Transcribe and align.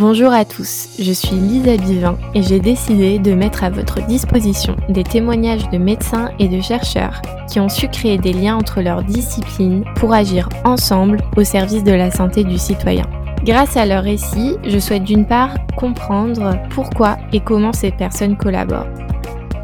Bonjour 0.00 0.32
à 0.32 0.46
tous, 0.46 0.88
je 0.98 1.12
suis 1.12 1.36
Lisa 1.36 1.76
Bivin 1.76 2.16
et 2.34 2.42
j'ai 2.42 2.58
décidé 2.58 3.18
de 3.18 3.34
mettre 3.34 3.64
à 3.64 3.68
votre 3.68 4.00
disposition 4.06 4.74
des 4.88 5.04
témoignages 5.04 5.68
de 5.68 5.76
médecins 5.76 6.30
et 6.38 6.48
de 6.48 6.62
chercheurs 6.62 7.20
qui 7.50 7.60
ont 7.60 7.68
su 7.68 7.86
créer 7.86 8.16
des 8.16 8.32
liens 8.32 8.56
entre 8.56 8.80
leurs 8.80 9.02
disciplines 9.02 9.84
pour 9.96 10.14
agir 10.14 10.48
ensemble 10.64 11.18
au 11.36 11.44
service 11.44 11.84
de 11.84 11.92
la 11.92 12.10
santé 12.10 12.44
du 12.44 12.56
citoyen. 12.56 13.04
Grâce 13.44 13.76
à 13.76 13.84
leurs 13.84 14.04
récits, 14.04 14.56
je 14.66 14.78
souhaite 14.78 15.04
d'une 15.04 15.26
part 15.26 15.54
comprendre 15.76 16.56
pourquoi 16.70 17.18
et 17.34 17.40
comment 17.40 17.74
ces 17.74 17.90
personnes 17.90 18.38
collaborent. 18.38 18.88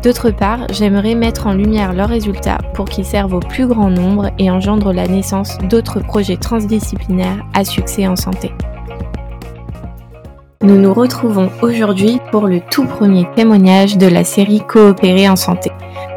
D'autre 0.02 0.30
part, 0.30 0.66
j'aimerais 0.70 1.14
mettre 1.14 1.46
en 1.46 1.54
lumière 1.54 1.94
leurs 1.94 2.10
résultats 2.10 2.58
pour 2.74 2.84
qu'ils 2.84 3.06
servent 3.06 3.32
au 3.32 3.40
plus 3.40 3.66
grand 3.66 3.88
nombre 3.88 4.30
et 4.38 4.50
engendrent 4.50 4.92
la 4.92 5.08
naissance 5.08 5.56
d'autres 5.70 6.00
projets 6.00 6.36
transdisciplinaires 6.36 7.42
à 7.54 7.64
succès 7.64 8.06
en 8.06 8.16
santé. 8.16 8.52
Nous 10.62 10.78
nous 10.78 10.94
retrouvons 10.94 11.50
aujourd'hui 11.60 12.18
pour 12.30 12.46
le 12.46 12.60
tout 12.70 12.86
premier 12.86 13.26
témoignage 13.36 13.98
de 13.98 14.06
la 14.06 14.24
série 14.24 14.62
Coopérer 14.66 15.28
en 15.28 15.36
santé. 15.36 15.70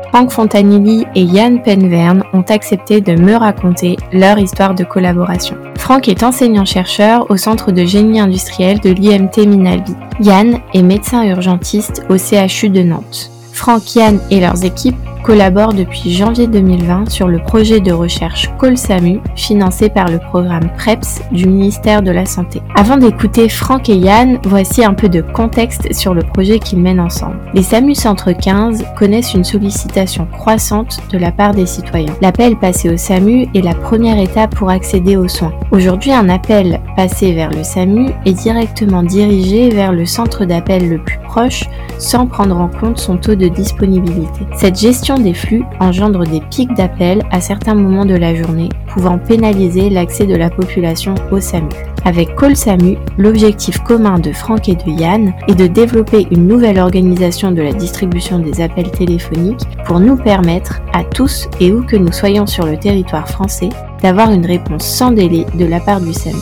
Franck 0.09 0.31
Fontanilli 0.31 1.05
et 1.13 1.21
Yann 1.21 1.61
Penverne 1.61 2.23
ont 2.33 2.45
accepté 2.49 3.01
de 3.01 3.13
me 3.13 3.35
raconter 3.35 3.97
leur 4.13 4.39
histoire 4.39 4.73
de 4.73 4.83
collaboration. 4.83 5.57
Franck 5.77 6.07
est 6.07 6.23
enseignant-chercheur 6.23 7.29
au 7.29 7.37
Centre 7.37 7.71
de 7.71 7.85
génie 7.85 8.19
industriel 8.19 8.79
de 8.79 8.89
l'IMT 8.91 9.45
Minalbi. 9.45 9.93
Yann 10.21 10.59
est 10.73 10.83
médecin 10.83 11.23
urgentiste 11.25 12.03
au 12.09 12.17
CHU 12.17 12.69
de 12.69 12.81
Nantes. 12.81 13.29
Franck, 13.51 13.95
Yann 13.95 14.19
et 14.31 14.39
leurs 14.39 14.63
équipes 14.63 14.95
collabore 15.23 15.73
depuis 15.73 16.11
janvier 16.11 16.47
2020 16.47 17.09
sur 17.09 17.27
le 17.27 17.39
projet 17.39 17.79
de 17.79 17.91
recherche 17.91 18.49
COLSAMU 18.57 19.19
financé 19.35 19.89
par 19.89 20.09
le 20.09 20.19
programme 20.19 20.69
PREPS 20.77 21.21
du 21.31 21.47
ministère 21.47 22.01
de 22.01 22.11
la 22.11 22.25
Santé. 22.25 22.61
Avant 22.75 22.97
d'écouter 22.97 23.49
Franck 23.49 23.89
et 23.89 23.95
Yann, 23.95 24.39
voici 24.43 24.83
un 24.83 24.93
peu 24.93 25.09
de 25.09 25.21
contexte 25.21 25.93
sur 25.93 26.13
le 26.13 26.23
projet 26.23 26.59
qu'ils 26.59 26.79
mènent 26.79 26.99
ensemble. 26.99 27.37
Les 27.53 27.63
SAMU 27.63 27.95
Centre 27.95 28.31
15 28.31 28.85
connaissent 28.97 29.33
une 29.33 29.43
sollicitation 29.43 30.25
croissante 30.25 30.99
de 31.11 31.17
la 31.17 31.31
part 31.31 31.53
des 31.53 31.65
citoyens. 31.65 32.13
L'appel 32.21 32.57
passé 32.57 32.89
au 32.89 32.97
SAMU 32.97 33.47
est 33.53 33.63
la 33.63 33.75
première 33.75 34.19
étape 34.19 34.55
pour 34.55 34.69
accéder 34.69 35.17
aux 35.17 35.27
soins. 35.27 35.53
Aujourd'hui, 35.71 36.11
un 36.11 36.29
appel 36.29 36.79
passé 36.95 37.33
vers 37.33 37.51
le 37.51 37.63
SAMU 37.63 38.09
est 38.25 38.33
directement 38.33 39.03
dirigé 39.03 39.69
vers 39.69 39.91
le 39.91 40.05
centre 40.05 40.45
d'appel 40.45 40.89
le 40.89 40.97
plus 40.97 41.19
proche 41.19 41.63
sans 41.97 42.25
prendre 42.25 42.57
en 42.57 42.67
compte 42.67 42.97
son 42.97 43.17
taux 43.17 43.35
de 43.35 43.47
disponibilité. 43.47 44.45
Cette 44.55 44.79
gestion 44.79 45.08
des 45.17 45.33
flux 45.33 45.63
engendre 45.79 46.25
des 46.25 46.41
pics 46.41 46.73
d'appels 46.73 47.23
à 47.31 47.41
certains 47.41 47.75
moments 47.75 48.05
de 48.05 48.15
la 48.15 48.35
journée, 48.35 48.69
pouvant 48.87 49.17
pénaliser 49.17 49.89
l'accès 49.89 50.25
de 50.25 50.35
la 50.35 50.49
population 50.49 51.15
au 51.31 51.39
SAMU. 51.39 51.69
Avec 52.05 52.35
Call 52.35 52.55
SAMU, 52.55 52.97
l'objectif 53.17 53.79
commun 53.79 54.19
de 54.19 54.31
Franck 54.31 54.69
et 54.69 54.75
de 54.75 54.89
Yann 54.89 55.33
est 55.47 55.55
de 55.55 55.67
développer 55.67 56.27
une 56.31 56.47
nouvelle 56.47 56.79
organisation 56.79 57.51
de 57.51 57.61
la 57.61 57.73
distribution 57.73 58.39
des 58.39 58.61
appels 58.61 58.91
téléphoniques 58.91 59.65
pour 59.85 59.99
nous 59.99 60.15
permettre, 60.15 60.79
à 60.93 61.03
tous 61.03 61.47
et 61.59 61.73
où 61.73 61.83
que 61.83 61.95
nous 61.95 62.11
soyons 62.11 62.45
sur 62.45 62.65
le 62.65 62.77
territoire 62.77 63.27
français, 63.27 63.69
d'avoir 64.01 64.31
une 64.31 64.45
réponse 64.45 64.85
sans 64.85 65.11
délai 65.11 65.45
de 65.55 65.65
la 65.65 65.79
part 65.79 66.01
du 66.01 66.13
SAMU. 66.13 66.37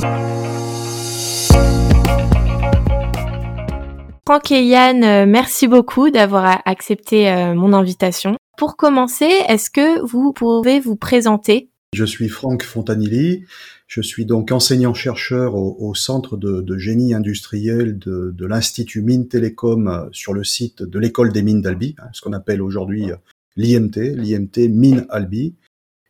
Franck 4.27 4.51
et 4.51 4.61
Yann, 4.61 5.03
euh, 5.05 5.25
merci 5.25 5.69
beaucoup 5.69 6.09
d'avoir 6.09 6.61
accepté 6.65 7.31
euh, 7.31 7.55
mon 7.55 7.71
invitation. 7.71 8.35
Pour 8.57 8.75
commencer, 8.75 9.29
est-ce 9.47 9.69
que 9.69 10.01
vous 10.01 10.33
pouvez 10.33 10.79
vous 10.79 10.95
présenter? 10.95 11.69
Je 11.93 12.03
suis 12.03 12.27
Franck 12.27 12.63
Fontanilli. 12.63 13.45
Je 13.85 14.01
suis 14.01 14.25
donc 14.25 14.51
enseignant-chercheur 14.51 15.53
au, 15.53 15.93
Centre 15.93 16.37
de, 16.37 16.77
génie 16.79 17.13
industriel 17.13 17.99
de, 17.99 18.45
l'Institut 18.47 19.03
Mines 19.03 19.27
Télécom 19.27 19.87
euh, 19.87 20.09
sur 20.11 20.33
le 20.33 20.43
site 20.43 20.81
de 20.81 20.97
l'école 20.97 21.31
des 21.31 21.43
mines 21.43 21.61
d'Albi, 21.61 21.95
hein, 21.99 22.07
ce 22.13 22.21
qu'on 22.21 22.33
appelle 22.33 22.63
aujourd'hui 22.63 23.11
euh, 23.11 23.15
l'IMT, 23.57 24.15
l'IMT 24.15 24.69
Mines 24.69 25.05
Albi. 25.09 25.53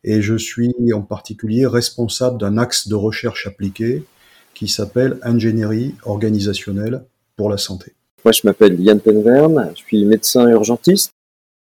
Et 0.02 0.22
je 0.22 0.34
suis 0.34 0.72
en 0.94 1.02
particulier 1.02 1.66
responsable 1.66 2.38
d'un 2.40 2.56
axe 2.56 2.88
de 2.88 2.94
recherche 2.94 3.46
appliquée 3.46 4.04
qui 4.54 4.68
s'appelle 4.68 5.18
ingénierie 5.22 5.94
organisationnelle 6.02 7.04
pour 7.36 7.50
la 7.50 7.58
santé. 7.58 7.92
Moi, 8.24 8.32
je 8.32 8.40
m'appelle 8.44 8.80
Yann 8.80 9.00
Penverne, 9.00 9.70
je 9.74 9.80
suis 9.82 10.04
médecin 10.06 10.48
urgentiste 10.48 11.12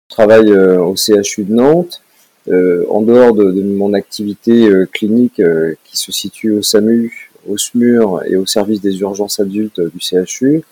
je 0.09 0.15
travaille 0.15 0.51
euh, 0.51 0.79
au 0.81 0.95
CHU 0.95 1.43
de 1.43 1.53
Nantes. 1.53 2.01
Euh, 2.47 2.85
en 2.89 3.01
dehors 3.01 3.33
de, 3.33 3.51
mon 3.63 3.93
activité 3.93 4.69
euh, 4.69 4.85
clinique 4.85 5.41
qui 5.83 5.97
se 5.97 6.11
situe 6.11 6.51
au 6.51 6.61
SAMU, 6.61 7.31
au 7.47 7.57
SMUR 7.57 8.21
et 8.27 8.37
au 8.37 8.45
service 8.45 8.81
des 8.81 8.99
urgences 8.99 9.39
adultes 9.39 9.81
du 9.81 9.99
CHU, 9.99 10.63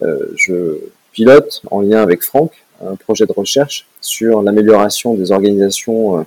je 0.00 0.78
pilote 1.12 1.62
en 1.70 1.80
lien 1.80 2.02
avec 2.02 2.22
Franck 2.22 2.52
un 2.84 2.96
projet 2.96 3.26
de 3.26 3.32
recherche 3.32 3.86
sur 4.00 4.42
l'amélioration 4.42 5.14
des 5.14 5.30
organisations 5.30 6.26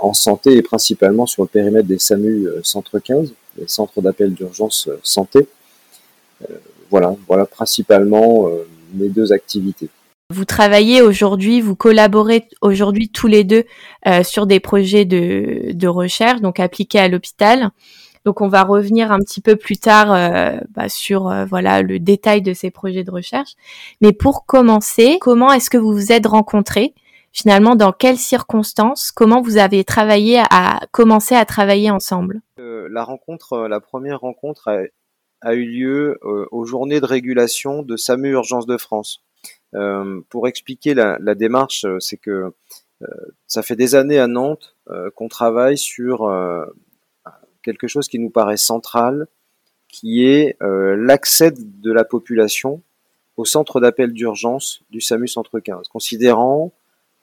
en 0.00 0.14
santé 0.14 0.56
et 0.56 0.62
principalement 0.62 1.26
sur 1.26 1.42
le 1.42 1.48
périmètre 1.48 1.86
des 1.86 2.00
SAMU 2.00 2.48
Centre 2.64 2.98
15, 2.98 3.32
les 3.58 3.68
centres 3.68 4.02
d'appel 4.02 4.34
d'urgence 4.34 4.88
santé. 5.04 5.46
Voilà, 6.90 7.14
voilà 7.28 7.46
principalement 7.46 8.50
mes 8.94 9.08
deux 9.08 9.32
activités. 9.32 9.88
Vous 10.32 10.44
travaillez 10.44 11.02
aujourd'hui, 11.02 11.60
vous 11.60 11.74
collaborez 11.74 12.46
aujourd'hui 12.60 13.10
tous 13.10 13.26
les 13.26 13.42
deux 13.42 13.64
euh, 14.06 14.22
sur 14.22 14.46
des 14.46 14.60
projets 14.60 15.04
de, 15.04 15.72
de, 15.72 15.88
recherche, 15.88 16.40
donc 16.40 16.60
appliqués 16.60 17.00
à 17.00 17.08
l'hôpital. 17.08 17.70
Donc 18.24 18.40
on 18.40 18.46
va 18.46 18.62
revenir 18.62 19.10
un 19.10 19.18
petit 19.18 19.40
peu 19.40 19.56
plus 19.56 19.78
tard 19.78 20.12
euh, 20.12 20.60
bah, 20.70 20.88
sur 20.88 21.28
euh, 21.28 21.46
voilà 21.46 21.82
le 21.82 21.98
détail 21.98 22.42
de 22.42 22.54
ces 22.54 22.70
projets 22.70 23.02
de 23.02 23.10
recherche. 23.10 23.54
Mais 24.00 24.12
pour 24.12 24.46
commencer, 24.46 25.18
comment 25.20 25.50
est-ce 25.50 25.68
que 25.68 25.78
vous 25.78 25.92
vous 25.92 26.12
êtes 26.12 26.26
rencontrés? 26.26 26.94
Finalement, 27.32 27.74
dans 27.74 27.90
quelles 27.90 28.18
circonstances? 28.18 29.10
Comment 29.10 29.42
vous 29.42 29.58
avez 29.58 29.82
travaillé 29.82 30.42
à 30.50 30.78
commencer 30.92 31.34
à 31.34 31.44
travailler 31.44 31.90
ensemble? 31.90 32.40
La 32.56 33.02
rencontre, 33.02 33.66
la 33.68 33.80
première 33.80 34.20
rencontre 34.20 34.68
a, 34.68 34.78
a 35.40 35.54
eu 35.54 35.64
lieu 35.64 36.18
aux 36.22 36.64
journées 36.64 37.00
de 37.00 37.06
régulation 37.06 37.82
de 37.82 37.96
SAMU 37.96 38.30
Urgence 38.30 38.66
de 38.66 38.76
France. 38.76 39.24
Euh, 39.74 40.20
pour 40.28 40.48
expliquer 40.48 40.94
la, 40.94 41.16
la 41.20 41.34
démarche, 41.34 41.84
euh, 41.84 42.00
c'est 42.00 42.16
que 42.16 42.52
euh, 43.02 43.06
ça 43.46 43.62
fait 43.62 43.76
des 43.76 43.94
années 43.94 44.18
à 44.18 44.26
Nantes 44.26 44.76
qu'on 45.14 45.28
travaille 45.28 45.78
sur 45.78 46.28
quelque 47.62 47.86
chose 47.86 48.08
qui 48.08 48.18
nous 48.18 48.28
paraît 48.28 48.56
central, 48.56 49.28
qui 49.88 50.26
est 50.26 50.56
l'accès 50.60 51.52
de 51.52 51.92
la 51.92 52.04
population 52.04 52.82
au 53.36 53.44
centre 53.44 53.80
d'appel 53.80 54.12
d'urgence 54.12 54.82
du 54.90 55.00
SAMU 55.00 55.28
Centre 55.28 55.60
15, 55.60 55.86
considérant 55.86 56.72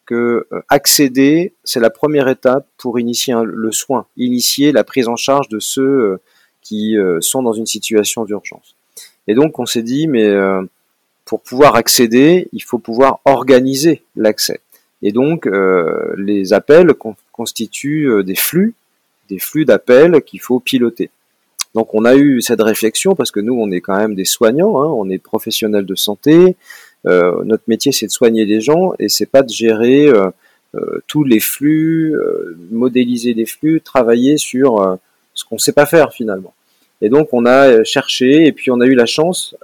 que 0.06 0.48
accéder, 0.70 1.56
c'est 1.66 1.82
la 1.82 1.90
première 1.90 2.30
étape 2.30 2.70
pour 2.78 3.02
initier 3.02 3.36
le 3.44 3.72
soin, 3.74 4.08
initier 4.16 4.72
la 4.72 4.86
prise 4.86 5.10
en 5.10 5.18
charge 5.18 5.50
de 5.50 5.60
ceux 5.60 6.22
qui 6.62 6.96
sont 7.20 7.44
dans 7.44 7.54
une 7.54 7.66
situation 7.66 8.24
d'urgence. 8.24 8.78
Et 9.28 9.36
donc 9.36 9.60
on 9.60 9.66
s'est 9.66 9.84
dit, 9.84 10.08
mais 10.08 10.34
pour 11.28 11.42
pouvoir 11.42 11.76
accéder, 11.76 12.48
il 12.54 12.64
faut 12.64 12.80
pouvoir 12.80 13.20
organiser 13.26 14.02
l'accès. 14.16 14.62
Et 15.04 15.12
donc, 15.12 15.46
euh, 15.46 16.16
les 16.18 16.54
appels 16.54 16.94
constituent 17.32 18.10
euh, 18.10 18.24
des 18.24 18.36
flux, 18.36 18.74
des 19.30 19.38
flux 19.38 19.66
d'appels 19.66 20.22
qu'il 20.24 20.42
faut 20.42 20.60
piloter. 20.60 21.12
Donc, 21.76 21.94
on 21.94 22.06
a 22.06 22.16
eu 22.16 22.42
cette 22.42 22.62
réflexion 22.62 23.14
parce 23.14 23.30
que 23.30 23.42
nous, 23.42 23.54
on 23.54 23.70
est 23.70 23.82
quand 23.82 23.98
même 23.98 24.16
des 24.16 24.26
soignants, 24.26 24.82
hein, 24.82 24.88
on 24.88 25.10
est 25.10 25.20
professionnels 25.20 25.86
de 25.86 25.96
santé. 25.96 26.56
Euh, 27.06 27.44
notre 27.44 27.64
métier, 27.68 27.92
c'est 27.92 28.08
de 28.08 28.12
soigner 28.12 28.46
les 28.46 28.62
gens 28.62 28.94
et 28.98 29.10
c'est 29.10 29.28
pas 29.28 29.44
de 29.44 29.50
gérer 29.50 30.10
tous 31.08 31.24
les 31.24 31.40
flux, 31.40 32.16
modéliser 32.70 33.34
les 33.34 33.48
flux, 33.48 33.82
travailler 33.82 34.38
sur 34.38 35.00
ce 35.34 35.44
qu'on 35.44 35.58
sait 35.58 35.72
pas 35.72 35.88
faire 35.88 36.14
finalement. 36.14 36.54
Et 37.02 37.10
donc, 37.10 37.30
on 37.32 37.46
a 37.48 37.84
cherché 37.84 38.46
et 38.46 38.52
puis 38.52 38.70
on 38.70 38.80
a 38.82 38.86
eu 38.86 38.94
la 38.94 39.08
chance 39.08 39.56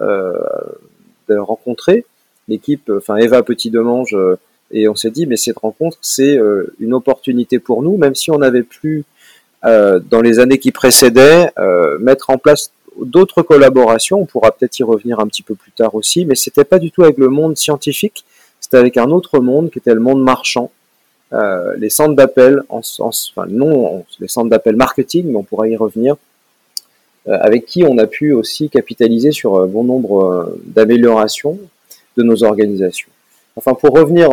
rencontrer 1.29 2.05
l'équipe, 2.47 2.91
enfin 2.95 3.17
Eva 3.17 3.43
Petit-Demange, 3.43 4.15
euh, 4.15 4.37
et 4.71 4.87
on 4.87 4.95
s'est 4.95 5.11
dit, 5.11 5.25
mais 5.27 5.37
cette 5.37 5.59
rencontre, 5.59 5.97
c'est 6.01 6.37
euh, 6.37 6.73
une 6.79 6.93
opportunité 6.93 7.59
pour 7.59 7.83
nous, 7.83 7.97
même 7.97 8.15
si 8.15 8.31
on 8.31 8.39
n'avait 8.39 8.63
plus, 8.63 9.03
euh, 9.65 9.99
dans 9.99 10.21
les 10.21 10.39
années 10.39 10.57
qui 10.57 10.71
précédaient, 10.71 11.51
mettre 11.99 12.29
en 12.29 12.37
place 12.37 12.71
d'autres 12.99 13.41
collaborations. 13.41 14.19
On 14.19 14.25
pourra 14.25 14.51
peut-être 14.51 14.77
y 14.79 14.83
revenir 14.83 15.19
un 15.19 15.27
petit 15.27 15.43
peu 15.43 15.55
plus 15.55 15.71
tard 15.71 15.95
aussi, 15.95 16.25
mais 16.25 16.35
c'était 16.35 16.63
pas 16.63 16.79
du 16.79 16.91
tout 16.91 17.03
avec 17.03 17.17
le 17.17 17.29
monde 17.29 17.57
scientifique, 17.57 18.25
c'était 18.59 18.77
avec 18.77 18.97
un 18.97 19.09
autre 19.11 19.39
monde 19.39 19.69
qui 19.69 19.79
était 19.79 19.93
le 19.93 19.99
monde 19.99 20.23
marchand. 20.23 20.71
les 21.77 21.89
centres 21.89 22.15
d'appel, 22.15 22.61
en, 22.69 22.81
enfin 22.99 23.45
non, 23.47 24.05
les 24.19 24.27
centres 24.27 24.49
d'appel 24.49 24.75
marketing, 24.75 25.27
mais 25.27 25.37
on 25.37 25.43
pourra 25.43 25.67
y 25.67 25.75
revenir, 25.75 26.15
euh, 26.15 26.17
avec 27.27 27.65
qui 27.65 27.83
on 27.83 27.97
a 27.97 28.07
pu 28.07 28.33
aussi 28.33 28.69
capitaliser 28.69 29.31
sur 29.31 29.55
euh, 29.55 29.65
bon 29.65 29.83
nombre 29.83 30.23
euh, 30.23 30.61
d'améliorations 30.65 31.57
de 32.17 32.23
nos 32.23 32.43
organisations. 32.43 33.09
Enfin, 33.55 33.73
pour 33.73 33.91
revenir 33.91 34.29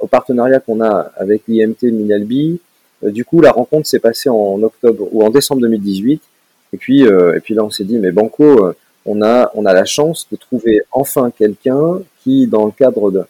au 0.00 0.08
partenariat 0.08 0.58
qu'on 0.58 0.80
a 0.80 1.12
avec 1.16 1.42
l'IMT 1.46 1.84
Minalbi, 1.84 2.58
du 3.02 3.24
coup, 3.24 3.40
la 3.40 3.52
rencontre 3.52 3.86
s'est 3.86 4.00
passée 4.00 4.28
en 4.28 4.60
octobre 4.62 5.06
ou 5.12 5.24
en 5.24 5.30
décembre 5.30 5.60
2018. 5.60 6.20
Et 6.72 6.76
puis, 6.76 7.02
et 7.02 7.40
puis 7.44 7.54
là, 7.54 7.64
on 7.64 7.70
s'est 7.70 7.84
dit, 7.84 7.96
mais 7.96 8.10
Banco, 8.10 8.72
on 9.06 9.22
a, 9.22 9.52
on 9.54 9.66
a 9.66 9.72
la 9.72 9.84
chance 9.84 10.26
de 10.32 10.36
trouver 10.36 10.82
enfin 10.90 11.30
quelqu'un 11.30 12.00
qui, 12.22 12.48
dans 12.48 12.66
le 12.66 12.72
cadre 12.72 13.12
de, 13.12 13.22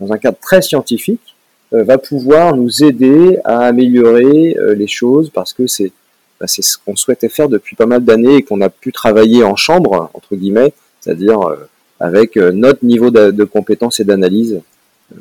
dans 0.00 0.12
un 0.12 0.18
cadre 0.18 0.38
très 0.40 0.62
scientifique, 0.62 1.36
euh, 1.72 1.84
va 1.84 1.98
pouvoir 1.98 2.56
nous 2.56 2.82
aider 2.82 3.38
à 3.44 3.60
améliorer 3.60 4.56
euh, 4.58 4.74
les 4.74 4.88
choses 4.88 5.30
parce 5.30 5.52
que 5.52 5.66
c'est 5.66 5.92
bah, 6.40 6.46
c'est 6.46 6.62
ce 6.62 6.78
qu'on 6.78 6.96
souhaitait 6.96 7.28
faire 7.28 7.48
depuis 7.48 7.76
pas 7.76 7.86
mal 7.86 8.04
d'années 8.04 8.36
et 8.36 8.42
qu'on 8.42 8.60
a 8.62 8.70
pu 8.70 8.92
travailler 8.92 9.44
en 9.44 9.56
chambre 9.56 10.10
entre 10.14 10.34
guillemets, 10.36 10.72
c'est-à-dire 11.00 11.38
avec 12.00 12.36
notre 12.36 12.84
niveau 12.84 13.10
de, 13.10 13.30
de 13.30 13.44
compétence 13.44 14.00
et 14.00 14.04
d'analyse, 14.04 14.60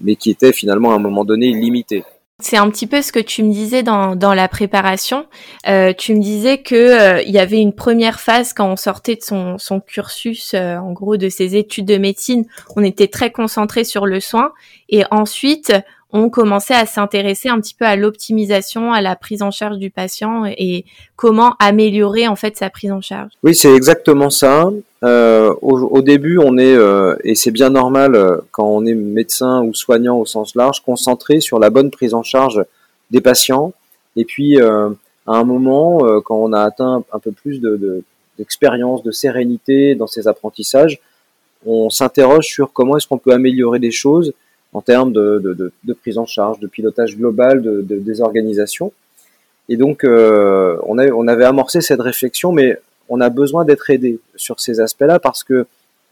mais 0.02 0.16
qui 0.16 0.30
était 0.30 0.54
finalement 0.54 0.92
à 0.92 0.96
un 0.96 1.00
moment 1.00 1.26
donné 1.26 1.52
limité. 1.52 2.04
C'est 2.42 2.56
un 2.56 2.70
petit 2.70 2.88
peu 2.88 3.02
ce 3.02 3.12
que 3.12 3.20
tu 3.20 3.44
me 3.44 3.52
disais 3.52 3.84
dans, 3.84 4.16
la 4.16 4.48
préparation. 4.48 5.26
Euh, 5.68 5.92
tu 5.92 6.16
me 6.16 6.22
disais 6.22 6.60
que 6.60 6.76
euh, 6.76 7.22
il 7.22 7.32
y 7.32 7.38
avait 7.38 7.60
une 7.60 7.74
première 7.74 8.22
phase 8.22 8.54
quand 8.54 8.72
on 8.72 8.78
sortait 8.78 9.16
de 9.16 9.22
son, 9.22 9.82
cursus, 9.86 10.54
euh, 10.54 10.78
en 10.78 10.94
gros 10.94 11.18
de 11.18 11.28
ses 11.28 11.58
études 11.58 11.86
de 11.86 11.98
médecine, 11.98 12.46
on 12.78 12.84
était 12.84 13.10
très 13.10 13.30
concentré 13.32 13.84
sur 13.84 14.06
le 14.06 14.22
soin, 14.22 14.54
et 14.88 15.04
ensuite 15.12 15.74
on 16.12 16.30
commençait 16.30 16.74
à 16.74 16.86
s'intéresser 16.86 17.50
un 17.50 17.60
petit 17.60 17.76
peu 17.76 17.86
à 17.86 17.96
l'optimisation, 17.96 18.92
à 18.94 19.02
la 19.02 19.16
prise 19.16 19.44
en 19.44 19.52
charge 19.52 19.78
du 19.78 19.92
patient 19.92 20.46
et 20.46 20.86
comment 21.16 21.56
améliorer 21.60 22.28
en 22.28 22.36
fait 22.36 22.58
sa 22.58 22.70
prise 22.70 22.92
en 22.92 23.02
charge. 23.02 23.32
Oui, 23.44 23.54
c'est 23.54 23.74
exactement 23.74 24.32
ça. 24.32 24.72
Euh, 25.04 25.54
au, 25.62 26.02
début, 26.02 26.40
on 26.40 26.58
est 26.58 26.76
euh, 26.76 27.16
et 27.24 27.36
c'est 27.36 27.52
bien 27.52 27.70
normal 27.70 28.16
euh, 28.16 28.38
quand 28.52 28.68
on 28.68 28.86
est 28.86 28.96
médecin 28.96 29.64
ou 29.64 29.74
soignant 29.74 30.18
au 30.18 30.26
sens 30.26 30.56
large, 30.56 30.82
concentré 30.84 31.40
sur 31.40 31.60
la 31.60 31.70
bonne 31.70 31.92
prise 31.92 32.14
en 32.14 32.24
charge 32.24 32.64
des 33.12 33.22
patients. 33.22 33.74
Et 34.16 34.26
puis 34.26 34.60
à 34.60 34.90
un 35.28 35.44
moment, 35.44 36.00
quand 36.26 36.36
on 36.36 36.52
a 36.52 36.62
atteint 36.62 37.04
un 37.14 37.20
peu 37.20 37.32
plus 37.32 37.62
de, 37.62 38.04
d'expérience, 38.38 39.04
de 39.04 39.12
sérénité 39.12 39.94
dans 39.94 40.08
ses 40.08 40.28
apprentissages, 40.28 41.00
on 41.66 41.90
s'interroge 41.90 42.46
sur 42.46 42.74
comment 42.74 42.98
est-ce 42.98 43.08
qu'on 43.08 43.20
peut 43.20 43.32
améliorer 43.32 43.80
les 43.80 43.92
choses 43.92 44.34
en 44.74 44.82
termes 44.82 45.12
de, 45.12 45.40
de, 45.40 45.72
de, 45.84 45.94
prise 45.94 46.18
en 46.18 46.26
charge, 46.26 46.60
de 46.60 46.68
pilotage 46.68 47.18
global 47.18 47.62
de, 47.62 47.82
des 47.82 48.22
organisations. 48.22 48.94
Et 49.68 49.78
donc, 49.78 50.04
euh, 50.04 50.78
on, 50.84 50.98
a, 50.98 51.08
on 51.08 51.28
avait 51.28 51.46
amorcé 51.46 51.82
cette 51.82 52.02
réflexion, 52.02 52.52
mais 52.52 52.80
on 53.08 53.22
a 53.22 53.30
besoin 53.30 53.66
d'être 53.66 53.90
aidé 53.90 54.20
sur 54.36 54.60
ces 54.60 54.80
aspects-là 54.80 55.20
parce 55.20 55.44
que 55.44 55.66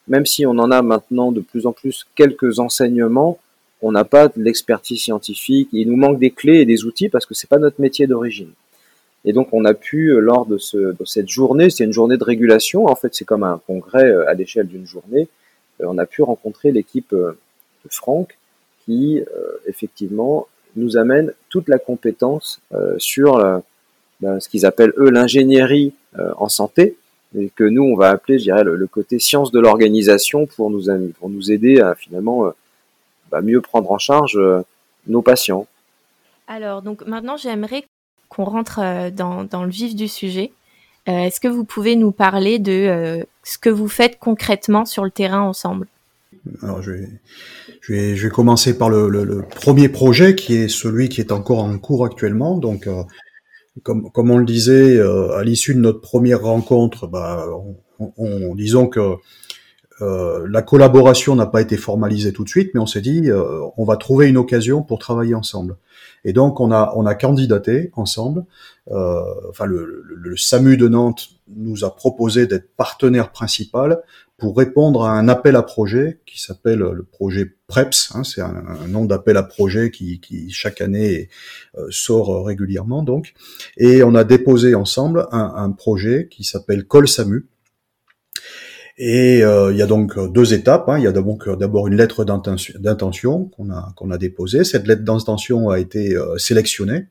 même 0.07 0.25
si 0.25 0.45
on 0.45 0.51
en 0.51 0.71
a 0.71 0.81
maintenant 0.81 1.31
de 1.31 1.41
plus 1.41 1.65
en 1.65 1.71
plus 1.71 2.07
quelques 2.15 2.59
enseignements, 2.59 3.37
on 3.81 3.91
n'a 3.91 4.05
pas 4.05 4.27
de 4.27 4.41
l'expertise 4.41 5.01
scientifique. 5.01 5.69
Il 5.71 5.89
nous 5.89 5.97
manque 5.97 6.17
des 6.17 6.31
clés 6.31 6.61
et 6.61 6.65
des 6.65 6.85
outils 6.85 7.09
parce 7.09 7.25
que 7.25 7.35
c'est 7.35 7.49
pas 7.49 7.59
notre 7.59 7.79
métier 7.79 8.07
d'origine. 8.07 8.51
Et 9.25 9.33
donc, 9.33 9.49
on 9.51 9.65
a 9.65 9.73
pu, 9.73 10.19
lors 10.19 10.45
de, 10.45 10.57
ce, 10.57 10.77
de 10.77 11.05
cette 11.05 11.27
journée, 11.27 11.69
c'est 11.69 11.83
une 11.83 11.93
journée 11.93 12.17
de 12.17 12.23
régulation. 12.23 12.85
En 12.85 12.95
fait, 12.95 13.13
c'est 13.13 13.25
comme 13.25 13.43
un 13.43 13.59
congrès 13.67 14.05
euh, 14.05 14.29
à 14.29 14.33
l'échelle 14.33 14.67
d'une 14.67 14.87
journée. 14.87 15.27
Euh, 15.81 15.85
on 15.87 15.97
a 15.97 16.05
pu 16.05 16.21
rencontrer 16.21 16.71
l'équipe 16.71 17.13
de 17.13 17.35
Franck 17.89 18.36
qui 18.87 19.19
euh, 19.19 19.25
effectivement 19.67 20.47
nous 20.75 20.97
amène 20.97 21.33
toute 21.49 21.67
la 21.67 21.77
compétence 21.77 22.61
euh, 22.73 22.95
sur 22.97 23.35
euh, 23.35 23.59
ben, 24.21 24.39
ce 24.39 24.47
qu'ils 24.49 24.65
appellent 24.65 24.93
eux 24.97 25.11
l'ingénierie 25.11 25.93
en 26.37 26.49
santé, 26.49 26.97
et 27.37 27.51
que 27.55 27.63
nous 27.63 27.83
on 27.83 27.95
va 27.95 28.09
appeler, 28.09 28.39
je 28.39 28.45
dirais, 28.45 28.63
le, 28.63 28.87
côté 28.87 29.19
science 29.19 29.51
de 29.51 29.59
l'organisation 29.59 30.47
pour 30.47 30.71
nous 30.71 30.85
pour 31.19 31.29
nous 31.29 31.51
aider 31.51 31.79
à 31.79 31.93
finalement 31.93 32.51
bah, 33.29 33.41
mieux 33.41 33.61
prendre 33.61 33.91
en 33.91 33.99
charge 33.99 34.39
nos 35.05 35.21
patients. 35.21 35.67
Alors 36.47 36.81
donc 36.81 37.05
maintenant 37.05 37.37
j'aimerais 37.37 37.83
qu'on 38.29 38.45
rentre 38.45 39.11
dans, 39.11 39.43
dans, 39.43 39.63
le 39.63 39.69
vif 39.69 39.95
du 39.95 40.07
sujet. 40.07 40.51
Est-ce 41.05 41.39
que 41.39 41.47
vous 41.47 41.65
pouvez 41.65 41.95
nous 41.95 42.11
parler 42.11 42.57
de 42.57 43.23
ce 43.43 43.59
que 43.59 43.69
vous 43.69 43.89
faites 43.89 44.17
concrètement 44.17 44.85
sur 44.85 45.03
le 45.03 45.11
terrain 45.11 45.41
ensemble? 45.41 45.87
Alors 46.61 46.81
je 46.81 46.91
vais, 46.91 47.09
je 47.81 47.93
vais, 47.93 48.15
je 48.15 48.23
vais 48.23 48.29
commencer 48.29 48.77
par 48.77 48.89
le, 48.89 49.43
premier 49.55 49.89
projet 49.89 50.35
qui 50.35 50.55
est 50.55 50.67
celui 50.67 51.09
qui 51.09 51.21
est 51.21 51.31
encore 51.31 51.59
en 51.59 51.77
cours 51.77 52.05
actuellement. 52.05 52.57
Donc, 52.57 52.87
euh, 52.87 53.03
comme, 53.83 54.11
comme 54.11 54.31
on 54.31 54.37
le 54.37 54.45
disait 54.45 54.97
euh, 54.97 55.37
à 55.37 55.43
l'issue 55.43 55.73
de 55.73 55.79
notre 55.79 56.01
première 56.01 56.41
rencontre, 56.41 57.07
bah, 57.07 57.45
on, 57.99 58.13
on, 58.17 58.55
disons 58.55 58.87
que 58.87 59.15
euh, 60.01 60.47
la 60.49 60.61
collaboration 60.61 61.35
n'a 61.35 61.47
pas 61.47 61.61
été 61.61 61.75
formalisée 61.77 62.31
tout 62.31 62.43
de 62.43 62.49
suite, 62.49 62.71
mais 62.73 62.79
on 62.79 62.85
s'est 62.85 63.01
dit 63.01 63.29
on 63.77 63.83
va 63.83 63.97
trouver 63.97 64.27
une 64.27 64.37
occasion 64.37 64.83
pour 64.83 64.99
travailler 64.99 65.33
ensemble. 65.33 65.77
Et 66.23 66.33
donc 66.33 66.59
on 66.59 66.71
a 66.71 66.93
on 66.95 67.05
a 67.05 67.15
candidaté 67.15 67.91
ensemble. 67.95 68.45
Enfin 68.91 69.65
le, 69.65 70.03
le, 70.05 70.37
SAMU 70.37 70.77
de 70.77 70.87
Nantes 70.87 71.29
nous 71.55 71.83
a 71.83 71.95
proposé 71.95 72.45
d'être 72.45 72.69
partenaire 72.75 73.31
principal 73.31 74.03
pour 74.37 74.55
répondre 74.55 75.03
à 75.03 75.11
un 75.13 75.27
appel 75.27 75.55
à 75.55 75.63
projet 75.63 76.19
qui 76.25 76.39
s'appelle 76.39 76.79
le 76.79 77.03
projet 77.03 77.55
PREPS. 77.67 78.11
Hein, 78.13 78.23
c'est 78.23 78.41
un, 78.41 78.87
nom 78.87 79.05
d'appel 79.05 79.35
à 79.35 79.43
projet 79.43 79.89
qui, 79.89 80.19
qui 80.19 80.51
chaque 80.51 80.79
année 80.79 81.29
euh, 81.77 81.87
sort 81.89 82.45
régulièrement. 82.45 83.01
Donc, 83.01 83.33
et 83.77 84.03
on 84.03 84.13
a 84.13 84.23
déposé 84.23 84.75
ensemble 84.75 85.27
un, 85.31 85.53
un 85.55 85.71
projet 85.71 86.27
qui 86.29 86.43
s'appelle 86.43 86.85
Col 86.85 87.07
Samu. 87.07 87.47
Et 88.99 89.43
euh, 89.43 89.71
il 89.71 89.77
y 89.77 89.81
a 89.81 89.87
donc 89.87 90.17
deux 90.31 90.53
étapes. 90.53 90.89
Hein. 90.89 90.97
Il 90.97 91.03
y 91.03 91.07
a 91.07 91.11
d'abord 91.11 91.87
une 91.87 91.95
lettre 91.95 92.25
d'intention 92.25 93.45
qu'on 93.45 93.69
a 93.69 93.93
qu'on 93.95 94.09
a 94.11 94.17
déposée. 94.17 94.63
Cette 94.63 94.87
lettre 94.87 95.03
d'intention 95.03 95.69
a 95.69 95.79
été 95.79 96.15
euh, 96.15 96.37
sélectionnée 96.37 97.07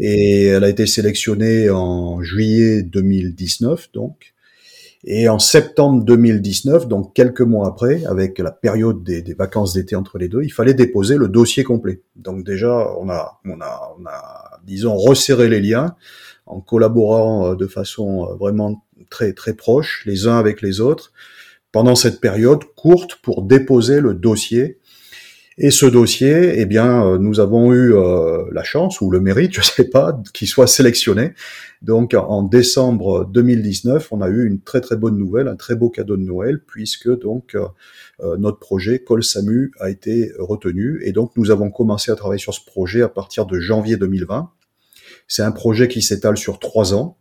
et 0.00 0.46
elle 0.46 0.64
a 0.64 0.70
été 0.70 0.86
sélectionnée 0.86 1.68
en 1.68 2.22
juillet 2.22 2.82
2019 2.82 3.92
donc 3.92 4.32
et 5.04 5.28
en 5.28 5.40
septembre 5.40 6.04
2019, 6.04 6.86
donc 6.86 7.12
quelques 7.12 7.40
mois 7.40 7.66
après, 7.66 8.04
avec 8.04 8.38
la 8.38 8.52
période 8.52 9.02
des, 9.02 9.34
vacances 9.34 9.72
d'été 9.72 9.96
entre 9.96 10.16
les 10.16 10.28
deux, 10.28 10.42
il 10.42 10.52
fallait 10.52 10.74
déposer 10.74 11.16
le 11.16 11.28
dossier 11.28 11.64
complet. 11.64 12.02
Donc 12.14 12.44
déjà, 12.44 12.92
on 12.98 13.08
a, 13.10 13.40
on 13.44 13.60
a, 13.60 13.96
on 13.98 14.06
a, 14.06 14.60
disons, 14.64 14.96
resserré 14.96 15.48
les 15.48 15.60
liens 15.60 15.96
en 16.46 16.60
collaborant 16.60 17.48
euh, 17.48 17.54
de 17.56 17.66
façon 17.66 18.28
euh, 18.28 18.34
vraiment 18.34 18.84
très 19.10 19.32
très 19.32 19.54
proche 19.54 20.02
les 20.06 20.26
uns 20.26 20.38
avec 20.38 20.62
les 20.62 20.80
autres 20.80 21.12
pendant 21.72 21.94
cette 21.94 22.20
période 22.20 22.64
courte 22.76 23.16
pour 23.16 23.42
déposer 23.42 24.00
le 24.00 24.14
dossier 24.14 24.78
et 25.58 25.70
ce 25.70 25.84
dossier, 25.84 26.54
eh 26.56 26.64
bien, 26.64 27.04
euh, 27.04 27.18
nous 27.18 27.38
avons 27.38 27.72
eu 27.72 27.94
euh, 27.94 28.44
la 28.52 28.62
chance 28.62 29.00
ou 29.00 29.10
le 29.10 29.20
mérite, 29.20 29.52
je 29.54 29.60
ne 29.60 29.64
sais 29.64 29.84
pas, 29.84 30.18
qu'il 30.32 30.48
soit 30.48 30.66
sélectionné. 30.66 31.34
Donc, 31.82 32.14
en 32.14 32.42
décembre 32.42 33.26
2019, 33.26 34.12
on 34.12 34.22
a 34.22 34.28
eu 34.28 34.46
une 34.46 34.60
très 34.60 34.80
très 34.80 34.96
bonne 34.96 35.18
nouvelle, 35.18 35.48
un 35.48 35.56
très 35.56 35.74
beau 35.74 35.90
cadeau 35.90 36.16
de 36.16 36.22
Noël, 36.22 36.62
puisque 36.64 37.10
donc 37.20 37.54
euh, 37.54 38.36
notre 38.38 38.58
projet 38.58 39.00
Col 39.00 39.22
Samu 39.22 39.72
a 39.78 39.90
été 39.90 40.32
retenu. 40.38 41.00
Et 41.04 41.12
donc, 41.12 41.32
nous 41.36 41.50
avons 41.50 41.70
commencé 41.70 42.10
à 42.10 42.16
travailler 42.16 42.40
sur 42.40 42.54
ce 42.54 42.64
projet 42.64 43.02
à 43.02 43.08
partir 43.08 43.46
de 43.46 43.58
janvier 43.60 43.96
2020. 43.96 44.50
C'est 45.28 45.42
un 45.42 45.52
projet 45.52 45.88
qui 45.88 46.02
s'étale 46.02 46.36
sur 46.36 46.60
trois 46.60 46.94
ans. 46.94 47.18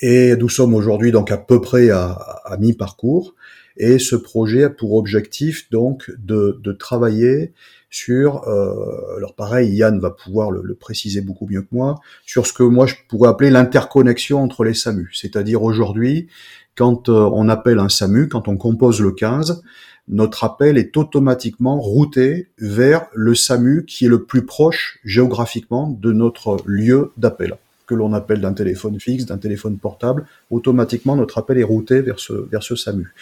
Et 0.00 0.36
nous 0.36 0.48
sommes 0.48 0.74
aujourd'hui 0.74 1.10
donc 1.10 1.30
à 1.30 1.38
peu 1.38 1.60
près 1.60 1.90
à, 1.90 2.10
à 2.10 2.56
mi-parcours. 2.58 3.34
Et 3.76 3.98
ce 3.98 4.16
projet 4.16 4.64
a 4.64 4.70
pour 4.70 4.94
objectif 4.94 5.70
donc 5.70 6.10
de, 6.18 6.60
travailler 6.78 7.52
sur, 7.90 8.46
euh, 8.48 9.16
alors 9.16 9.34
pareil, 9.34 9.74
Yann 9.74 10.00
va 10.00 10.10
pouvoir 10.10 10.50
le, 10.50 10.60
le, 10.62 10.74
préciser 10.74 11.20
beaucoup 11.20 11.46
mieux 11.46 11.62
que 11.62 11.68
moi, 11.72 12.00
sur 12.24 12.46
ce 12.46 12.52
que 12.52 12.62
moi 12.62 12.86
je 12.86 12.94
pourrais 13.08 13.30
appeler 13.30 13.50
l'interconnexion 13.50 14.42
entre 14.42 14.64
les 14.64 14.74
SAMU. 14.74 15.10
C'est-à-dire 15.14 15.62
aujourd'hui, 15.62 16.28
quand 16.74 17.08
euh, 17.08 17.30
on 17.32 17.48
appelle 17.48 17.78
un 17.78 17.88
SAMU, 17.88 18.28
quand 18.28 18.48
on 18.48 18.56
compose 18.56 19.00
le 19.00 19.12
15, 19.12 19.62
notre 20.08 20.44
appel 20.44 20.78
est 20.78 20.96
automatiquement 20.96 21.80
routé 21.80 22.48
vers 22.58 23.06
le 23.14 23.34
SAMU 23.34 23.84
qui 23.86 24.04
est 24.04 24.08
le 24.08 24.24
plus 24.24 24.44
proche 24.44 24.98
géographiquement 25.04 25.88
de 25.90 26.12
notre 26.12 26.58
lieu 26.66 27.12
d'appel 27.16 27.56
que 27.86 27.94
l'on 27.94 28.12
appelle 28.12 28.40
d'un 28.40 28.52
téléphone 28.52 28.98
fixe, 28.98 29.26
d'un 29.26 29.38
téléphone 29.38 29.78
portable, 29.78 30.26
automatiquement 30.50 31.16
notre 31.16 31.38
appel 31.38 31.58
est 31.58 31.64
routé 31.64 32.00
vers 32.00 32.18
ce, 32.18 32.32
vers 32.32 32.62
ce 32.62 32.74
SAMU. 32.74 33.14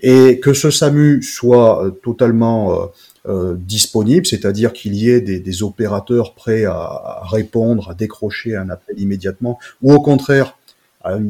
Et 0.00 0.40
que 0.40 0.52
ce 0.52 0.70
SAMU 0.70 1.22
soit 1.22 1.84
euh, 1.84 1.90
totalement 1.90 2.72
euh, 2.72 2.86
euh, 3.28 3.54
disponible, 3.56 4.26
c'est-à-dire 4.26 4.72
qu'il 4.72 4.94
y 4.94 5.10
ait 5.10 5.20
des, 5.20 5.38
des, 5.38 5.62
opérateurs 5.62 6.34
prêts 6.34 6.64
à, 6.64 7.20
répondre, 7.30 7.90
à 7.90 7.94
décrocher 7.94 8.56
un 8.56 8.70
appel 8.70 8.98
immédiatement, 8.98 9.58
ou 9.82 9.92
au 9.92 10.00
contraire, 10.00 10.56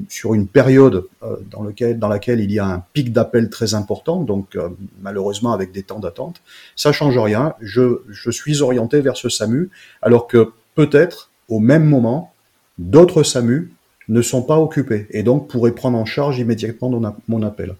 sur 0.09 0.35
une 0.35 0.49
période 0.49 1.05
dans, 1.53 1.63
lequel, 1.63 2.01
dans 2.01 2.09
laquelle 2.09 2.41
il 2.41 2.51
y 2.51 2.59
a 2.59 2.67
un 2.67 2.83
pic 2.95 3.13
d'appel 3.13 3.49
très 3.49 3.75
important, 3.75 4.23
donc 4.23 4.59
malheureusement 5.03 5.53
avec 5.53 5.71
des 5.71 5.85
temps 5.85 6.01
d'attente, 6.01 6.43
ça 6.75 6.91
change 6.91 7.17
rien. 7.17 7.55
Je, 7.61 8.01
je 8.09 8.31
suis 8.31 8.61
orienté 8.61 9.01
vers 9.03 9.17
ce 9.17 9.29
SAMU, 9.29 9.71
alors 10.03 10.27
que 10.27 10.51
peut-être 10.75 11.31
au 11.49 11.61
même 11.61 11.85
moment, 11.85 12.33
D'autres 12.79 13.23
SAMU 13.23 13.73
ne 14.09 14.23
sont 14.23 14.43
pas 14.43 14.59
occupés 14.59 15.07
et 15.11 15.23
donc 15.23 15.49
pourraient 15.49 15.75
prendre 15.75 15.99
en 15.99 16.05
charge 16.05 16.39
immédiatement 16.39 17.15
mon 17.29 17.43
appel. 17.43 17.75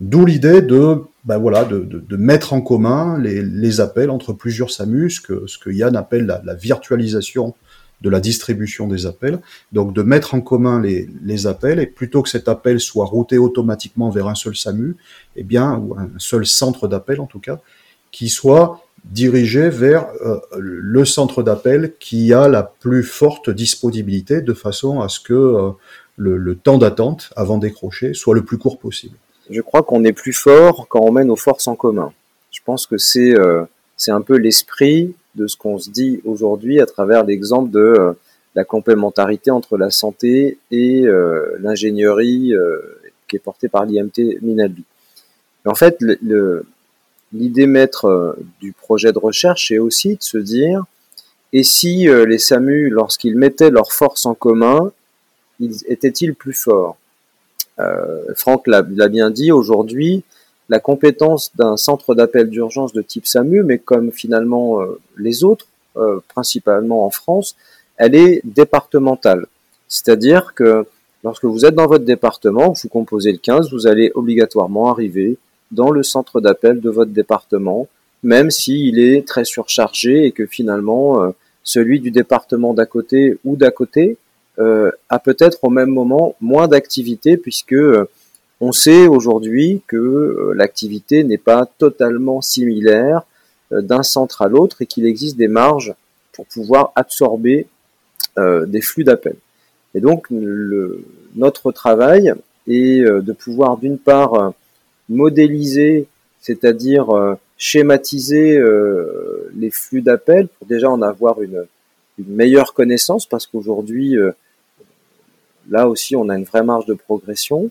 D'où 0.00 0.24
l'idée 0.26 0.60
de, 0.60 0.98
ben 1.24 1.38
voilà, 1.38 1.64
de, 1.64 2.16
mettre 2.16 2.52
en 2.52 2.60
commun 2.60 3.18
les, 3.18 3.80
appels 3.80 4.10
entre 4.10 4.32
plusieurs 4.32 4.70
SAMU, 4.70 5.08
ce 5.10 5.20
que, 5.20 5.70
Yann 5.70 5.94
appelle 5.94 6.26
la, 6.26 6.42
la 6.44 6.54
virtualisation 6.54 7.54
de 8.00 8.10
la 8.10 8.20
distribution 8.20 8.88
des 8.88 9.06
appels. 9.06 9.40
Donc 9.72 9.94
de 9.94 10.02
mettre 10.02 10.34
en 10.34 10.40
commun 10.40 10.80
les, 10.80 11.08
les 11.22 11.46
appels 11.46 11.78
et 11.78 11.86
plutôt 11.86 12.22
que 12.22 12.28
cet 12.28 12.48
appel 12.48 12.80
soit 12.80 13.06
routé 13.06 13.38
automatiquement 13.38 14.10
vers 14.10 14.28
un 14.28 14.34
seul 14.34 14.56
SAMU, 14.56 14.96
eh 15.36 15.42
bien, 15.42 15.78
ou 15.78 15.94
un 15.98 16.10
seul 16.18 16.44
centre 16.44 16.88
d'appel 16.88 17.20
en 17.20 17.26
tout 17.26 17.40
cas, 17.40 17.60
qui 18.10 18.28
soit 18.28 18.83
dirigé 19.04 19.68
vers 19.68 20.08
euh, 20.24 20.38
le 20.58 21.04
centre 21.04 21.42
d'appel 21.42 21.92
qui 21.98 22.32
a 22.32 22.48
la 22.48 22.62
plus 22.62 23.02
forte 23.02 23.50
disponibilité 23.50 24.40
de 24.40 24.54
façon 24.54 25.00
à 25.00 25.08
ce 25.08 25.20
que 25.20 25.34
euh, 25.34 25.70
le, 26.16 26.54
temps 26.54 26.78
d'attente 26.78 27.30
avant 27.36 27.58
décrocher 27.58 28.14
soit 28.14 28.34
le 28.34 28.44
plus 28.44 28.58
court 28.58 28.78
possible. 28.78 29.16
Je 29.50 29.60
crois 29.60 29.82
qu'on 29.82 30.04
est 30.04 30.12
plus 30.12 30.32
fort 30.32 30.86
quand 30.88 31.00
on 31.02 31.12
met 31.12 31.24
nos 31.24 31.36
forces 31.36 31.68
en 31.68 31.76
commun. 31.76 32.12
Je 32.50 32.60
pense 32.64 32.86
que 32.86 32.96
c'est 32.96 33.38
euh, 33.38 33.64
un 34.08 34.20
peu 34.22 34.36
l'esprit 34.36 35.14
de 35.34 35.46
ce 35.46 35.56
qu'on 35.56 35.78
se 35.78 35.90
dit 35.90 36.20
aujourd'hui 36.24 36.80
à 36.80 36.86
travers 36.86 37.24
l'exemple 37.24 37.70
de 37.70 38.14
la 38.54 38.64
complémentarité 38.64 39.50
entre 39.50 39.76
la 39.76 39.90
santé 39.90 40.58
et 40.70 41.04
l'ingénierie 41.58 42.52
qui 43.26 43.34
est 43.34 43.40
portée 43.40 43.68
par 43.68 43.84
l'IMT 43.84 44.38
Minalbi. 44.42 44.84
En 45.66 45.74
fait, 45.74 45.96
le, 46.00 46.64
l'idée 47.34 47.66
maître 47.66 48.06
euh, 48.06 48.32
du 48.60 48.72
projet 48.72 49.12
de 49.12 49.18
recherche 49.18 49.70
est 49.70 49.78
aussi 49.78 50.16
de 50.16 50.22
se 50.22 50.38
dire, 50.38 50.84
et 51.52 51.62
si 51.62 52.08
euh, 52.08 52.24
les 52.24 52.38
SAMU, 52.38 52.88
lorsqu'ils 52.88 53.36
mettaient 53.36 53.70
leurs 53.70 53.92
forces 53.92 54.24
en 54.24 54.34
commun, 54.34 54.92
ils 55.60 55.84
étaient-ils 55.86 56.34
plus 56.34 56.54
forts? 56.54 56.96
Euh, 57.80 58.22
Franck 58.36 58.66
l'a 58.66 58.82
bien 58.82 59.30
dit, 59.30 59.52
aujourd'hui, 59.52 60.22
la 60.68 60.80
compétence 60.80 61.54
d'un 61.56 61.76
centre 61.76 62.14
d'appel 62.14 62.48
d'urgence 62.48 62.92
de 62.92 63.02
type 63.02 63.26
SAMU, 63.26 63.62
mais 63.64 63.78
comme 63.78 64.10
finalement 64.10 64.78
les 65.18 65.44
autres, 65.44 65.66
principalement 66.28 67.04
en 67.04 67.10
France, 67.10 67.54
elle 67.98 68.14
est 68.14 68.40
départementale. 68.44 69.46
C'est-à-dire 69.88 70.54
que 70.54 70.86
lorsque 71.22 71.44
vous 71.44 71.66
êtes 71.66 71.74
dans 71.74 71.86
votre 71.86 72.06
département, 72.06 72.72
vous 72.72 72.88
composez 72.88 73.30
le 73.30 73.38
15, 73.38 73.70
vous 73.72 73.86
allez 73.86 74.10
obligatoirement 74.14 74.90
arriver 74.90 75.36
dans 75.70 75.90
le 75.90 76.02
centre 76.02 76.40
d'appel 76.40 76.80
de 76.80 76.90
votre 76.90 77.10
département, 77.10 77.88
même 78.22 78.50
s'il 78.50 78.98
est 78.98 79.26
très 79.26 79.44
surchargé 79.44 80.24
et 80.24 80.32
que 80.32 80.46
finalement 80.46 81.22
euh, 81.22 81.30
celui 81.62 82.00
du 82.00 82.10
département 82.10 82.74
d'à 82.74 82.86
côté 82.86 83.38
ou 83.44 83.56
d'à 83.56 83.70
côté 83.70 84.16
euh, 84.58 84.90
a 85.08 85.18
peut-être 85.18 85.58
au 85.62 85.70
même 85.70 85.90
moment 85.90 86.34
moins 86.40 86.68
d'activité 86.68 87.36
puisque 87.36 87.72
euh, 87.72 88.08
on 88.60 88.72
sait 88.72 89.06
aujourd'hui 89.06 89.82
que 89.86 90.52
l'activité 90.54 91.22
n'est 91.24 91.38
pas 91.38 91.66
totalement 91.78 92.40
similaire 92.40 93.22
d'un 93.70 94.02
centre 94.02 94.42
à 94.42 94.48
l'autre 94.48 94.80
et 94.80 94.86
qu'il 94.86 95.06
existe 95.06 95.36
des 95.36 95.48
marges 95.48 95.92
pour 96.32 96.46
pouvoir 96.46 96.92
absorber 96.94 97.66
des 98.38 98.80
flux 98.80 99.04
d'appels. 99.04 99.36
Et 99.94 100.00
donc 100.00 100.26
le, 100.30 101.04
notre 101.34 101.72
travail 101.72 102.32
est 102.68 103.04
de 103.04 103.32
pouvoir 103.32 103.76
d'une 103.76 103.98
part 103.98 104.54
modéliser, 105.08 106.06
c'est-à-dire 106.40 107.10
euh, 107.10 107.34
schématiser 107.56 108.56
euh, 108.56 109.50
les 109.56 109.70
flux 109.70 110.02
d'appels 110.02 110.48
pour 110.48 110.66
déjà 110.66 110.90
en 110.90 111.02
avoir 111.02 111.42
une, 111.42 111.66
meilleure 112.28 112.74
connaissance 112.74 113.26
parce 113.26 113.48
qu'aujourd'hui, 113.48 114.16
euh, 114.16 114.30
là 115.68 115.88
aussi, 115.88 116.14
on 116.14 116.28
a 116.28 116.36
une 116.36 116.44
vraie 116.44 116.62
marge 116.62 116.86
de 116.86 116.94
progression. 116.94 117.70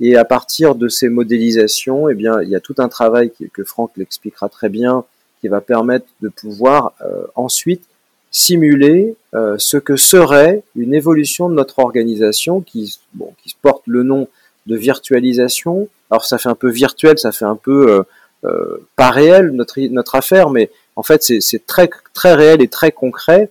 Et 0.00 0.16
à 0.16 0.24
partir 0.24 0.76
de 0.76 0.88
ces 0.88 1.10
modélisations, 1.10 2.08
eh 2.08 2.14
bien, 2.14 2.40
il 2.40 2.48
y 2.48 2.56
a 2.56 2.60
tout 2.60 2.76
un 2.78 2.88
travail 2.88 3.30
que 3.52 3.64
Franck 3.64 3.90
l'expliquera 3.98 4.48
très 4.48 4.70
bien, 4.70 5.04
qui 5.42 5.48
va 5.48 5.60
permettre 5.60 6.06
de 6.22 6.30
pouvoir 6.30 6.94
ensuite 7.34 7.82
simuler 8.30 9.14
ce 9.32 9.76
que 9.76 9.96
serait 9.96 10.62
une 10.74 10.94
évolution 10.94 11.50
de 11.50 11.54
notre 11.54 11.78
organisation 11.78 12.62
qui, 12.62 12.98
bon, 13.12 13.34
qui 13.42 13.54
porte 13.60 13.82
le 13.86 14.02
nom 14.02 14.28
de 14.66 14.76
virtualisation. 14.76 15.88
Alors 16.10 16.24
ça 16.24 16.38
fait 16.38 16.48
un 16.48 16.54
peu 16.54 16.70
virtuel, 16.70 17.18
ça 17.18 17.32
fait 17.32 17.44
un 17.44 17.56
peu 17.56 17.90
euh, 17.90 18.02
euh, 18.44 18.86
pas 18.96 19.10
réel 19.10 19.50
notre 19.50 19.80
notre 19.80 20.14
affaire, 20.14 20.50
mais 20.50 20.70
en 20.94 21.02
fait 21.02 21.22
c'est 21.22 21.66
très 21.66 21.90
très 22.14 22.34
réel 22.34 22.62
et 22.62 22.68
très 22.68 22.92
concret 22.92 23.50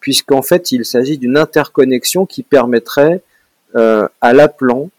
puisqu'en 0.00 0.42
fait 0.42 0.72
il 0.72 0.84
s'agit 0.84 1.18
d'une 1.18 1.36
interconnexion 1.36 2.26
qui 2.26 2.42
permettrait 2.42 3.22
euh, 3.74 4.06
à 4.20 4.32
l'appelant 4.32 4.90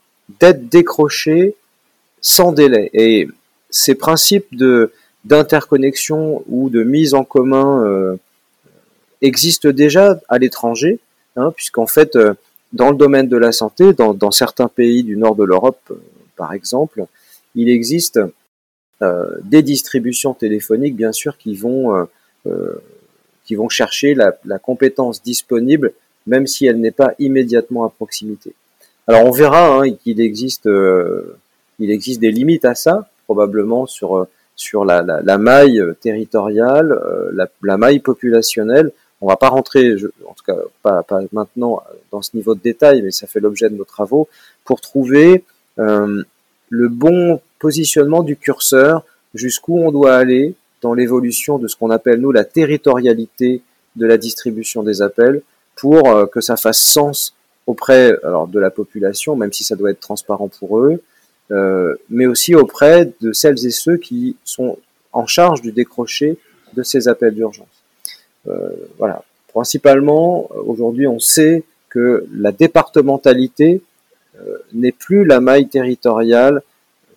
d'être 0.41 0.67
décroché 0.67 1.55
sans 2.19 2.51
délai. 2.51 2.89
Et 2.93 3.29
ces 3.69 3.95
principes 3.95 4.53
d'interconnexion 5.23 6.43
ou 6.47 6.69
de 6.69 6.83
mise 6.83 7.13
en 7.13 7.23
commun 7.23 7.83
euh, 7.85 8.17
existent 9.21 9.69
déjà 9.69 10.19
à 10.27 10.37
l'étranger, 10.37 10.99
hein, 11.37 11.53
puisqu'en 11.55 11.87
fait 11.87 12.17
dans 12.73 12.91
le 12.91 12.97
domaine 12.97 13.27
de 13.27 13.37
la 13.37 13.51
santé, 13.51 13.93
dans, 13.93 14.31
certains 14.31 14.67
pays 14.67 15.03
du 15.03 15.17
nord 15.17 15.35
de 15.35 15.43
l'Europe, 15.43 15.79
euh, 15.91 15.95
par 16.37 16.53
exemple, 16.53 17.05
il 17.55 17.69
existe 17.69 18.19
euh, 19.01 19.25
des 19.43 19.61
distributions 19.63 20.33
téléphoniques, 20.33 20.95
bien 20.95 21.11
sûr, 21.11 21.37
qui 21.37 21.55
vont, 21.55 22.07
euh, 22.45 22.81
qui 23.45 23.55
vont 23.55 23.69
chercher 23.69 24.15
la, 24.15 24.59
compétence 24.59 25.21
disponible, 25.21 25.93
même 26.25 26.47
si 26.47 26.65
elle 26.65 26.79
n'est 26.79 26.91
pas 26.91 27.13
immédiatement 27.19 27.83
à 27.83 27.89
proximité. 27.89 28.53
Alors 29.07 29.25
on 29.25 29.31
verra 29.31 29.81
hein, 29.81 29.93
qu'il 29.93 30.19
existe, 30.19 30.69
il 31.79 31.91
existe 31.91 32.19
des 32.19 32.31
limites 32.31 32.65
à 32.65 32.75
ça, 32.75 33.09
probablement 33.25 33.85
sur 33.85 34.27
sur 34.59 34.85
la, 34.85 35.03
la, 35.03 35.37
maille 35.37 35.83
territoriale, 36.01 36.99
la, 37.33 37.47
la, 37.61 37.77
maille 37.77 37.99
populationnelle. 37.99 38.91
On 39.21 39.27
va 39.27 39.37
pas 39.37 39.49
rentrer, 39.49 39.95
en 40.25 40.33
tout 40.33 40.43
cas 40.43 40.57
pas, 40.81 41.03
pas, 41.03 41.21
maintenant 41.31 41.83
dans 42.11 42.23
ce 42.23 42.35
niveau 42.35 42.55
de 42.55 42.61
détail, 42.61 43.03
mais 43.03 43.11
ça 43.11 43.27
fait 43.27 43.39
l'objet 43.39 43.69
de 43.69 43.75
nos 43.75 43.83
travaux, 43.83 44.27
pour 44.65 44.81
trouver 44.81 45.43
euh, 45.79 46.23
le 46.69 46.89
bon 46.89 47.41
positionnement 47.59 48.23
du 48.23 48.35
curseur, 48.35 49.03
jusqu'où 49.33 49.79
on 49.79 49.91
doit 49.91 50.15
aller 50.15 50.55
dans 50.81 50.93
l'évolution 50.93 51.57
de 51.57 51.67
ce 51.67 51.75
qu'on 51.75 51.89
appelle 51.89 52.19
nous 52.19 52.31
la 52.31 52.43
territorialité 52.43 53.61
de 53.95 54.05
la 54.05 54.17
distribution 54.17 54.83
des 54.83 55.01
appels, 55.01 55.41
pour 55.75 56.09
euh, 56.09 56.25
que 56.25 56.41
ça 56.41 56.57
fasse 56.57 56.79
sens 56.79 57.33
auprès 57.65 58.17
alors, 58.23 58.47
de 58.47 58.59
la 58.59 58.69
population, 58.69 59.35
même 59.35 59.53
si 59.53 59.63
ça 59.63 59.75
doit 59.75 59.91
être 59.91 59.99
transparent 59.99 60.47
pour 60.47 60.79
eux, 60.79 61.01
euh, 61.51 61.95
mais 62.09 62.25
aussi 62.25 62.55
auprès 62.55 63.11
de 63.21 63.31
celles 63.31 63.65
et 63.65 63.71
ceux 63.71 63.97
qui 63.97 64.35
sont 64.43 64.77
en 65.13 65.27
charge 65.27 65.61
du 65.61 65.71
décrocher 65.71 66.37
de 66.73 66.83
ces 66.83 67.07
appels 67.07 67.33
d'urgence. 67.33 67.67
Euh, 68.47 68.69
voilà. 68.97 69.23
Principalement, 69.49 70.49
aujourd'hui, 70.65 71.07
on 71.07 71.19
sait 71.19 71.63
que 71.89 72.27
la 72.33 72.51
départementalité 72.51 73.81
n'est 74.73 74.91
plus 74.91 75.25
la 75.25 75.39
maille 75.39 75.67
territoriale 75.67 76.61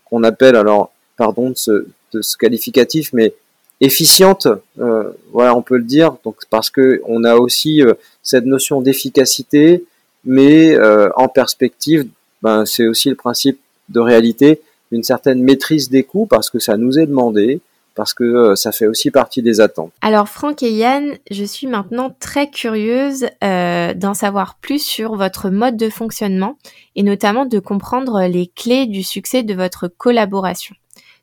qu'on 0.04 0.22
appelle, 0.24 0.56
alors, 0.56 0.92
pardon 1.16 1.50
de 1.50 1.56
ce, 1.56 1.86
de 2.12 2.22
ce 2.22 2.36
qualificatif, 2.36 3.12
mais 3.12 3.34
efficiente, 3.80 4.48
euh, 4.78 5.10
voilà, 5.32 5.56
on 5.56 5.62
peut 5.62 5.76
le 5.76 5.84
dire, 5.84 6.16
donc 6.24 6.36
parce 6.50 6.70
que 6.70 7.00
on 7.06 7.24
a 7.24 7.36
aussi 7.36 7.82
cette 8.22 8.44
notion 8.44 8.80
d'efficacité, 8.80 9.84
mais 10.24 10.74
euh, 10.74 11.08
en 11.16 11.28
perspective, 11.28 12.06
ben, 12.42 12.66
c'est 12.66 12.86
aussi 12.86 13.08
le 13.08 13.16
principe 13.16 13.58
de 13.88 14.00
réalité, 14.00 14.60
une 14.90 15.02
certaine 15.02 15.42
maîtrise 15.42 15.88
des 15.88 16.02
coûts, 16.02 16.26
parce 16.26 16.50
que 16.50 16.58
ça 16.58 16.76
nous 16.76 16.98
est 16.98 17.06
demandé, 17.06 17.60
parce 17.94 18.14
que 18.14 18.24
euh, 18.24 18.56
ça 18.56 18.72
fait 18.72 18.86
aussi 18.86 19.10
partie 19.10 19.42
des 19.42 19.60
attentes. 19.60 19.92
Alors 20.00 20.28
Franck 20.28 20.62
et 20.62 20.72
Yann, 20.72 21.16
je 21.30 21.44
suis 21.44 21.66
maintenant 21.66 22.14
très 22.18 22.50
curieuse 22.50 23.26
euh, 23.42 23.94
d'en 23.94 24.14
savoir 24.14 24.56
plus 24.60 24.82
sur 24.82 25.16
votre 25.16 25.50
mode 25.50 25.76
de 25.76 25.90
fonctionnement 25.90 26.56
et 26.96 27.02
notamment 27.02 27.46
de 27.46 27.58
comprendre 27.58 28.22
les 28.26 28.46
clés 28.48 28.86
du 28.86 29.02
succès 29.02 29.42
de 29.42 29.54
votre 29.54 29.88
collaboration. 29.88 30.74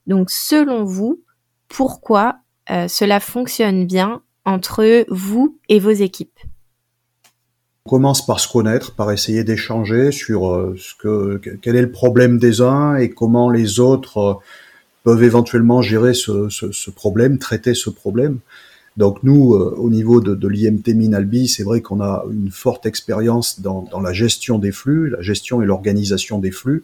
Donc 0.05 0.29
selon 0.29 0.83
vous, 0.83 1.21
pourquoi 1.67 2.37
euh, 2.69 2.87
cela 2.87 3.19
fonctionne 3.19 3.85
bien 3.85 4.21
entre 4.45 5.05
vous 5.09 5.57
et 5.69 5.79
vos 5.79 5.91
équipes? 5.91 6.39
On 7.85 7.89
commence 7.89 8.25
par 8.25 8.41
se 8.41 8.51
connaître, 8.51 8.95
par 8.95 9.11
essayer 9.11 9.45
d'échanger 9.45 10.11
sur 10.11 10.73
ce 10.77 10.93
que, 10.95 11.41
quel 11.61 11.77
est 11.77 11.81
le 11.81 11.91
problème 11.91 12.37
des 12.37 12.59
uns 12.59 12.97
et 12.97 13.09
comment 13.09 13.49
les 13.49 13.79
autres 13.79 14.41
peuvent 15.07 15.23
éventuellement 15.23 15.81
gérer 15.81 16.13
ce, 16.13 16.89
problème, 16.89 17.37
traiter 17.37 17.73
ce 17.73 17.89
problème. 17.89 18.39
Donc 18.97 19.23
nous, 19.23 19.53
euh, 19.53 19.73
au 19.77 19.89
niveau 19.89 20.19
de, 20.19 20.35
de 20.35 20.47
l'IMT 20.49 20.93
Minalbi, 20.93 21.47
c'est 21.47 21.63
vrai 21.63 21.79
qu'on 21.79 22.01
a 22.01 22.25
une 22.29 22.51
forte 22.51 22.85
expérience 22.85 23.61
dans, 23.61 23.87
la 24.03 24.11
gestion 24.11 24.59
des 24.59 24.73
flux, 24.73 25.09
la 25.09 25.21
gestion 25.21 25.61
et 25.61 25.65
l'organisation 25.65 26.39
des 26.39 26.51
flux, 26.51 26.83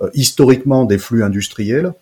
euh, 0.00 0.10
historiquement 0.12 0.86
des 0.86 0.98
flux 0.98 1.22
industriels. 1.22 1.92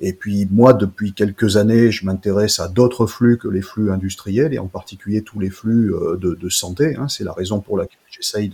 Et 0.00 0.12
puis 0.12 0.46
moi, 0.48 0.74
depuis 0.74 1.12
quelques 1.12 1.56
années, 1.56 1.90
je 1.90 2.06
m'intéresse 2.06 2.60
à 2.60 2.68
d'autres 2.68 3.06
flux 3.06 3.36
que 3.36 3.48
les 3.48 3.62
flux 3.62 3.90
industriels, 3.90 4.54
et 4.54 4.60
en 4.60 4.68
particulier 4.68 5.22
tous 5.22 5.40
les 5.40 5.50
flux 5.50 5.92
euh, 5.92 6.16
de, 6.18 6.34
de 6.34 6.48
santé. 6.48 6.94
Hein. 6.94 7.08
C'est 7.08 7.24
la 7.24 7.32
raison 7.32 7.58
pour 7.58 7.78
laquelle 7.78 7.98
j'essaye 8.12 8.48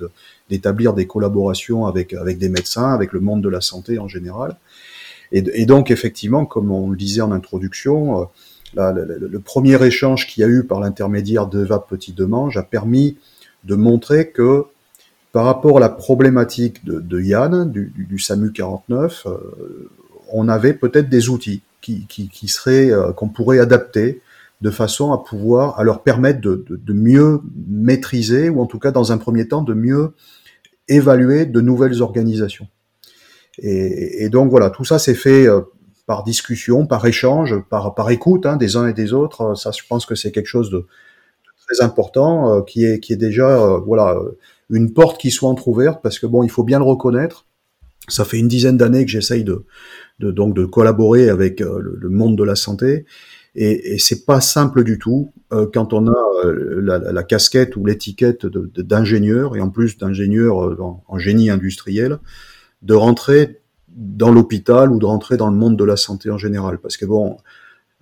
d'établir 0.49 0.95
des 0.95 1.07
collaborations 1.07 1.85
avec, 1.85 2.15
avec 2.15 2.39
des 2.39 2.49
médecins, 2.49 2.95
avec 2.95 3.13
le 3.13 3.21
monde 3.21 3.43
de 3.43 3.51
la 3.51 3.61
santé 3.61 3.99
en 3.99 4.09
général. 4.09 4.57
Et, 5.33 5.65
donc, 5.65 5.91
effectivement, 5.91 6.45
comme 6.45 6.73
on 6.73 6.91
le 6.91 6.97
disait 6.97 7.21
en 7.21 7.31
introduction, 7.31 8.29
euh, 8.77 8.93
le, 8.93 9.39
premier 9.39 9.81
échange 9.85 10.27
qu'il 10.27 10.41
y 10.41 10.45
a 10.45 10.49
eu 10.49 10.65
par 10.65 10.81
l'intermédiaire 10.81 11.47
de 11.47 11.61
VAP 11.65 11.89
Petit 11.89 12.13
Demange 12.13 12.57
a 12.57 12.63
permis 12.63 13.17
de 13.65 13.77
montrer 13.77 14.31
que 14.31 14.65
par 15.33 15.45
rapport 15.45 15.77
à 15.77 15.81
la 15.81 15.89
problématique 15.89 16.85
de, 16.85 17.21
Yann, 17.21 17.71
du, 17.71 18.19
SAMU 18.19 18.53
49, 18.53 19.27
on 20.33 20.49
avait 20.49 20.75
peut-être 20.75 21.09
des 21.09 21.29
outils 21.29 21.63
qui, 21.81 22.49
seraient 22.49 22.91
qu'on 23.17 23.29
pourrait 23.29 23.61
adapter 23.61 24.21
de 24.61 24.71
façon 24.71 25.13
à 25.13 25.19
pouvoir 25.19 25.79
à 25.79 25.85
leur 25.85 26.03
permettre 26.03 26.41
de, 26.41 26.93
mieux 26.93 27.41
maîtriser 27.69 28.49
ou 28.49 28.61
en 28.61 28.67
tout 28.67 28.79
cas 28.79 28.91
dans 28.91 29.13
un 29.13 29.19
premier 29.19 29.49
temps 29.49 29.63
de 29.63 29.75
mieux 29.75 30.13
évaluer 30.89 31.47
de 31.47 31.61
nouvelles 31.61 32.03
organisations. 32.03 32.69
Et, 33.59 34.29
donc 34.29 34.51
voilà, 34.51 34.71
tout 34.71 34.85
ça 34.85 34.99
s'est 34.99 35.15
fait 35.15 35.47
euh, 35.47 35.61
par 36.07 36.25
discussion, 36.25 36.87
par 36.87 37.05
échange, 37.07 37.57
par, 37.69 37.95
par 37.95 38.11
écoute 38.11 38.47
hein, 38.47 38.57
des 38.57 38.77
uns 38.77 38.89
et 38.89 38.93
des 38.93 39.13
autres. 39.13 39.55
Ça, 39.57 39.71
je 39.71 39.83
pense 39.89 40.07
que 40.07 40.15
c'est 40.15 40.33
quelque 40.33 40.47
chose 40.47 40.71
de 40.71 40.87
très 41.67 41.85
important 41.85 42.59
euh, 42.59 42.63
qui 42.63 42.85
est 42.85 43.01
qui 43.01 43.13
est 43.13 43.17
déjà 43.17 43.63
euh, 43.63 43.79
voilà 43.79 44.17
une 44.71 44.93
porte 44.93 45.21
qui 45.21 45.31
soit 45.31 45.49
entrouverte 45.49 46.01
parce 46.03 46.19
que 46.19 46.27
bon, 46.27 46.43
il 46.43 46.51
faut 46.51 46.65
bien 46.65 46.79
le 46.79 46.85
reconnaître. 46.85 47.47
Ça 48.09 48.25
fait 48.25 48.39
une 48.39 48.49
dizaine 48.49 48.77
d'années 48.77 49.05
que 49.05 49.11
j'essaye 49.11 49.45
de, 49.45 49.65
de, 50.21 50.31
donc 50.31 50.55
de 50.55 50.65
collaborer 50.65 51.29
avec 51.29 51.61
le, 51.61 52.09
monde 52.09 52.37
de 52.37 52.43
la 52.43 52.57
santé 52.57 53.05
et, 53.55 53.95
et 53.95 53.99
c'est 53.99 54.25
pas 54.25 54.41
simple 54.41 54.83
du 54.83 54.99
tout 54.99 55.33
quand 55.73 55.93
on 55.93 56.09
a 56.09 56.17
la, 56.81 56.99
la, 56.99 57.23
casquette 57.23 57.77
ou 57.77 57.85
l'étiquette 57.85 58.47
d'ingénieur 58.47 59.55
et 59.55 59.61
en 59.61 59.69
plus 59.69 59.99
d'ingénieur 59.99 60.57
en, 60.81 61.19
génie 61.19 61.51
industriel 61.51 62.19
de 62.83 62.95
rentrer 62.95 63.61
dans 63.89 64.33
l'hôpital 64.33 64.93
ou 64.93 64.99
de 64.99 65.07
rentrer 65.07 65.37
dans 65.37 65.51
le 65.51 65.57
monde 65.57 65.77
de 65.77 65.85
la 65.85 65.97
santé 65.97 66.31
en 66.31 66.39
général. 66.39 66.79
Parce 66.79 66.97
que 66.97 67.07
bon, 67.07 67.37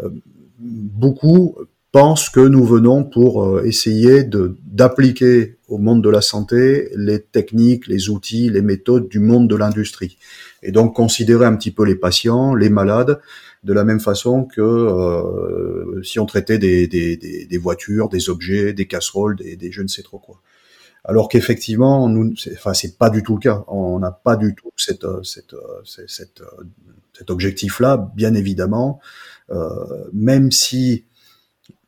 euh, 0.00 0.10
beaucoup 0.58 1.56
pensent 1.92 2.28
que 2.28 2.40
nous 2.40 2.64
venons 2.64 3.04
pour 3.04 3.44
euh, 3.44 3.64
essayer 3.64 4.22
d'appliquer 4.22 5.56
au 5.68 5.78
monde 5.78 6.02
de 6.02 6.10
la 6.10 6.20
santé 6.20 6.90
les 6.94 7.20
techniques, 7.20 7.86
les 7.86 8.10
outils, 8.10 8.50
les 8.50 8.62
méthodes 8.62 9.08
du 9.08 9.20
monde 9.20 9.48
de 9.48 9.56
l'industrie. 9.56 10.18
Et 10.62 10.72
donc 10.72 10.94
considérer 10.94 11.46
un 11.46 11.56
petit 11.56 11.70
peu 11.70 11.84
les 11.84 11.94
patients, 11.94 12.54
les 12.54 12.70
malades, 12.70 13.20
de 13.64 13.72
la 13.72 13.84
même 13.84 14.00
façon 14.00 14.44
que 14.44 14.60
euh, 14.60 16.02
si 16.02 16.18
on 16.20 16.26
traitait 16.26 16.58
des, 16.58 16.86
des, 16.86 17.16
des, 17.16 17.58
voitures, 17.58 18.08
des 18.08 18.30
objets, 18.30 18.72
des 18.72 18.86
casseroles, 18.86 19.36
des, 19.36 19.56
des 19.56 19.72
je 19.72 19.82
ne 19.82 19.88
sais 19.88 20.02
trop 20.02 20.18
quoi 20.18 20.40
alors 21.08 21.30
qu'effectivement, 21.30 22.06
nous, 22.10 22.34
enfin, 22.52 22.74
c'est 22.74 22.98
pas 22.98 23.08
du 23.08 23.22
tout 23.22 23.36
le 23.36 23.40
cas. 23.40 23.64
On 23.66 23.98
n'a 23.98 24.12
pas 24.12 24.36
du 24.36 24.54
tout 24.54 24.68
euh, 24.68 24.94
euh, 25.04 25.22
euh, 25.54 26.06
cet 26.06 27.30
objectif-là, 27.30 28.12
bien 28.14 28.34
évidemment. 28.34 29.00
Même 30.12 30.52
si 30.52 31.04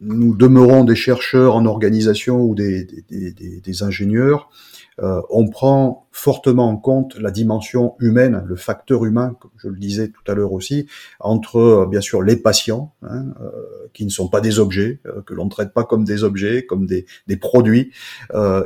nous 0.01 0.35
demeurons 0.35 0.85
des 0.85 0.95
chercheurs 0.95 1.55
en 1.55 1.67
organisation 1.67 2.41
ou 2.43 2.55
des 2.55 3.83
ingénieurs, 3.83 4.49
euh, 5.03 5.23
on 5.31 5.49
prend 5.49 6.07
fortement 6.13 6.69
en 6.69 6.77
compte 6.77 7.17
la 7.19 7.31
dimension 7.31 7.95
humaine, 8.01 8.43
le 8.47 8.57
facteur 8.57 9.05
humain, 9.05 9.37
comme 9.41 9.53
je 9.57 9.69
le 9.69 9.79
disais 9.79 10.09
tout 10.09 10.31
à 10.31 10.35
l'heure 10.35 10.53
aussi, 10.53 10.87
entre 11.21 11.57
euh, 11.57 11.87
bien 11.87 12.01
sûr 12.01 12.23
les 12.23 12.37
patients, 12.37 12.93
hein, 13.03 13.27
euh, 13.41 13.51
qui 13.95 14.05
ne 14.05 14.11
sont 14.11 14.29
pas 14.29 14.41
des 14.41 14.59
objets, 14.59 15.01
que 15.25 15.33
l'on 15.33 15.47
ne 15.47 15.51
traite 15.51 15.73
pas 15.73 15.85
comme 15.85 16.05
des 16.05 16.23
objets, 16.23 16.67
comme 16.67 16.87
des, 16.87 17.07
produits, 17.41 17.93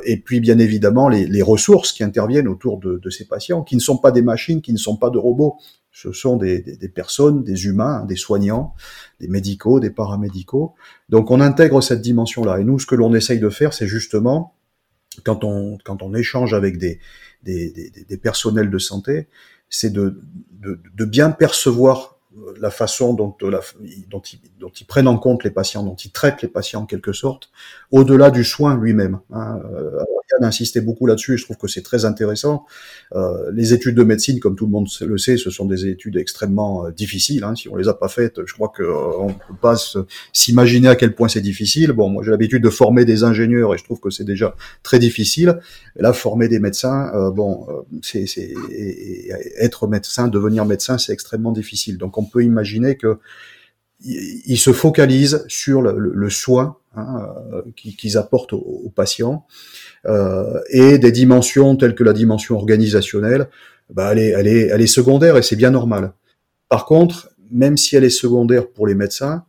et 0.05 0.17
puis 0.19 0.41
bien 0.41 0.59
évidemment 0.59 1.09
les, 1.09 1.43
ressources 1.43 1.93
qui 1.93 2.03
interviennent 2.03 2.49
autour 2.49 2.79
de, 2.79 3.11
ces 3.11 3.27
patients, 3.27 3.63
qui 3.63 3.77
ne 3.77 3.81
sont 3.81 3.99
pas 3.99 4.11
des 4.11 4.23
machines, 4.23 4.61
qui 4.61 4.73
ne 4.73 4.79
sont 4.79 4.97
pas 4.97 5.11
de 5.11 5.19
robots, 5.19 5.57
ce 5.93 6.13
sont 6.13 6.37
des, 6.37 6.61
des, 6.61 6.89
personnes, 6.89 7.45
des 7.45 7.67
humains, 7.67 8.05
des 8.05 8.17
soignants, 8.17 8.75
des 9.21 9.29
médicaux, 9.29 9.79
des 9.79 9.91
paramédicaux. 9.91 10.75
Donc 11.09 11.31
on 11.31 11.41
intègre 11.41 11.81
cette 11.81 12.01
dimension-là. 12.01 12.59
Et 12.59 12.65
nous, 12.65 12.81
ce 12.81 12.87
que 12.87 12.97
l'on 12.97 13.15
essaye 13.15 13.39
de 13.39 13.49
faire, 13.49 13.73
c'est 13.73 13.87
justement 13.87 14.54
quand 15.23 15.45
on, 15.45 15.79
quand 15.85 16.03
on 16.03 16.15
échange 16.15 16.55
avec 16.55 16.79
des, 16.79 16.99
des, 17.43 17.71
des, 18.09 18.17
personnels 18.17 18.71
de 18.71 18.79
santé, 18.79 19.29
c'est 19.69 19.93
de, 19.93 20.21
de, 20.53 21.05
bien 21.05 21.31
percevoir 21.31 22.14
la 22.61 22.71
façon 22.71 23.15
dont, 23.15 23.35
la, 23.43 23.61
dont, 24.11 24.21
ils, 24.21 24.87
prennent 24.87 25.09
en 25.09 25.19
compte 25.19 25.45
les 25.45 25.51
patients, 25.51 25.83
dont 25.83 25.95
ils 25.95 26.11
traitent 26.11 26.43
les 26.43 26.49
patients 26.49 26.83
en 26.83 26.87
quelque 26.87 27.13
sorte, 27.13 27.51
au-delà 27.91 28.31
du 28.31 28.45
soin 28.45 28.77
lui-même. 28.77 29.21
Hein. 29.33 29.61
Euh, 29.73 30.01
Yann 30.33 30.45
insistait 30.45 30.81
beaucoup 30.81 31.07
là-dessus 31.07 31.35
et 31.35 31.37
je 31.37 31.45
trouve 31.45 31.57
que 31.57 31.69
c'est 31.69 31.83
très 31.83 32.05
intéressant. 32.05 32.65
Euh, 33.15 33.51
les 33.53 33.73
études 33.73 33.95
de 33.95 34.03
médecine, 34.03 34.41
comme 34.41 34.57
tout 34.57 34.67
le 34.67 34.73
monde 34.73 34.89
le 35.01 35.19
sait, 35.19 35.37
ce 35.37 35.51
sont 35.51 35.67
des 35.67 35.87
études 35.87 36.17
extrêmement 36.17 36.87
euh, 36.87 36.91
difficiles. 36.91 37.45
Hein. 37.45 37.55
Si 37.55 37.69
on 37.69 37.77
les 37.77 37.89
a 37.89 37.95
pas 37.95 38.09
faites, 38.09 38.41
je 38.45 38.55
crois 38.55 38.73
qu'on 38.75 38.83
euh, 38.83 39.29
ne 39.29 39.33
peut 39.33 39.59
pas 39.61 39.77
s'imaginer 40.33 40.89
à 40.89 40.97
quel 40.97 41.15
point 41.15 41.29
c'est 41.29 41.41
difficile. 41.41 41.93
Bon, 41.93 42.09
moi 42.09 42.23
j'ai 42.25 42.31
l'habitude 42.31 42.63
de 42.63 42.71
former 42.71 43.05
des 43.05 43.25
ingénieurs 43.25 43.75
et 43.75 43.79
je 43.79 43.85
trouve 43.85 44.01
que 44.01 44.11
c'est 44.11 44.25
déjà 44.25 44.55
très 44.83 44.99
difficile. 44.99 45.59
Là, 45.97 46.13
former 46.13 46.49
des 46.49 46.59
médecins, 46.59 47.11
euh, 47.15 47.31
bon, 47.31 47.67
c'est 48.03 48.25
être 49.59 49.87
médecin, 49.87 50.29
devenir 50.29 50.65
médecin, 50.65 50.99
c'est 50.99 51.13
extrêmement 51.13 51.53
difficile. 51.53 51.99
Donc 51.99 52.19
on 52.19 52.24
peut 52.25 52.43
imaginer 52.43 52.97
que 52.97 53.19
ils 54.01 54.59
se 54.59 54.73
focalisent 54.73 55.45
sur 55.49 55.81
le, 55.81 56.31
soin 56.31 56.77
hein, 56.95 57.27
qu'ils 57.77 58.19
apportent 58.19 58.53
aux 58.53 58.93
patients 58.95 59.47
euh, 60.07 60.61
et 60.69 60.99
des 60.99 61.11
dimensions 61.11 61.75
telles 61.77 61.95
que 61.95 62.05
la 62.05 62.13
dimension 62.13 62.57
organisationnelle, 62.57 63.49
bah, 63.91 64.13
elle 64.13 64.47
est 64.47 64.87
secondaire 64.87 65.39
et 65.39 65.43
c'est 65.43 65.57
bien 65.57 65.71
normal. 65.71 66.13
Par 66.69 66.85
contre, 66.85 67.31
même 67.51 67.77
si 67.77 67.97
elle 67.97 68.05
est 68.05 68.11
secondaire 68.11 68.69
pour 68.69 68.87
les 68.87 68.95
médecins, 68.95 69.45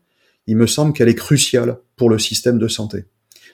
il 0.47 0.57
me 0.57 0.67
semble 0.67 0.93
qu'elle 0.93 1.09
est 1.09 1.15
cruciale 1.15 1.77
pour 1.95 2.09
le 2.09 2.19
système 2.19 2.59
de 2.59 2.67
santé. 2.67 3.05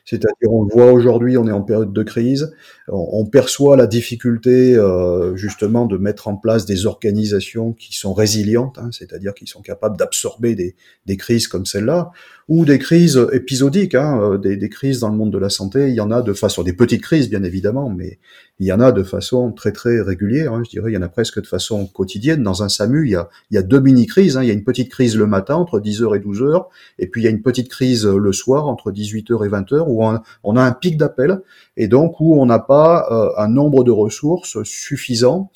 C'est-à-dire, 0.06 0.52
on 0.52 0.64
le 0.64 0.74
voit 0.74 0.92
aujourd'hui, 0.92 1.38
on 1.38 1.48
est 1.48 1.52
en 1.52 1.62
période 1.62 1.94
de 1.94 2.04
crise, 2.04 2.54
on, 2.88 3.26
perçoit 3.26 3.78
la 3.78 3.88
difficulté 3.88 4.76
euh, 4.76 5.36
justement 5.36 5.86
de 5.86 5.98
mettre 5.98 6.28
en 6.28 6.36
place 6.36 6.66
des 6.66 6.86
organisations 6.86 7.72
qui 7.74 7.96
sont 7.96 8.14
résilientes, 8.14 8.78
hein, 8.80 8.90
c'est-à-dire 8.92 9.34
qui 9.34 9.48
sont 9.48 9.62
capables 9.62 9.98
d'absorber 9.98 10.56
des, 10.56 10.76
des, 11.06 11.18
crises 11.18 11.48
comme 11.48 11.66
celle-là, 11.66 12.12
ou 12.52 12.66
des 12.66 12.80
crises 12.80 13.30
épisodiques, 13.32 13.96
hein, 13.96 14.20
euh, 14.22 14.38
des, 14.38 14.68
crises 14.68 15.00
dans 15.00 15.08
le 15.08 15.16
monde 15.16 15.32
de 15.32 15.38
la 15.38 15.50
santé. 15.50 15.88
Il 15.88 15.96
y 15.96 16.02
en 16.02 16.12
a 16.12 16.22
de 16.22 16.34
façon, 16.34 16.64
des 16.64 16.74
petites 16.74 17.02
crises 17.02 17.30
bien 17.30 17.44
évidemment, 17.44 17.90
mais 17.90 18.20
il 18.60 18.68
y 18.68 18.74
en 18.74 18.82
a 18.82 18.92
de 18.92 19.04
façon 19.04 19.54
très 19.54 19.72
très 19.72 20.02
régulière. 20.02 20.52
Hein, 20.52 20.64
je 20.66 20.70
dirais, 20.70 20.92
il 20.92 20.94
y 20.94 20.98
en 20.98 21.02
a 21.02 21.08
presque 21.08 21.42
de 21.42 21.48
façon 21.48 21.88
quotidienne. 21.88 22.44
Dans 22.44 22.62
un 22.62 22.68
SAMU, 22.68 23.08
il 23.08 23.12
y 23.12 23.16
a, 23.16 23.30
il 23.52 23.56
y 23.56 23.58
a 23.58 23.62
deux 23.64 23.80
mini-crises. 23.80 24.36
Hein, 24.36 24.44
il 24.44 24.48
y 24.48 24.52
a 24.52 24.54
une 24.54 24.66
petite 24.66 24.92
crise 24.92 25.16
le 25.16 25.28
matin 25.28 25.56
entre 25.56 25.80
10h 25.80 26.14
et 26.14 26.20
12h, 26.20 26.66
et 27.00 27.08
puis 27.08 27.22
il 27.22 27.24
y 27.24 27.28
a 27.28 27.32
une 27.32 27.42
petite 27.42 27.70
crise 27.70 28.06
le 28.06 28.34
soir 28.34 28.68
entre 28.68 28.92
18h 28.92 29.46
et 29.46 29.50
20h, 29.50 29.86
où 29.88 30.04
on, 30.04 30.20
on 30.44 30.58
a 30.58 30.62
un 30.62 30.74
pic 30.74 30.98
d'appel, 30.98 31.40
et 31.78 31.88
donc 31.88 32.20
où 32.20 32.36
on 32.36 32.46
n'a 32.46 32.60
pas 32.60 33.08
euh, 33.12 33.30
un 33.42 33.48
nombre 33.48 33.86
de 33.86 33.92
ressources 33.92 34.62
suffisant 34.64 35.50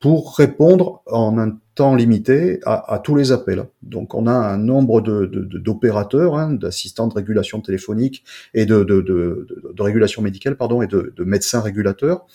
pour 0.00 0.34
répondre 0.36 1.02
en 1.06 1.38
un 1.38 1.58
temps 1.74 1.94
limité 1.94 2.60
à, 2.64 3.00
tous 3.04 3.14
les 3.14 3.32
appels. 3.32 3.66
Donc 3.82 4.14
on 4.14 4.26
a 4.26 4.32
un 4.32 4.56
nombre 4.56 5.02
d'opérateurs, 5.02 6.32
de, 6.32 6.38
hein, 6.38 6.52
d'assistants 6.52 7.06
de 7.06 7.14
régulation 7.14 7.60
téléphonique 7.60 8.24
et 8.54 8.64
de, 8.64 8.82
de, 8.82 9.46
régulation 9.78 10.22
médicale, 10.22 10.56
pardon, 10.56 10.80
et 10.82 10.86
de, 10.86 11.12
médecins 11.24 11.60
régulateurs 11.60 12.26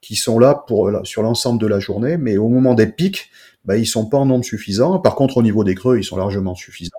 qui 0.00 0.16
sont 0.16 0.38
là 0.38 0.54
pour 0.66 0.90
sur 1.04 1.22
l'ensemble 1.22 1.60
de 1.60 1.66
la 1.66 1.78
journée, 1.78 2.16
mais 2.16 2.38
au 2.38 2.48
moment 2.48 2.74
des 2.74 2.88
pics, 2.88 3.30
bah, 3.64 3.76
ils 3.76 3.86
sont 3.86 4.06
pas 4.06 4.18
en 4.18 4.26
nombre 4.26 4.44
suffisant. 4.44 4.98
Par 4.98 5.14
contre, 5.14 5.36
au 5.36 5.42
niveau 5.42 5.64
des 5.64 5.74
creux, 5.74 5.98
ils 5.98 6.04
sont 6.04 6.16
largement 6.16 6.54
suffisants. 6.54 6.98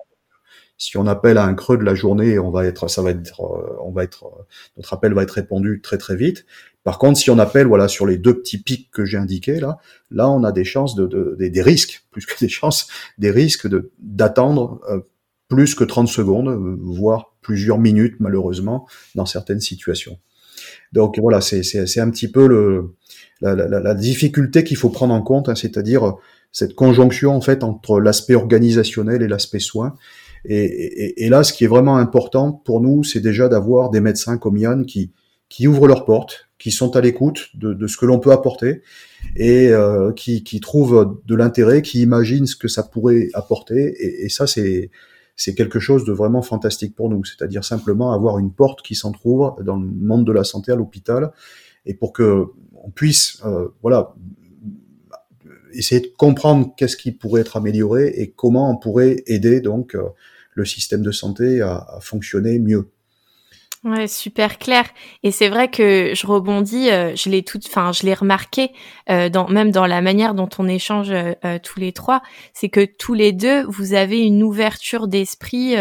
Si 0.76 0.96
on 0.96 1.06
appelle 1.06 1.38
à 1.38 1.44
un 1.44 1.54
creux 1.54 1.76
de 1.76 1.84
la 1.84 1.94
journée, 1.94 2.38
on 2.38 2.50
va 2.50 2.64
être, 2.66 2.88
ça 2.88 3.02
va 3.02 3.10
être, 3.10 3.42
euh, 3.42 3.76
on 3.82 3.92
va 3.92 4.02
être, 4.02 4.24
euh, 4.26 4.42
notre 4.76 4.92
appel 4.94 5.14
va 5.14 5.22
être 5.22 5.30
répondu 5.30 5.80
très 5.82 5.98
très 5.98 6.16
vite. 6.16 6.46
Par 6.84 6.98
contre, 6.98 7.18
si 7.18 7.30
on 7.30 7.38
appelle 7.38 7.66
voilà 7.66 7.88
sur 7.88 8.06
les 8.06 8.18
deux 8.18 8.38
petits 8.38 8.58
pics 8.58 8.90
que 8.90 9.04
j'ai 9.04 9.16
indiqués 9.16 9.58
là, 9.58 9.78
là 10.10 10.28
on 10.28 10.44
a 10.44 10.52
des 10.52 10.64
chances 10.64 10.94
de, 10.94 11.36
des, 11.38 11.62
risques 11.62 12.04
plus 12.10 12.26
que 12.26 12.38
des 12.38 12.48
chances, 12.48 12.86
des 13.18 13.30
risques 13.30 13.66
de 13.66 13.90
d'attendre 13.98 14.80
euh, 14.90 15.00
plus 15.48 15.74
que 15.74 15.84
30 15.84 16.08
secondes, 16.08 16.78
voire 16.80 17.34
plusieurs 17.40 17.78
minutes 17.78 18.16
malheureusement 18.20 18.86
dans 19.14 19.26
certaines 19.26 19.60
situations. 19.60 20.18
Donc 20.92 21.18
voilà, 21.18 21.40
c'est 21.40 22.00
un 22.00 22.10
petit 22.10 22.30
peu 22.30 22.46
le, 22.46 22.94
la, 23.40 23.94
difficulté 23.94 24.64
qu'il 24.64 24.76
faut 24.76 24.90
prendre 24.90 25.12
en 25.12 25.22
compte, 25.22 25.48
hein, 25.48 25.54
c'est-à-dire 25.54 26.14
cette 26.52 26.74
conjonction 26.74 27.34
en 27.34 27.40
fait 27.40 27.64
entre 27.64 28.00
l'aspect 28.00 28.34
organisationnel 28.34 29.22
et 29.22 29.28
l'aspect 29.28 29.58
soin. 29.58 29.94
Et, 30.46 30.64
et, 30.64 31.24
et, 31.24 31.28
là, 31.28 31.42
ce 31.42 31.52
qui 31.52 31.64
est 31.64 31.68
vraiment 31.68 31.96
important 31.96 32.52
pour 32.52 32.80
nous, 32.80 33.02
c'est 33.02 33.20
déjà 33.20 33.48
d'avoir 33.48 33.90
des 33.90 34.00
médecins 34.00 34.38
comme 34.38 34.56
Yann 34.56 34.86
qui, 34.86 35.10
qui 35.48 35.66
ouvrent 35.68 35.86
leurs 35.86 36.04
portes, 36.04 36.48
qui 36.58 36.70
sont 36.70 36.96
à 36.96 37.00
l'écoute 37.00 37.50
de, 37.54 37.74
de, 37.74 37.86
ce 37.86 37.96
que 37.96 38.06
l'on 38.06 38.18
peut 38.18 38.32
apporter 38.32 38.82
et 39.36 39.68
euh, 39.68 40.12
qui, 40.12 40.42
qui 40.42 40.60
trouvent 40.60 41.20
de 41.26 41.34
l'intérêt, 41.34 41.82
qui 41.82 42.02
imaginent 42.02 42.46
ce 42.46 42.56
que 42.56 42.68
ça 42.68 42.82
pourrait 42.82 43.28
apporter. 43.34 43.94
Et, 44.24 44.28
ça, 44.28 44.46
c'est 44.46 44.90
c'est 45.36 45.54
quelque 45.54 45.80
chose 45.80 46.04
de 46.04 46.12
vraiment 46.12 46.42
fantastique 46.42 46.94
pour 46.94 47.10
nous. 47.10 47.24
C'est-à-dire 47.24 47.64
simplement 47.64 48.12
avoir 48.12 48.38
une 48.38 48.52
porte 48.52 48.82
qui 48.82 48.94
s'entrouvre 48.94 49.56
dans 49.62 49.76
le 49.76 49.86
monde 49.86 50.24
de 50.24 50.32
la 50.32 50.44
santé 50.44 50.70
à 50.70 50.76
l'hôpital 50.76 51.32
et 51.86 51.94
pour 51.94 52.12
que 52.12 52.46
on 52.84 52.90
puisse, 52.90 53.40
euh, 53.44 53.68
voilà, 53.82 54.14
essayer 55.72 56.00
de 56.00 56.12
comprendre 56.16 56.74
qu'est-ce 56.76 56.96
qui 56.96 57.12
pourrait 57.12 57.40
être 57.40 57.56
amélioré 57.56 58.08
et 58.16 58.30
comment 58.30 58.70
on 58.70 58.76
pourrait 58.76 59.22
aider 59.26 59.60
donc 59.60 59.94
euh, 59.94 60.02
le 60.52 60.64
système 60.64 61.02
de 61.02 61.10
santé 61.10 61.60
à, 61.60 61.98
fonctionner 62.00 62.58
mieux. 62.58 62.90
Ouais, 63.84 64.08
super 64.08 64.58
clair. 64.58 64.86
Et 65.22 65.30
c'est 65.30 65.50
vrai 65.50 65.70
que 65.70 66.12
je 66.14 66.26
rebondis, 66.26 66.90
euh, 66.90 67.14
je 67.16 67.28
l'ai 67.28 67.42
tout, 67.42 67.60
enfin, 67.66 67.92
je 67.92 68.04
l'ai 68.04 68.14
remarqué, 68.14 68.70
euh, 69.10 69.28
dans, 69.28 69.46
même 69.48 69.70
dans 69.70 69.84
la 69.86 70.00
manière 70.00 70.34
dont 70.34 70.48
on 70.58 70.66
échange 70.68 71.10
euh, 71.10 71.58
tous 71.62 71.80
les 71.80 71.92
trois, 71.92 72.22
c'est 72.54 72.70
que 72.70 72.86
tous 72.86 73.12
les 73.12 73.32
deux, 73.32 73.64
vous 73.66 73.92
avez 73.92 74.20
une 74.22 74.42
ouverture 74.42 75.06
d'esprit 75.06 75.76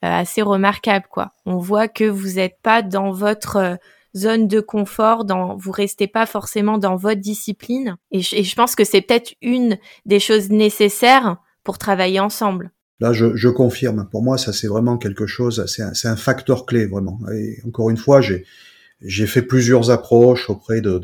assez 0.00 0.42
remarquable, 0.42 1.06
quoi. 1.10 1.32
On 1.46 1.58
voit 1.58 1.88
que 1.88 2.04
vous 2.04 2.34
n'êtes 2.36 2.58
pas 2.62 2.82
dans 2.82 3.10
votre 3.10 3.78
zone 4.16 4.48
de 4.48 4.60
confort, 4.60 5.24
dans, 5.24 5.56
vous 5.56 5.72
restez 5.72 6.06
pas 6.06 6.26
forcément 6.26 6.78
dans 6.78 6.96
votre 6.96 7.20
discipline. 7.20 7.96
Et 8.12 8.20
et 8.32 8.44
je 8.44 8.54
pense 8.54 8.74
que 8.76 8.84
c'est 8.84 9.00
peut-être 9.02 9.34
une 9.42 9.78
des 10.06 10.20
choses 10.20 10.50
nécessaires 10.50 11.36
pour 11.64 11.78
travailler 11.78 12.20
ensemble. 12.20 12.70
Là, 13.04 13.12
je, 13.12 13.48
confirme. 13.50 14.08
Pour 14.10 14.22
moi, 14.22 14.38
ça 14.38 14.54
c'est 14.54 14.66
vraiment 14.66 14.96
quelque 14.96 15.26
chose. 15.26 15.66
C'est 15.66 16.08
un, 16.08 16.16
facteur 16.16 16.64
clé 16.64 16.86
vraiment. 16.86 17.20
Et 17.34 17.58
encore 17.66 17.90
une 17.90 17.98
fois, 17.98 18.22
j'ai 18.22 19.26
fait 19.26 19.42
plusieurs 19.42 19.90
approches 19.90 20.48
auprès 20.48 20.80
de, 20.80 20.98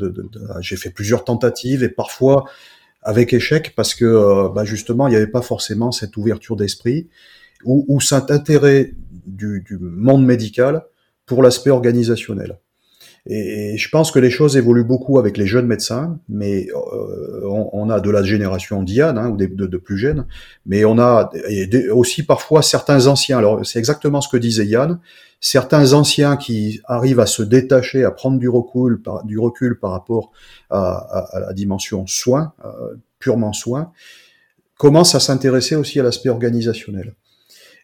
j'ai 0.61 0.77
fait 0.77 0.89
plusieurs 0.89 1.23
tentatives 1.23 1.83
et 1.83 1.89
parfois 1.89 2.45
avec 3.03 3.33
échec 3.33 3.73
parce 3.75 3.93
que 3.93 4.05
euh, 4.05 4.49
bah 4.49 4.65
justement 4.65 5.07
il 5.07 5.11
n'y 5.11 5.15
avait 5.15 5.27
pas 5.27 5.43
forcément 5.43 5.91
cette 5.91 6.17
ouverture 6.17 6.55
d'esprit 6.55 7.07
ou, 7.65 7.85
ou 7.87 8.01
cet 8.01 8.31
intérêt 8.31 8.93
du, 9.27 9.61
du 9.61 9.77
monde 9.79 10.25
médical 10.25 10.83
pour 11.27 11.43
l'aspect 11.43 11.69
organisationnel. 11.69 12.57
Et, 13.27 13.77
je 13.77 13.89
pense 13.89 14.11
que 14.11 14.19
les 14.19 14.29
choses 14.29 14.57
évoluent 14.57 14.83
beaucoup 14.83 15.19
avec 15.19 15.37
les 15.37 15.45
jeunes 15.45 15.67
médecins, 15.67 16.19
mais 16.27 16.67
euh, 16.69 17.47
on, 17.47 17.89
a 17.89 17.99
de 17.99 18.09
la 18.09 18.23
génération 18.23 18.81
Diane 18.81 19.17
hein, 19.17 19.29
ou 19.29 19.37
de, 19.37 19.45
de, 19.45 19.77
plus 19.77 19.97
jeunes, 19.97 20.25
mais 20.65 20.85
on 20.85 20.97
a 20.97 21.29
aussi 21.91 22.23
parfois 22.23 22.61
certains 22.61 23.07
anciens. 23.07 23.37
Alors 23.37 23.65
c'est 23.65 23.79
exactement 23.79 24.21
ce 24.21 24.29
que 24.29 24.37
disait 24.37 24.65
Yann, 24.65 24.99
certains 25.39 25.93
anciens 25.93 26.35
qui 26.35 26.81
arrivent 26.85 27.19
à 27.19 27.27
se 27.27 27.43
détacher, 27.43 28.03
à 28.03 28.11
prendre 28.11 28.39
du 28.39 28.49
recul 28.49 29.01
par, 29.01 29.23
du 29.23 29.37
recul 29.37 29.79
par 29.79 29.91
rapport 29.91 30.31
à, 30.69 31.27
à, 31.35 31.39
la 31.39 31.53
dimension 31.53 32.07
soins, 32.07 32.53
euh, 32.65 32.95
purement 33.19 33.53
soins, 33.53 33.91
commencent 34.77 35.13
à 35.13 35.19
s'intéresser 35.19 35.75
aussi 35.75 35.99
à 35.99 36.03
l'aspect 36.03 36.29
organisationnel. 36.29 37.15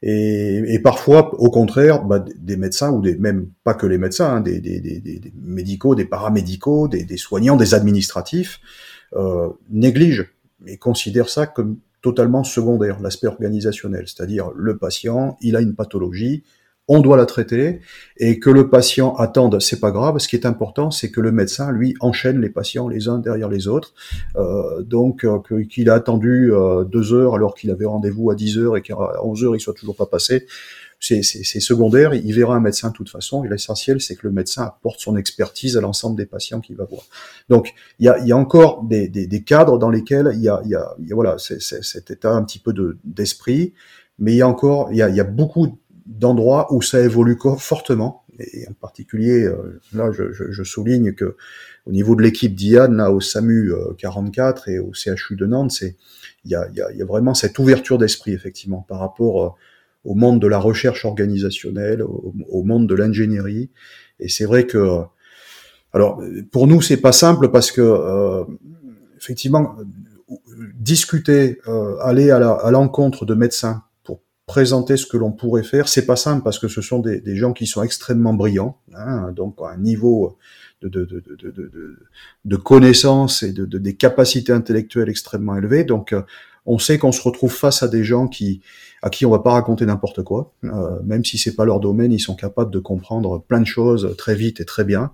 Et, 0.03 0.79
parfois, 0.83 1.33
au 1.39 1.49
contraire, 1.49 2.03
bah, 2.03 2.23
des 2.37 2.57
médecins 2.57 2.91
ou 2.91 3.01
des 3.01 3.15
même 3.15 3.49
pas 3.63 3.73
que 3.73 3.87
les 3.87 3.97
médecins, 3.97 4.35
hein, 4.35 4.41
des, 4.41 4.59
des, 4.59 4.79
des, 4.79 4.99
des, 4.99 5.33
médicaux, 5.41 5.95
des 5.95 6.05
paramédicaux, 6.05 6.87
des, 6.87 7.17
soignants, 7.17 7.55
des 7.55 7.73
administratifs 7.73 8.59
euh, 9.15 9.49
négligent 9.69 10.29
et 10.67 10.77
considèrent 10.77 11.29
ça 11.29 11.47
comme 11.47 11.79
totalement 12.01 12.43
secondaire, 12.43 12.99
l'aspect 13.01 13.27
organisationnel, 13.27 14.05
c'est-à-dire 14.07 14.51
le 14.55 14.77
patient, 14.77 15.37
il 15.41 15.55
a 15.55 15.61
une 15.61 15.73
pathologie, 15.73 16.43
on 16.87 17.01
doit 17.01 17.17
la 17.17 17.25
traiter 17.25 17.81
et 18.17 18.39
que 18.39 18.49
le 18.49 18.69
patient 18.69 19.13
attende, 19.15 19.59
c'est 19.59 19.79
pas 19.79 19.91
grave. 19.91 20.17
Ce 20.19 20.27
qui 20.27 20.35
est 20.35 20.45
important, 20.45 20.89
c'est 20.89 21.11
que 21.11 21.19
le 21.19 21.31
médecin, 21.31 21.71
lui, 21.71 21.93
enchaîne 21.99 22.39
les 22.39 22.49
patients 22.49 22.87
les 22.87 23.09
uns 23.09 23.19
derrière 23.19 23.49
les 23.49 23.67
autres. 23.67 23.93
Euh, 24.37 24.81
donc, 24.83 25.25
euh, 25.25 25.39
qu'il 25.69 25.89
a 25.89 25.93
attendu 25.93 26.53
euh, 26.53 26.83
deux 26.85 27.13
heures 27.13 27.35
alors 27.35 27.55
qu'il 27.55 27.71
avait 27.71 27.85
rendez-vous 27.85 28.31
à 28.31 28.35
10 28.35 28.57
heures 28.57 28.77
et 28.77 28.81
qu'à 28.81 28.95
11 29.23 29.43
heures 29.43 29.55
il 29.55 29.59
soit 29.59 29.73
toujours 29.73 29.95
pas 29.95 30.05
passé, 30.05 30.47
c'est 30.99 31.21
secondaire. 31.21 32.13
Il 32.13 32.33
verra 32.33 32.55
un 32.55 32.59
médecin 32.59 32.89
de 32.89 32.93
toute 32.93 33.09
façon. 33.09 33.43
Et 33.43 33.49
l'essentiel, 33.49 34.01
c'est 34.01 34.15
que 34.15 34.25
le 34.25 34.33
médecin 34.33 34.63
apporte 34.63 34.99
son 34.99 35.15
expertise 35.15 35.77
à 35.77 35.81
l'ensemble 35.81 36.17
des 36.17 36.25
patients 36.25 36.59
qu'il 36.59 36.75
va 36.75 36.85
voir. 36.85 37.03
Donc, 37.49 37.73
il 37.99 38.05
y 38.05 38.09
a, 38.09 38.17
y 38.19 38.31
a, 38.31 38.37
encore 38.37 38.83
des, 38.83 39.07
des, 39.07 39.27
des, 39.27 39.43
cadres 39.43 39.77
dans 39.77 39.91
lesquels 39.91 40.31
il 40.33 40.41
y 40.41 40.49
a, 40.49 40.61
il 40.63 40.71
y 40.71 40.75
a, 40.75 40.95
voilà, 41.11 41.35
c'est 41.37 41.61
cet 41.61 42.09
état 42.09 42.31
un 42.31 42.43
petit 42.43 42.59
peu 42.59 42.73
d'esprit. 43.03 43.73
mais 44.17 44.33
il 44.33 44.37
y 44.37 44.41
a 44.41 44.47
encore, 44.47 44.89
il 44.91 44.97
y 44.97 45.03
a, 45.03 45.09
y 45.09 45.19
a 45.19 45.23
beaucoup 45.23 45.77
d'endroits 46.07 46.73
où 46.73 46.81
ça 46.81 47.01
évolue 47.01 47.37
fortement. 47.57 48.23
Et 48.39 48.67
en 48.67 48.73
particulier, 48.73 49.43
euh, 49.43 49.79
là, 49.93 50.11
je, 50.11 50.31
je, 50.31 50.51
je, 50.51 50.63
souligne 50.63 51.13
que 51.13 51.35
au 51.85 51.91
niveau 51.91 52.15
de 52.15 52.21
l'équipe 52.21 52.53
d'IAN, 52.53 52.91
là, 52.91 53.11
au 53.11 53.19
SAMU 53.19 53.71
44 53.97 54.69
euh, 54.69 54.71
et 54.71 54.79
au 54.79 54.93
CHU 54.93 55.35
de 55.35 55.45
Nantes, 55.45 55.71
c'est 55.71 55.95
il 56.45 56.51
y 56.51 56.55
a, 56.55 56.67
y, 56.73 56.81
a, 56.81 56.91
y 56.93 57.01
a, 57.01 57.05
vraiment 57.05 57.33
cette 57.33 57.57
ouverture 57.59 57.97
d'esprit 57.97 58.33
effectivement 58.33 58.85
par 58.87 58.99
rapport 58.99 59.43
euh, 59.43 59.49
au 60.05 60.13
monde 60.13 60.39
de 60.39 60.47
la 60.47 60.59
recherche 60.59 61.03
organisationnelle, 61.03 62.01
au, 62.01 62.63
monde 62.63 62.87
de 62.87 62.95
l'ingénierie. 62.95 63.69
Et 64.19 64.29
c'est 64.29 64.45
vrai 64.45 64.65
que, 64.65 65.01
alors, 65.91 66.21
pour 66.51 66.67
nous, 66.67 66.81
c'est 66.81 67.01
pas 67.01 67.11
simple 67.11 67.49
parce 67.49 67.73
que 67.73 68.45
effectivement, 69.17 69.75
discuter, 70.75 71.59
aller 71.99 72.31
à 72.31 72.71
l'encontre 72.71 73.25
de 73.25 73.33
médecins 73.33 73.83
présenter 74.47 74.97
ce 74.97 75.05
que 75.05 75.17
l'on 75.17 75.31
pourrait 75.31 75.63
faire. 75.63 75.87
C'est 75.87 76.07
pas 76.07 76.15
simple 76.15 76.41
parce 76.43 76.57
que 76.57 76.67
ce 76.67 76.81
sont 76.81 76.99
des, 76.99 77.21
des 77.21 77.35
gens 77.35 77.53
qui 77.53 77.67
sont 77.67 77.83
extrêmement 77.83 78.33
brillants, 78.33 78.77
hein, 78.95 79.31
donc 79.33 79.57
à 79.61 79.73
un 79.73 79.77
niveau 79.77 80.37
de, 80.81 80.87
de, 80.89 81.05
de, 81.05 81.21
de, 81.51 81.99
de 82.45 82.55
connaissances 82.55 83.43
et 83.43 83.51
de, 83.51 83.65
des 83.65 83.95
capacités 83.95 84.53
intellectuelles 84.53 85.09
extrêmement 85.09 85.55
élevées. 85.57 85.83
Donc, 85.83 86.13
euh, 86.13 86.21
on 86.65 86.79
sait 86.79 86.97
qu'on 86.97 87.11
se 87.11 87.21
retrouve 87.21 87.53
face 87.53 87.83
à 87.83 87.87
des 87.87 88.03
gens 88.03 88.27
qui, 88.27 88.61
à 89.01 89.09
qui 89.09 89.25
on 89.25 89.31
va 89.31 89.39
pas 89.39 89.51
raconter 89.51 89.85
n'importe 89.85 90.23
quoi, 90.23 90.53
euh, 90.63 91.01
même 91.03 91.23
si 91.23 91.37
c'est 91.37 91.55
pas 91.55 91.65
leur 91.65 91.79
domaine, 91.79 92.11
ils 92.11 92.19
sont 92.19 92.35
capables 92.35 92.71
de 92.71 92.79
comprendre 92.79 93.41
plein 93.47 93.61
de 93.61 93.67
choses 93.67 94.15
très 94.17 94.35
vite 94.35 94.59
et 94.59 94.65
très 94.65 94.83
bien. 94.83 95.11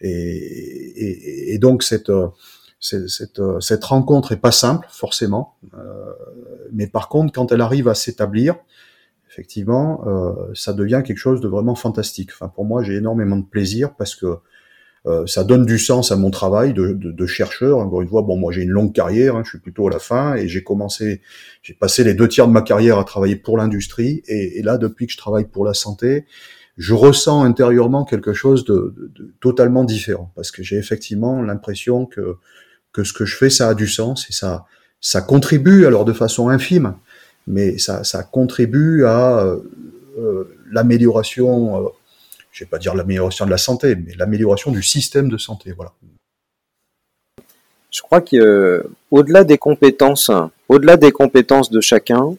Et, 0.00 0.10
et, 0.10 1.54
et 1.54 1.58
donc 1.58 1.82
cette 1.82 2.10
euh, 2.10 2.28
cette, 2.84 3.38
euh, 3.38 3.60
cette, 3.60 3.84
rencontre 3.84 4.32
est 4.32 4.40
pas 4.40 4.52
simple 4.52 4.86
forcément, 4.90 5.56
euh, 5.74 6.12
mais 6.72 6.86
par 6.86 7.08
contre, 7.08 7.32
quand 7.32 7.50
elle 7.52 7.60
arrive 7.60 7.88
à 7.88 7.94
s'établir, 7.94 8.56
effectivement, 9.30 10.04
euh, 10.06 10.32
ça 10.54 10.72
devient 10.72 11.02
quelque 11.04 11.18
chose 11.18 11.40
de 11.40 11.48
vraiment 11.48 11.74
fantastique. 11.74 12.30
Enfin, 12.32 12.48
pour 12.48 12.64
moi, 12.64 12.82
j'ai 12.82 12.94
énormément 12.94 13.36
de 13.36 13.44
plaisir 13.44 13.94
parce 13.94 14.14
que 14.14 14.36
euh, 15.06 15.26
ça 15.26 15.44
donne 15.44 15.66
du 15.66 15.78
sens 15.78 16.12
à 16.12 16.16
mon 16.16 16.30
travail 16.30 16.72
de, 16.72 16.92
de, 16.92 17.10
de 17.10 17.26
chercheur. 17.26 17.78
Encore 17.78 18.00
une 18.00 18.08
fois, 18.08 18.22
bon, 18.22 18.36
moi 18.36 18.52
j'ai 18.52 18.62
une 18.62 18.70
longue 18.70 18.94
carrière, 18.94 19.36
hein, 19.36 19.42
je 19.44 19.50
suis 19.50 19.58
plutôt 19.58 19.88
à 19.88 19.90
la 19.90 19.98
fin 19.98 20.34
et 20.34 20.48
j'ai 20.48 20.62
commencé, 20.62 21.20
j'ai 21.62 21.74
passé 21.74 22.04
les 22.04 22.14
deux 22.14 22.28
tiers 22.28 22.46
de 22.46 22.52
ma 22.52 22.62
carrière 22.62 22.98
à 22.98 23.04
travailler 23.04 23.36
pour 23.36 23.58
l'industrie 23.58 24.22
et, 24.28 24.58
et, 24.58 24.62
là, 24.62 24.78
depuis 24.78 25.06
que 25.06 25.12
je 25.12 25.18
travaille 25.18 25.46
pour 25.46 25.64
la 25.64 25.74
santé, 25.74 26.24
je 26.78 26.94
ressens 26.94 27.44
intérieurement 27.44 28.04
quelque 28.04 28.32
chose 28.32 28.64
de, 28.64 28.94
de 29.14 29.34
totalement 29.40 29.84
différent 29.84 30.32
parce 30.36 30.50
que 30.50 30.62
j'ai 30.62 30.76
effectivement 30.76 31.42
l'impression 31.42 32.06
que 32.06 32.36
que 32.94 33.04
ce 33.04 33.12
que 33.12 33.26
je 33.26 33.36
fais, 33.36 33.50
ça 33.50 33.68
a 33.68 33.74
du 33.74 33.86
sens 33.86 34.26
et 34.30 34.32
ça, 34.32 34.64
ça 35.00 35.20
contribue, 35.20 35.84
alors 35.84 36.06
de 36.06 36.14
façon 36.14 36.48
infime, 36.48 36.94
mais 37.46 37.76
ça, 37.76 38.04
ça 38.04 38.22
contribue 38.22 39.04
à 39.04 39.40
euh, 39.40 39.58
euh 40.18 40.44
l'amélioration, 40.70 41.84
euh, 41.84 41.88
je 42.50 42.64
vais 42.64 42.68
pas 42.68 42.78
dire 42.78 42.94
l'amélioration 42.94 43.44
de 43.44 43.50
la 43.50 43.58
santé, 43.58 43.94
mais 43.96 44.14
l'amélioration 44.16 44.72
du 44.72 44.82
système 44.82 45.28
de 45.28 45.36
santé. 45.36 45.72
Voilà. 45.72 45.92
Je 47.90 48.02
crois 48.02 48.20
qu'au-delà 48.20 49.44
des 49.44 49.58
compétences, 49.58 50.30
au-delà 50.68 50.96
des 50.96 51.12
compétences 51.12 51.70
de 51.70 51.80
chacun, 51.80 52.34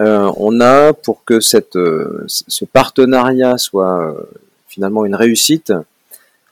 euh, 0.00 0.32
on 0.36 0.60
a 0.60 0.92
pour 0.92 1.24
que 1.24 1.38
cette, 1.38 1.76
euh, 1.76 2.24
ce 2.26 2.64
partenariat 2.64 3.56
soit 3.56 4.16
finalement 4.66 5.04
une 5.04 5.14
réussite, 5.14 5.72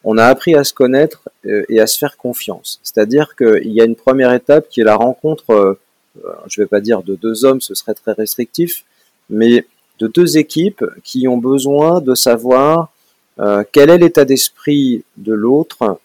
on 0.05 0.19
a 0.19 0.27
appris 0.27 0.55
à 0.55 0.65
se 0.65 0.73
connaître 0.73 1.29
euh, 1.47 1.65
et 1.69 1.81
à 1.81 1.87
se 1.87 1.99
faire 1.99 2.17
confiance. 2.17 2.81
C'est-à-dire 2.83 3.35
qu'il 3.37 3.73
y 3.73 3.81
a 3.81 3.85
une 3.85 3.97
première 3.97 4.33
étape 4.33 4.69
qui 4.69 4.81
est 4.81 4.85
la 4.85 4.97
rencontre, 4.97 5.51
euh, 5.51 5.79
je 6.47 6.61
ne 6.61 6.65
vais 6.65 6.69
pas 6.69 6.81
dire 6.81 7.03
de 7.03 7.15
deux 7.15 7.45
hommes, 7.45 7.61
ce 7.61 7.75
serait 7.75 7.95
très 7.95 8.13
restrictif, 8.13 8.85
mais 9.31 9.67
de 9.99 10.07
deux 10.09 10.37
équipes 10.37 10.85
qui 11.05 11.29
ont 11.29 11.39
besoin 11.39 12.01
de 12.01 12.15
savoir 12.15 12.93
euh, 13.39 13.65
quel 13.73 13.91
est 13.91 13.99
l'état 13.99 14.25
d'esprit 14.25 15.05
de 15.17 15.33
l'autre 15.33 15.99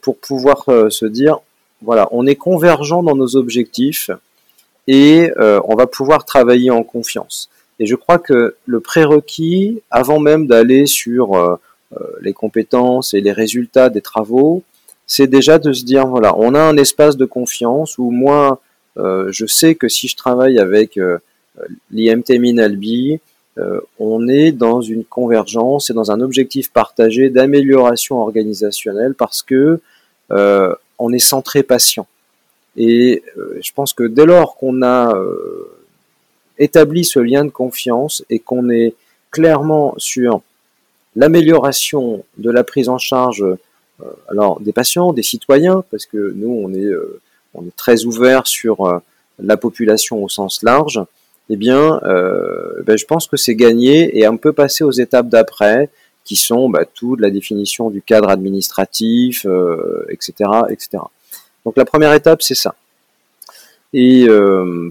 pour 0.00 0.16
pouvoir 0.16 0.64
se 0.90 1.06
dire, 1.06 1.40
voilà, 1.80 2.06
on 2.12 2.24
est 2.28 2.36
convergent 2.36 3.02
dans 3.02 3.16
nos 3.16 3.34
objectifs 3.34 4.12
et 4.86 5.28
on 5.38 5.74
va 5.74 5.88
pouvoir 5.88 6.24
travailler 6.24 6.70
en 6.70 6.84
confiance. 6.84 7.50
Et 7.82 7.86
je 7.86 7.96
crois 7.96 8.18
que 8.18 8.54
le 8.64 8.78
prérequis, 8.78 9.82
avant 9.90 10.20
même 10.20 10.46
d'aller 10.46 10.86
sur 10.86 11.34
euh, 11.34 11.56
les 12.20 12.32
compétences 12.32 13.14
et 13.14 13.20
les 13.20 13.32
résultats 13.32 13.90
des 13.90 14.00
travaux, 14.00 14.62
c'est 15.06 15.26
déjà 15.26 15.58
de 15.58 15.72
se 15.72 15.84
dire 15.84 16.06
voilà, 16.06 16.34
on 16.38 16.54
a 16.54 16.60
un 16.60 16.76
espace 16.76 17.16
de 17.16 17.24
confiance 17.24 17.98
où 17.98 18.10
moi, 18.10 18.60
euh, 18.96 19.28
je 19.30 19.46
sais 19.46 19.74
que 19.74 19.88
si 19.88 20.08
je 20.08 20.16
travaille 20.16 20.58
avec 20.58 20.96
euh, 20.96 21.18
l'IMT 21.90 22.38
Minalbi, 22.38 23.20
on 23.98 24.28
est 24.28 24.50
dans 24.50 24.80
une 24.80 25.04
convergence 25.04 25.90
et 25.90 25.92
dans 25.92 26.10
un 26.10 26.22
objectif 26.22 26.72
partagé 26.72 27.28
d'amélioration 27.28 28.18
organisationnelle 28.22 29.12
parce 29.12 29.42
que 29.42 29.78
on 30.30 31.12
est 31.12 31.18
centré 31.18 31.62
patient. 31.62 32.06
Et 32.78 33.22
je 33.60 33.70
pense 33.74 33.92
que 33.92 34.04
dès 34.04 34.24
lors 34.24 34.56
qu'on 34.56 34.82
a 34.82 35.14
établi 36.58 37.04
ce 37.04 37.18
lien 37.18 37.44
de 37.44 37.50
confiance 37.50 38.24
et 38.30 38.38
qu'on 38.38 38.70
est 38.70 38.94
clairement 39.30 39.92
sur 39.98 40.40
l'amélioration 41.16 42.24
de 42.38 42.50
la 42.50 42.64
prise 42.64 42.88
en 42.88 42.98
charge 42.98 43.44
euh, 44.02 44.10
alors 44.28 44.60
des 44.60 44.72
patients, 44.72 45.12
des 45.12 45.22
citoyens, 45.22 45.84
parce 45.90 46.06
que 46.06 46.32
nous 46.36 46.48
on 46.48 46.72
est, 46.72 46.84
euh, 46.84 47.20
on 47.54 47.62
est 47.62 47.76
très 47.76 48.04
ouvert 48.04 48.46
sur 48.46 48.86
euh, 48.86 48.98
la 49.38 49.56
population 49.56 50.22
au 50.22 50.28
sens 50.28 50.62
large, 50.62 51.00
eh 51.50 51.56
bien, 51.56 52.00
ben, 52.86 52.96
je 52.96 53.04
pense 53.04 53.26
que 53.26 53.36
c'est 53.36 53.56
gagné 53.56 54.18
et 54.18 54.26
on 54.26 54.38
peut 54.38 54.52
passer 54.52 54.84
aux 54.84 54.92
étapes 54.92 55.28
d'après, 55.28 55.90
qui 56.24 56.36
sont 56.36 56.70
bah, 56.70 56.84
toute 56.86 57.20
la 57.20 57.30
définition 57.30 57.90
du 57.90 58.00
cadre 58.00 58.30
administratif, 58.30 59.44
etc., 60.08 60.32
etc. 60.70 61.02
Donc 61.66 61.76
la 61.76 61.84
première 61.84 62.14
étape, 62.14 62.42
c'est 62.42 62.54
ça. 62.54 62.74
Et 63.92 64.28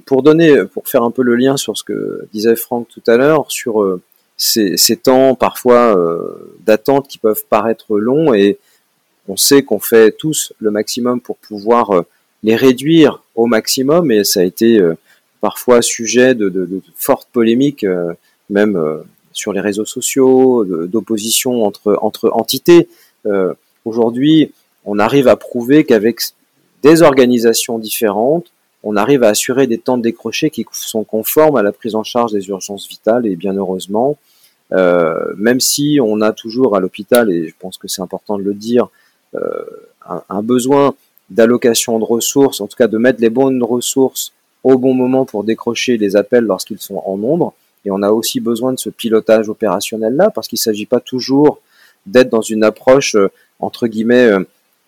pour 0.06 0.22
donner, 0.22 0.66
pour 0.66 0.88
faire 0.88 1.04
un 1.04 1.10
peu 1.10 1.24
le 1.24 1.36
lien 1.36 1.58
sur 1.58 1.78
ce 1.78 1.84
que 1.84 2.28
disait 2.32 2.58
Franck 2.58 2.88
tout 2.90 3.04
à 3.08 3.16
l'heure, 3.18 3.50
sur 3.50 4.00
ces, 4.42 4.98
temps 4.98 5.36
parfois 5.36 5.96
euh, 5.96 6.58
d'attente 6.62 7.08
qui 7.08 7.20
peuvent 7.20 7.46
paraître 7.48 8.00
longs, 8.00 8.34
et 8.34 8.58
on 9.28 9.38
sait 9.38 9.62
qu'on 9.62 9.80
fait 9.80 10.12
tous 10.12 10.52
le 10.60 10.72
maximum 10.72 11.22
pour 11.22 11.38
pouvoir 11.38 11.92
euh, 11.92 12.02
les 12.42 12.56
réduire 12.56 13.22
au 13.36 13.46
maximum, 13.46 14.12
et 14.12 14.24
ça 14.24 14.40
a 14.40 14.44
été 14.44 14.80
euh, 14.80 14.96
parfois 15.42 15.84
sujet 15.84 16.34
de, 16.34 16.50
de, 16.50 16.66
de 16.66 16.82
fortes 16.96 17.30
polémiques, 17.32 17.86
même 18.50 19.04
sur 19.32 19.54
les 19.54 19.62
réseaux 19.62 19.86
sociaux, 19.86 20.66
d'opposition 20.66 21.64
entre, 21.64 21.98
entre 22.02 22.30
entités. 22.32 22.88
Aujourd'hui, 23.84 24.52
on 24.86 25.00
arrive 25.00 25.28
à 25.28 25.36
prouver 25.36 25.84
qu'avec 25.84 26.20
des 26.84 27.02
organisations 27.02 27.80
différentes, 27.80 28.52
on 28.84 28.96
arrive 28.96 29.24
à 29.24 29.30
assurer 29.30 29.66
des 29.66 29.80
temps 29.80 29.98
de 29.98 30.04
décroché 30.04 30.52
qui 30.52 30.64
sont 30.74 31.04
conformes 31.04 31.56
à 31.56 31.64
la 31.64 31.72
prise 31.72 31.96
en 31.96 32.04
charge 32.04 32.34
des 32.34 32.48
urgences 32.50 32.88
vitales 32.88 33.26
et 33.26 33.36
bien 33.36 33.56
heureusement, 33.56 34.18
euh, 34.74 35.34
même 35.38 35.60
si 35.60 36.00
on 36.02 36.22
a 36.22 36.32
toujours 36.32 36.76
à 36.76 36.80
l'hôpital, 36.80 37.32
et 37.32 37.48
je 37.48 37.54
pense 37.60 37.78
que 37.78 37.88
c'est 37.88 38.02
important 38.02 38.38
de 38.38 38.44
le 38.44 38.54
dire, 38.54 38.88
euh, 39.36 39.64
un, 40.30 40.42
besoin 40.42 40.94
d'allocation 41.30 42.00
de 42.00 42.04
ressources, 42.04 42.62
en 42.62 42.68
tout 42.68 42.76
cas 42.76 42.88
de 42.88 42.98
mettre 42.98 43.22
les 43.22 43.30
bonnes 43.30 43.64
ressources 43.64 44.34
au 44.64 44.78
bon 44.78 44.94
moment 44.94 45.26
pour 45.26 45.44
décrocher 45.44 45.98
les 45.98 46.16
appels 46.16 46.44
lorsqu'ils 46.44 46.80
sont 46.80 47.02
en 47.06 47.18
nombre. 47.18 47.54
Et 47.86 47.92
on 47.92 48.02
a 48.02 48.12
aussi 48.12 48.40
besoin 48.40 48.74
de 48.74 48.80
ce 48.80 48.90
pilotage 48.90 49.50
opérationnel-là, 49.50 50.30
parce 50.32 50.48
qu'il 50.48 50.58
ne 50.58 50.62
s'agit 50.62 50.86
pas 50.86 51.00
toujours 51.00 51.62
d'être 52.06 52.30
dans 52.30 52.42
une 52.42 52.64
approche, 52.64 53.16
euh, 53.16 53.30
entre 53.60 53.88
guillemets, 53.88 54.32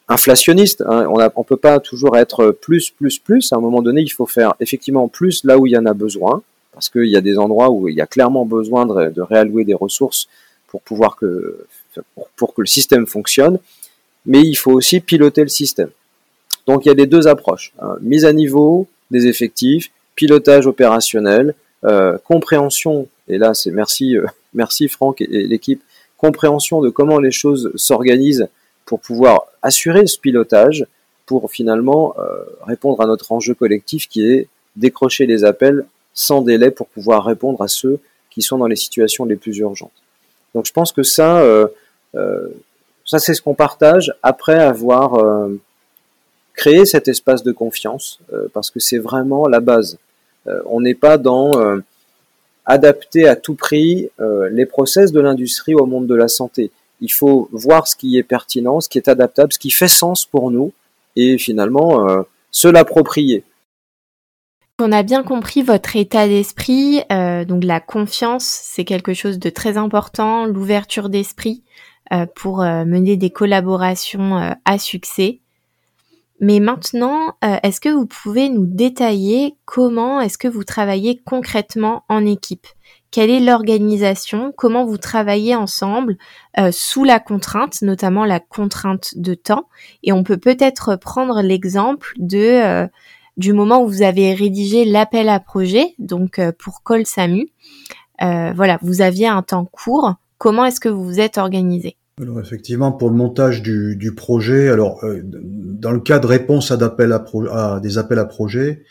inflationniste. 0.08 0.82
Hein. 0.88 1.08
On 1.10 1.20
ne 1.20 1.44
peut 1.44 1.58
pas 1.58 1.80
toujours 1.80 2.18
être 2.18 2.52
plus, 2.52 2.90
plus, 2.90 3.20
plus. 3.20 3.54
À 3.54 3.58
un 3.58 3.60
moment 3.60 3.82
donné, 3.82 4.02
il 4.02 4.10
faut 4.10 4.26
faire 4.26 4.56
effectivement 4.60 5.08
plus 5.08 5.44
là 5.44 5.58
où 5.58 5.68
il 5.68 5.72
y 5.72 5.78
en 5.78 5.86
a 5.86 5.94
besoin, 5.94 6.42
parce 6.74 6.90
qu'il 6.90 7.06
y 7.06 7.16
a 7.16 7.22
des 7.22 7.38
endroits 7.38 7.70
où 7.70 7.88
il 7.88 7.96
y 7.96 8.02
a 8.02 8.08
clairement 8.08 8.46
besoin 8.46 8.86
de, 8.86 9.22
réallouer 9.22 9.64
des 9.64 9.74
ressources 9.74 10.28
pour 10.68 10.82
pouvoir 10.82 11.16
que, 11.16 11.66
pour, 12.36 12.54
que 12.54 12.62
le 12.62 12.68
système 12.68 13.06
fonctionne. 13.08 13.60
Mais 14.26 14.42
il 14.42 14.56
faut 14.56 14.72
aussi 14.72 15.00
piloter 15.00 15.42
le 15.42 15.50
système. 15.50 15.90
Donc 16.66 16.86
il 16.86 16.90
y 16.90 16.92
a 16.92 16.96
les 16.96 17.08
deux 17.08 17.28
approches 17.28 17.74
hein. 17.80 17.98
mise 18.02 18.26
à 18.26 18.34
niveau 18.34 18.88
des 19.12 19.28
effectifs, 19.28 19.92
pilotage 20.16 20.66
opérationnel, 20.66 21.56
euh, 21.84 22.18
compréhension. 22.24 23.08
Et 23.28 23.38
là, 23.38 23.54
c'est 23.54 23.72
merci, 23.72 24.18
euh, 24.18 24.26
merci 24.54 24.88
Franck 24.88 25.22
et 25.22 25.48
l'équipe. 25.48 25.82
Compréhension 26.18 26.82
de 26.82 26.90
comment 26.90 27.20
les 27.20 27.32
choses 27.32 27.72
s'organisent 27.76 28.48
pour 28.86 29.02
pouvoir 29.02 29.48
assurer 29.62 30.08
ce 30.08 30.18
pilotage, 30.18 30.86
pour 31.26 31.52
finalement 31.52 32.16
euh, 32.18 32.44
répondre 32.66 33.02
à 33.02 33.08
notre 33.08 33.32
enjeu 33.32 33.54
collectif 33.54 34.08
qui 34.08 34.26
est 34.28 34.48
décrocher 34.76 35.26
les 35.26 35.44
appels 35.44 35.86
sans 36.14 36.42
délai 36.42 36.72
pour 36.72 36.88
pouvoir 36.88 37.26
répondre 37.26 37.62
à 37.62 37.68
ceux 37.68 38.00
qui 38.30 38.42
sont 38.42 38.58
dans 38.58 38.68
les 38.68 38.76
situations 38.76 39.26
les 39.26 39.36
plus 39.36 39.58
urgentes. 39.58 39.92
Donc 40.56 40.66
je 40.66 40.72
pense 40.72 40.92
que 40.92 41.04
ça, 41.04 41.42
euh, 41.42 41.68
euh, 42.16 42.48
ça 43.06 43.20
c'est 43.20 43.34
ce 43.34 43.42
qu'on 43.42 43.56
partage 43.56 44.14
après 44.22 44.60
avoir 44.60 45.16
euh, 45.16 45.60
créé 46.54 46.86
cet 46.86 47.08
espace 47.08 47.44
de 47.44 47.52
confiance, 47.52 48.20
euh, 48.32 48.48
parce 48.54 48.70
que 48.70 48.80
c'est 48.80 49.00
vraiment 49.00 49.48
la 49.48 49.60
base. 49.60 49.98
On 50.66 50.82
n'est 50.82 50.94
pas 50.94 51.18
dans 51.18 51.54
adapter 52.66 53.30
à 53.30 53.38
tout 53.38 53.56
prix 53.56 54.10
les 54.52 54.66
process 54.66 55.14
de 55.14 55.22
l'industrie 55.22 55.74
au 55.74 55.86
monde 55.86 56.06
de 56.06 56.16
la 56.16 56.28
santé 56.28 56.70
il 57.00 57.12
faut 57.12 57.48
voir 57.54 57.88
ce 57.88 57.96
qui 57.96 58.18
est 58.18 58.24
pertinent, 58.24 58.82
ce 58.82 58.90
qui 58.90 58.98
est 58.98 59.08
adaptable, 59.08 59.54
ce 59.54 59.60
qui 59.60 59.70
fait 59.70 59.88
sens 59.88 60.26
pour 60.26 60.52
nous, 60.52 60.74
et 61.16 61.38
finalement 61.38 62.26
se 62.52 62.68
l'approprier. 62.68 63.46
On 64.80 64.92
a 64.92 65.04
bien 65.04 65.22
compris 65.22 65.62
votre 65.62 65.96
état 65.96 66.28
d'esprit, 66.28 67.04
euh, 67.12 67.46
donc 67.46 67.64
la 67.64 67.80
confiance, 67.80 68.44
c'est 68.44 68.86
quelque 68.86 69.14
chose 69.14 69.38
de 69.38 69.52
très 69.52 69.78
important, 69.78 70.48
l'ouverture 70.48 71.10
d'esprit 71.10 71.64
euh, 72.12 72.26
pour 72.36 72.64
euh, 72.64 72.84
mener 72.84 73.16
des 73.16 73.30
collaborations 73.30 74.56
à 74.66 74.78
succès. 74.80 75.42
Mais 76.40 76.60
maintenant, 76.60 77.38
est-ce 77.42 77.80
que 77.80 77.88
vous 77.88 78.08
pouvez 78.08 78.50
nous 78.50 78.66
détailler 78.66 79.56
comment 79.64 80.20
est-ce 80.20 80.40
que 80.40 80.48
vous 80.48 80.64
travaillez 80.64 81.22
concrètement 81.24 82.04
en 82.10 82.26
équipe? 82.26 82.68
Quelle 83.12 83.30
est 83.30 83.40
l'organisation, 83.40 84.52
comment 84.58 84.84
vous 84.84 84.98
travaillez 84.98 85.56
ensemble 85.56 86.18
sous 86.72 87.06
la 87.06 87.22
contrainte, 87.22 87.82
notamment 87.82 88.26
la 88.26 88.42
contrainte 88.42 89.14
de 89.16 89.36
temps? 89.36 89.70
Et 90.02 90.12
on 90.12 90.24
peut 90.24 90.36
peut-être 90.36 90.98
prendre 90.98 91.42
l'exemple 91.42 92.12
de 92.18 92.90
du 93.38 93.54
moment 93.54 93.84
où 93.84 93.88
vous 93.88 94.02
avez 94.02 94.34
rédigé 94.34 94.86
l'appel 94.86 95.30
à 95.30 95.40
projet, 95.40 95.96
donc 96.00 96.40
euh, 96.40 96.52
pour 96.58 96.84
Col 96.84 97.06
Samu. 97.06 97.50
Euh, 98.22 98.54
voilà, 98.56 98.78
vous 98.82 99.02
aviez 99.02 99.28
un 99.28 99.42
temps 99.42 99.66
court. 99.66 100.16
Comment 100.38 100.66
est-ce 100.66 100.80
que 100.80 100.90
vous 100.90 101.04
vous 101.04 101.20
êtes 101.20 101.38
organisé? 101.38 101.98
Alors 102.22 102.40
effectivement, 102.40 102.92
pour 102.92 103.10
le 103.10 103.16
montage 103.16 103.64
du, 103.64 103.96
du 103.96 104.14
projet, 104.14 104.70
alors 104.70 105.04
euh, 105.04 105.22
dans 105.24 105.92
le 105.92 106.00
cas 106.00 106.20
de 106.20 106.28
réponse 106.28 106.72
à, 106.72 106.76
à, 106.76 107.76
à 107.76 107.80
des 107.80 107.98
appels 107.98 108.20
à 108.20 108.26
projet, 108.26 108.84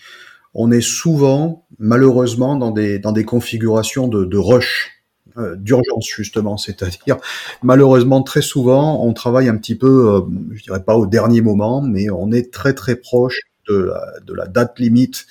on 0.54 0.72
est 0.72 0.80
souvent, 0.80 1.64
malheureusement, 1.78 2.56
dans 2.56 2.72
des, 2.72 2.98
dans 2.98 3.12
des 3.12 3.24
configurations 3.24 4.08
de, 4.08 4.24
de 4.24 4.36
rush, 4.36 4.90
euh, 5.38 5.54
d'urgence 5.56 6.06
justement, 6.06 6.56
c'est-à-dire 6.56 7.16
malheureusement 7.62 8.22
très 8.22 8.42
souvent 8.42 9.02
on 9.06 9.14
travaille 9.14 9.48
un 9.48 9.56
petit 9.56 9.76
peu, 9.76 10.14
euh, 10.14 10.20
je 10.50 10.62
dirais 10.62 10.82
pas 10.82 10.96
au 10.96 11.06
dernier 11.06 11.40
moment, 11.40 11.80
mais 11.80 12.10
on 12.10 12.32
est 12.32 12.52
très 12.52 12.74
très 12.74 12.96
proche 12.96 13.38
de 13.68 13.76
la, 13.76 14.20
de 14.24 14.34
la 14.34 14.46
date 14.46 14.78
limite 14.78 15.26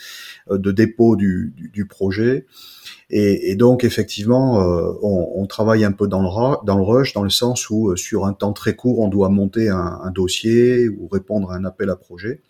euh, 0.50 0.58
de 0.58 0.72
dépôt 0.72 1.16
du, 1.16 1.54
du, 1.56 1.70
du 1.70 1.86
projet. 1.86 2.46
Et, 3.10 3.52
et, 3.52 3.56
donc 3.56 3.84
effectivement, 3.84 4.62
euh, 4.62 4.94
on, 5.02 5.34
on, 5.36 5.46
travaille 5.46 5.84
un 5.84 5.92
peu 5.92 6.08
dans 6.08 6.22
le, 6.22 6.66
dans 6.66 6.78
le 6.78 6.84
rush, 6.84 7.14
dans 7.14 7.24
le 7.24 7.30
sens 7.30 7.70
où 7.70 7.90
euh, 7.90 7.96
sur 7.98 8.26
un 8.26 8.34
temps 8.34 8.54
très 8.54 8.76
court, 8.76 9.00
on 9.00 9.10
doit 9.10 9.30
monter 9.30 9.70
un, 9.70 10.00
un 10.04 10.12
dossier 10.12 10.88
ou 10.88 11.08
répondre 11.08 11.52
à 11.52 11.56
un 11.56 11.66
appel 11.66 11.90
à 11.90 11.96
projet. 11.98 12.42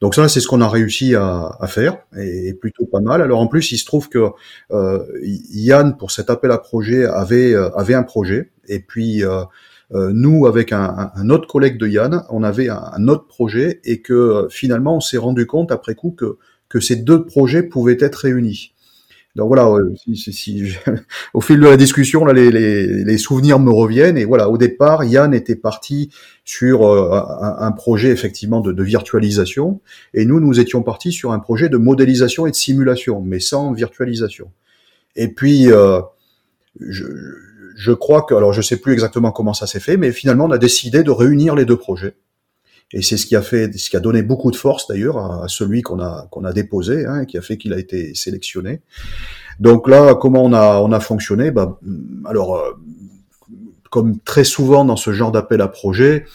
Donc 0.00 0.14
ça, 0.14 0.28
c'est 0.28 0.40
ce 0.40 0.48
qu'on 0.48 0.60
a 0.60 0.68
réussi 0.68 1.14
à, 1.14 1.56
à, 1.60 1.66
faire, 1.66 1.98
et 2.16 2.54
plutôt 2.54 2.86
pas 2.86 3.00
mal. 3.00 3.20
Alors 3.22 3.40
en 3.40 3.46
plus, 3.46 3.72
il 3.72 3.78
se 3.78 3.84
trouve 3.84 4.08
que 4.08 4.30
euh, 4.70 5.04
Yann, 5.22 5.96
pour 5.96 6.10
cet 6.10 6.30
appel 6.30 6.50
à 6.50 6.58
projet, 6.58 7.04
avait, 7.04 7.52
euh, 7.54 7.70
avait 7.76 7.94
un 7.94 8.02
projet, 8.02 8.50
et 8.68 8.80
puis 8.80 9.24
euh, 9.24 9.42
nous, 9.92 10.46
avec 10.46 10.72
un, 10.72 11.10
un, 11.14 11.30
autre 11.30 11.48
collègue 11.48 11.78
de 11.78 11.88
Yann, 11.88 12.22
on 12.30 12.42
avait 12.42 12.68
un, 12.68 12.90
un 12.92 13.08
autre 13.08 13.26
projet, 13.26 13.80
et 13.84 14.00
que 14.00 14.12
euh, 14.12 14.48
finalement, 14.48 14.96
on 14.96 15.00
s'est 15.00 15.18
rendu 15.18 15.46
compte 15.46 15.72
après 15.72 15.94
coup 15.94 16.12
que, 16.12 16.36
que 16.68 16.80
ces 16.80 16.96
deux 16.96 17.24
projets 17.24 17.62
pouvaient 17.62 17.96
être 18.00 18.16
réunis. 18.16 18.72
Donc 19.36 19.46
voilà, 19.46 19.68
si, 19.96 20.16
si, 20.16 20.32
si, 20.32 20.72
au 21.34 21.40
fil 21.40 21.60
de 21.60 21.66
la 21.66 21.76
discussion, 21.76 22.24
là, 22.24 22.32
les, 22.32 22.50
les, 22.50 23.04
les, 23.04 23.18
souvenirs 23.18 23.60
me 23.60 23.70
reviennent. 23.70 24.18
Et 24.18 24.24
voilà, 24.24 24.48
au 24.48 24.58
départ, 24.58 25.04
Yann 25.04 25.32
était 25.32 25.54
parti 25.56 26.10
sur 26.44 26.84
euh, 26.84 27.12
un, 27.12 27.56
un, 27.66 27.72
projet 27.72 28.10
effectivement 28.10 28.60
de, 28.60 28.72
de, 28.72 28.82
virtualisation, 28.82 29.80
et 30.14 30.24
nous, 30.24 30.40
nous 30.40 30.58
étions 30.58 30.82
partis 30.82 31.12
sur 31.12 31.32
un 31.32 31.38
projet 31.38 31.68
de 31.68 31.76
modélisation 31.76 32.46
et 32.46 32.50
de 32.50 32.56
simulation, 32.56 33.22
mais 33.22 33.38
sans 33.38 33.72
virtualisation. 33.72 34.50
Et 35.14 35.28
puis, 35.28 35.70
euh, 35.70 36.00
je, 36.80 37.04
je 37.80 37.92
crois 37.92 38.22
que, 38.22 38.34
alors 38.34 38.52
je 38.52 38.60
sais 38.60 38.76
plus 38.76 38.92
exactement 38.92 39.32
comment 39.32 39.54
ça 39.54 39.66
s'est 39.66 39.80
fait, 39.80 39.96
mais 39.96 40.12
finalement, 40.12 40.44
on 40.44 40.50
a 40.50 40.58
décidé 40.58 41.02
de 41.02 41.10
réunir 41.10 41.54
les 41.54 41.64
deux 41.64 41.78
projets. 41.78 42.14
Et 42.92 43.00
c'est 43.00 43.16
ce 43.16 43.24
qui 43.24 43.36
a 43.36 43.40
fait, 43.40 43.72
ce 43.78 43.88
qui 43.88 43.96
a 43.96 44.00
donné 44.00 44.22
beaucoup 44.22 44.50
de 44.50 44.56
force 44.56 44.86
d'ailleurs 44.86 45.16
à, 45.16 45.48
celui 45.48 45.80
qu'on 45.80 45.98
a 45.98 46.26
qu'on 46.30 46.44
a 46.44 46.52
déposé, 46.52 47.06
hein, 47.06 47.24
qui 47.24 47.38
a 47.38 47.40
fait 47.40 47.56
qu'il 47.56 47.72
a 47.72 47.78
été 47.78 48.14
sélectionné. 48.14 48.82
Donc 49.60 49.88
là, 49.88 50.14
comment 50.14 50.44
on 50.44 50.52
a 50.52 50.80
on 50.80 50.92
a 50.92 51.00
fonctionné? 51.00 51.52
Bah, 51.52 51.78
alors 52.26 52.56
euh, 52.56 52.72
comme 53.88 54.18
très 54.18 54.44
souvent 54.44 54.84
dans 54.84 54.96
ce 54.96 55.12
genre 55.12 55.32
d'appel 55.32 55.62
à 55.62 55.68
projet, 55.68 56.26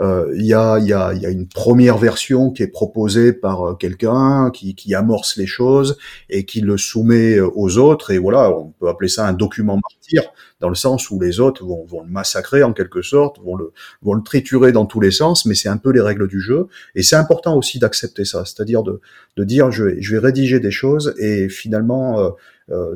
il 0.00 0.46
y, 0.46 0.54
a, 0.54 0.78
y, 0.78 0.92
a, 0.92 1.12
y, 1.12 1.26
a, 1.26 1.30
une 1.30 1.48
première 1.48 1.98
version 1.98 2.50
qui 2.50 2.62
est 2.62 2.68
proposée 2.68 3.32
par 3.32 3.62
euh, 3.62 3.74
quelqu'un 3.74 4.50
qui, 4.52 4.74
qui, 4.74 4.94
amorce 4.94 5.36
les 5.36 5.46
choses 5.46 5.98
et 6.30 6.44
qui 6.44 6.60
le 6.60 6.76
soumet 6.76 7.36
euh, 7.36 7.50
aux 7.54 7.78
autres. 7.78 8.12
Et 8.12 8.18
voilà, 8.18 8.56
on 8.56 8.70
peut 8.78 8.88
appeler 8.88 9.08
ça 9.08 9.26
un 9.26 9.32
document 9.32 9.74
martyr, 9.76 10.32
dans 10.60 10.68
le 10.68 10.76
sens 10.76 11.10
où 11.10 11.18
les 11.20 11.40
autres 11.40 11.64
vont, 11.64 11.84
vont 11.84 12.02
le 12.02 12.10
massacrer 12.10 12.62
en 12.62 12.72
quelque 12.72 13.02
sorte, 13.02 13.40
vont 13.40 13.56
le, 13.56 13.72
vont 14.02 14.14
le 14.14 14.22
triturer 14.22 14.70
dans 14.70 14.86
tous 14.86 15.00
les 15.00 15.10
sens, 15.10 15.46
mais 15.46 15.56
c'est 15.56 15.68
un 15.68 15.78
peu 15.78 15.90
les 15.90 16.00
règles 16.00 16.28
du 16.28 16.40
jeu. 16.40 16.68
Et 16.94 17.02
c'est 17.02 17.16
important 17.16 17.56
aussi 17.56 17.80
d'accepter 17.80 18.24
ça, 18.24 18.44
c'est-à-dire 18.44 18.84
de, 18.84 19.00
de 19.36 19.44
dire 19.44 19.72
je 19.72 19.84
vais, 19.84 20.02
je 20.02 20.14
vais 20.14 20.20
rédiger 20.20 20.60
des 20.60 20.70
choses 20.70 21.14
et 21.18 21.48
finalement... 21.48 22.20
Euh, 22.20 22.28
euh, 22.28 22.32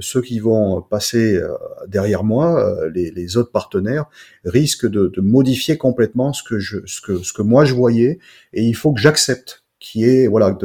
ceux 0.01 0.21
qui 0.21 0.39
vont 0.39 0.83
passer 0.83 1.37
euh, 1.37 1.49
derrière 1.89 2.25
moi, 2.25 2.63
euh, 2.63 2.91
les, 2.91 3.11
les, 3.11 3.37
autres 3.37 3.51
partenaires, 3.51 4.07
risquent 4.45 4.89
de, 4.89 5.09
de, 5.09 5.21
modifier 5.21 5.77
complètement 5.79 6.33
ce 6.33 6.43
que, 6.43 6.59
je, 6.59 6.79
ce, 6.87 7.01
que, 7.01 7.23
ce 7.23 7.33
que 7.33 7.43
moi 7.43 7.65
je 7.65 7.75
voyais, 7.75 8.19
et 8.53 8.63
il 8.63 8.75
faut 8.75 8.93
que 8.93 9.01
j'accepte 9.01 9.65
qui 9.81 10.05
est 10.05 10.29
voilà 10.29 10.57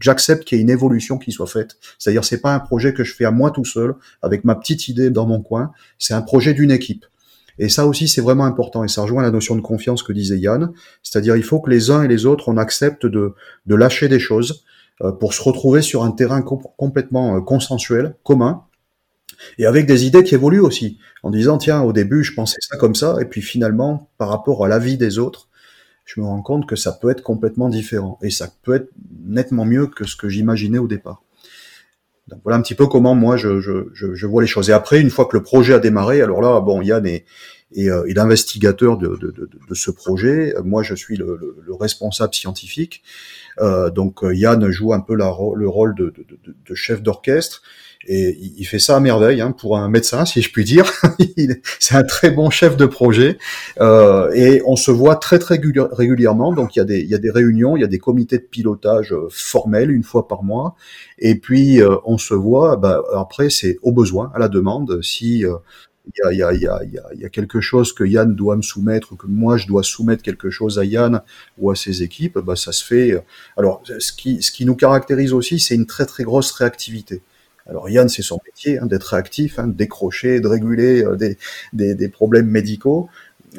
j'accepte 0.00 0.44
qu'il 0.44 0.56
y 0.56 0.60
ait 0.60 0.62
une 0.62 0.70
évolution 0.70 1.18
qui 1.18 1.32
soit 1.32 1.46
faite. 1.46 1.76
C'est-à-dire 1.98 2.24
c'est 2.24 2.40
pas 2.40 2.54
un 2.54 2.60
projet 2.60 2.94
que 2.94 3.04
je 3.04 3.14
fais 3.14 3.26
à 3.26 3.30
moi 3.30 3.50
tout 3.50 3.66
seul 3.66 3.94
avec 4.22 4.44
ma 4.44 4.54
petite 4.54 4.88
idée 4.88 5.10
dans 5.10 5.26
mon 5.26 5.42
coin. 5.42 5.72
C'est 5.98 6.14
un 6.14 6.22
projet 6.22 6.54
d'une 6.54 6.70
équipe. 6.70 7.04
Et 7.58 7.68
ça 7.68 7.86
aussi, 7.86 8.08
c'est 8.08 8.20
vraiment 8.20 8.46
important. 8.46 8.82
Et 8.82 8.88
ça 8.88 9.02
rejoint 9.02 9.22
la 9.22 9.30
notion 9.30 9.54
de 9.54 9.60
confiance 9.60 10.02
que 10.02 10.12
disait 10.12 10.38
Yann. 10.38 10.72
C'est-à-dire, 11.02 11.36
il 11.36 11.44
faut 11.44 11.60
que 11.60 11.70
les 11.70 11.90
uns 11.90 12.02
et 12.02 12.08
les 12.08 12.26
autres, 12.26 12.48
on 12.48 12.56
accepte 12.56 13.06
de, 13.06 13.34
de 13.66 13.74
lâcher 13.74 14.08
des 14.08 14.18
choses. 14.18 14.64
euh, 14.64 14.73
pour 15.20 15.34
se 15.34 15.42
retrouver 15.42 15.82
sur 15.82 16.04
un 16.04 16.10
terrain 16.10 16.42
complètement 16.42 17.36
euh, 17.36 17.40
consensuel, 17.40 18.14
commun, 18.22 18.64
et 19.58 19.66
avec 19.66 19.86
des 19.86 20.06
idées 20.06 20.24
qui 20.24 20.34
évoluent 20.34 20.60
aussi. 20.60 20.98
En 21.22 21.30
disant, 21.30 21.58
tiens, 21.58 21.82
au 21.82 21.92
début, 21.92 22.22
je 22.22 22.34
pensais 22.34 22.58
ça 22.60 22.76
comme 22.76 22.94
ça, 22.94 23.16
et 23.20 23.24
puis 23.24 23.42
finalement, 23.42 24.10
par 24.18 24.28
rapport 24.28 24.64
à 24.64 24.68
la 24.68 24.78
vie 24.78 24.96
des 24.96 25.18
autres, 25.18 25.48
je 26.04 26.20
me 26.20 26.26
rends 26.26 26.42
compte 26.42 26.66
que 26.66 26.76
ça 26.76 26.92
peut 26.92 27.10
être 27.10 27.22
complètement 27.22 27.68
différent. 27.68 28.18
Et 28.22 28.30
ça 28.30 28.48
peut 28.62 28.74
être 28.74 28.90
nettement 29.24 29.64
mieux 29.64 29.86
que 29.86 30.04
ce 30.04 30.16
que 30.16 30.28
j'imaginais 30.28 30.78
au 30.78 30.86
départ. 30.86 31.22
Voilà 32.42 32.58
un 32.58 32.62
petit 32.62 32.74
peu 32.74 32.86
comment 32.86 33.14
moi 33.14 33.36
je, 33.36 34.26
vois 34.26 34.42
les 34.42 34.48
choses. 34.48 34.70
Et 34.70 34.72
après, 34.72 35.00
une 35.00 35.10
fois 35.10 35.26
que 35.26 35.36
le 35.36 35.42
projet 35.42 35.74
a 35.74 35.78
démarré, 35.78 36.22
alors 36.22 36.40
là, 36.40 36.60
bon, 36.60 36.80
Yann 36.80 37.06
est, 37.06 37.24
est, 37.74 37.90
euh, 37.90 38.06
est 38.06 38.14
l'investigateur 38.14 38.96
de, 38.96 39.18
ce 39.72 39.90
projet. 39.90 40.54
Moi, 40.64 40.82
je 40.82 40.94
suis 40.94 41.16
le, 41.16 41.36
le, 41.38 41.56
le 41.62 41.74
responsable 41.74 42.34
scientifique. 42.34 43.02
Euh, 43.60 43.90
donc 43.90 44.24
euh, 44.24 44.34
Yann 44.34 44.70
joue 44.70 44.92
un 44.92 45.00
peu 45.00 45.14
le 45.14 45.68
rôle 45.68 45.94
de 45.94 46.74
chef 46.74 47.02
d'orchestre. 47.02 47.62
Et 48.06 48.38
il 48.58 48.64
fait 48.64 48.78
ça 48.78 48.96
à 48.96 49.00
merveille 49.00 49.40
hein, 49.40 49.52
pour 49.52 49.78
un 49.78 49.88
médecin, 49.88 50.24
si 50.24 50.42
je 50.42 50.50
puis 50.50 50.64
dire. 50.64 50.90
c'est 51.78 51.94
un 51.94 52.02
très 52.02 52.30
bon 52.30 52.50
chef 52.50 52.76
de 52.76 52.86
projet. 52.86 53.38
Euh, 53.80 54.30
et 54.32 54.62
on 54.66 54.76
se 54.76 54.90
voit 54.90 55.16
très 55.16 55.38
très 55.38 55.60
régulièrement. 55.92 56.52
Donc 56.52 56.76
il 56.76 56.80
y, 56.80 56.82
a 56.82 56.84
des, 56.84 57.00
il 57.00 57.08
y 57.08 57.14
a 57.14 57.18
des 57.18 57.30
réunions, 57.30 57.76
il 57.76 57.80
y 57.80 57.84
a 57.84 57.88
des 57.88 57.98
comités 57.98 58.38
de 58.38 58.44
pilotage 58.44 59.12
euh, 59.12 59.28
formels 59.30 59.90
une 59.90 60.02
fois 60.02 60.28
par 60.28 60.42
mois. 60.42 60.76
Et 61.18 61.36
puis 61.36 61.80
euh, 61.80 61.96
on 62.04 62.18
se 62.18 62.34
voit. 62.34 62.76
Bah, 62.76 63.02
après, 63.14 63.50
c'est 63.50 63.78
au 63.82 63.92
besoin, 63.92 64.30
à 64.34 64.38
la 64.38 64.48
demande. 64.48 65.02
Si 65.02 65.44
euh, 65.44 65.56
il 66.06 66.36
y, 66.36 66.42
a, 66.42 66.52
y 66.52 66.66
a, 66.66 66.84
y 66.84 66.98
a, 66.98 67.14
y 67.14 67.24
a, 67.24 67.28
quelque 67.30 67.62
chose 67.62 67.94
que 67.94 68.04
Yann 68.04 68.34
doit 68.34 68.56
me 68.56 68.62
soumettre, 68.62 69.12
ou 69.12 69.16
que 69.16 69.26
moi 69.26 69.56
je 69.56 69.66
dois 69.66 69.82
soumettre 69.82 70.22
quelque 70.22 70.50
chose 70.50 70.78
à 70.78 70.84
Yann 70.84 71.22
ou 71.56 71.70
à 71.70 71.76
ses 71.76 72.02
équipes, 72.02 72.38
bah, 72.38 72.56
ça 72.56 72.72
se 72.72 72.84
fait. 72.84 73.24
Alors, 73.56 73.82
ce 73.98 74.12
qui, 74.12 74.42
ce 74.42 74.50
qui 74.52 74.66
nous 74.66 74.74
caractérise 74.74 75.32
aussi, 75.32 75.58
c'est 75.58 75.74
une 75.74 75.86
très 75.86 76.04
très 76.04 76.24
grosse 76.24 76.52
réactivité. 76.52 77.22
Alors 77.66 77.88
Yann, 77.88 78.08
c'est 78.08 78.22
son 78.22 78.40
métier 78.44 78.78
hein, 78.78 78.86
d'être 78.86 79.04
réactif, 79.04 79.58
hein, 79.58 79.66
de 79.68 79.72
décrocher, 79.72 80.40
de 80.40 80.48
réguler 80.48 81.02
euh, 81.02 81.16
des, 81.16 81.38
des, 81.72 81.94
des, 81.94 82.08
problèmes 82.08 82.46
médicaux. 82.46 83.08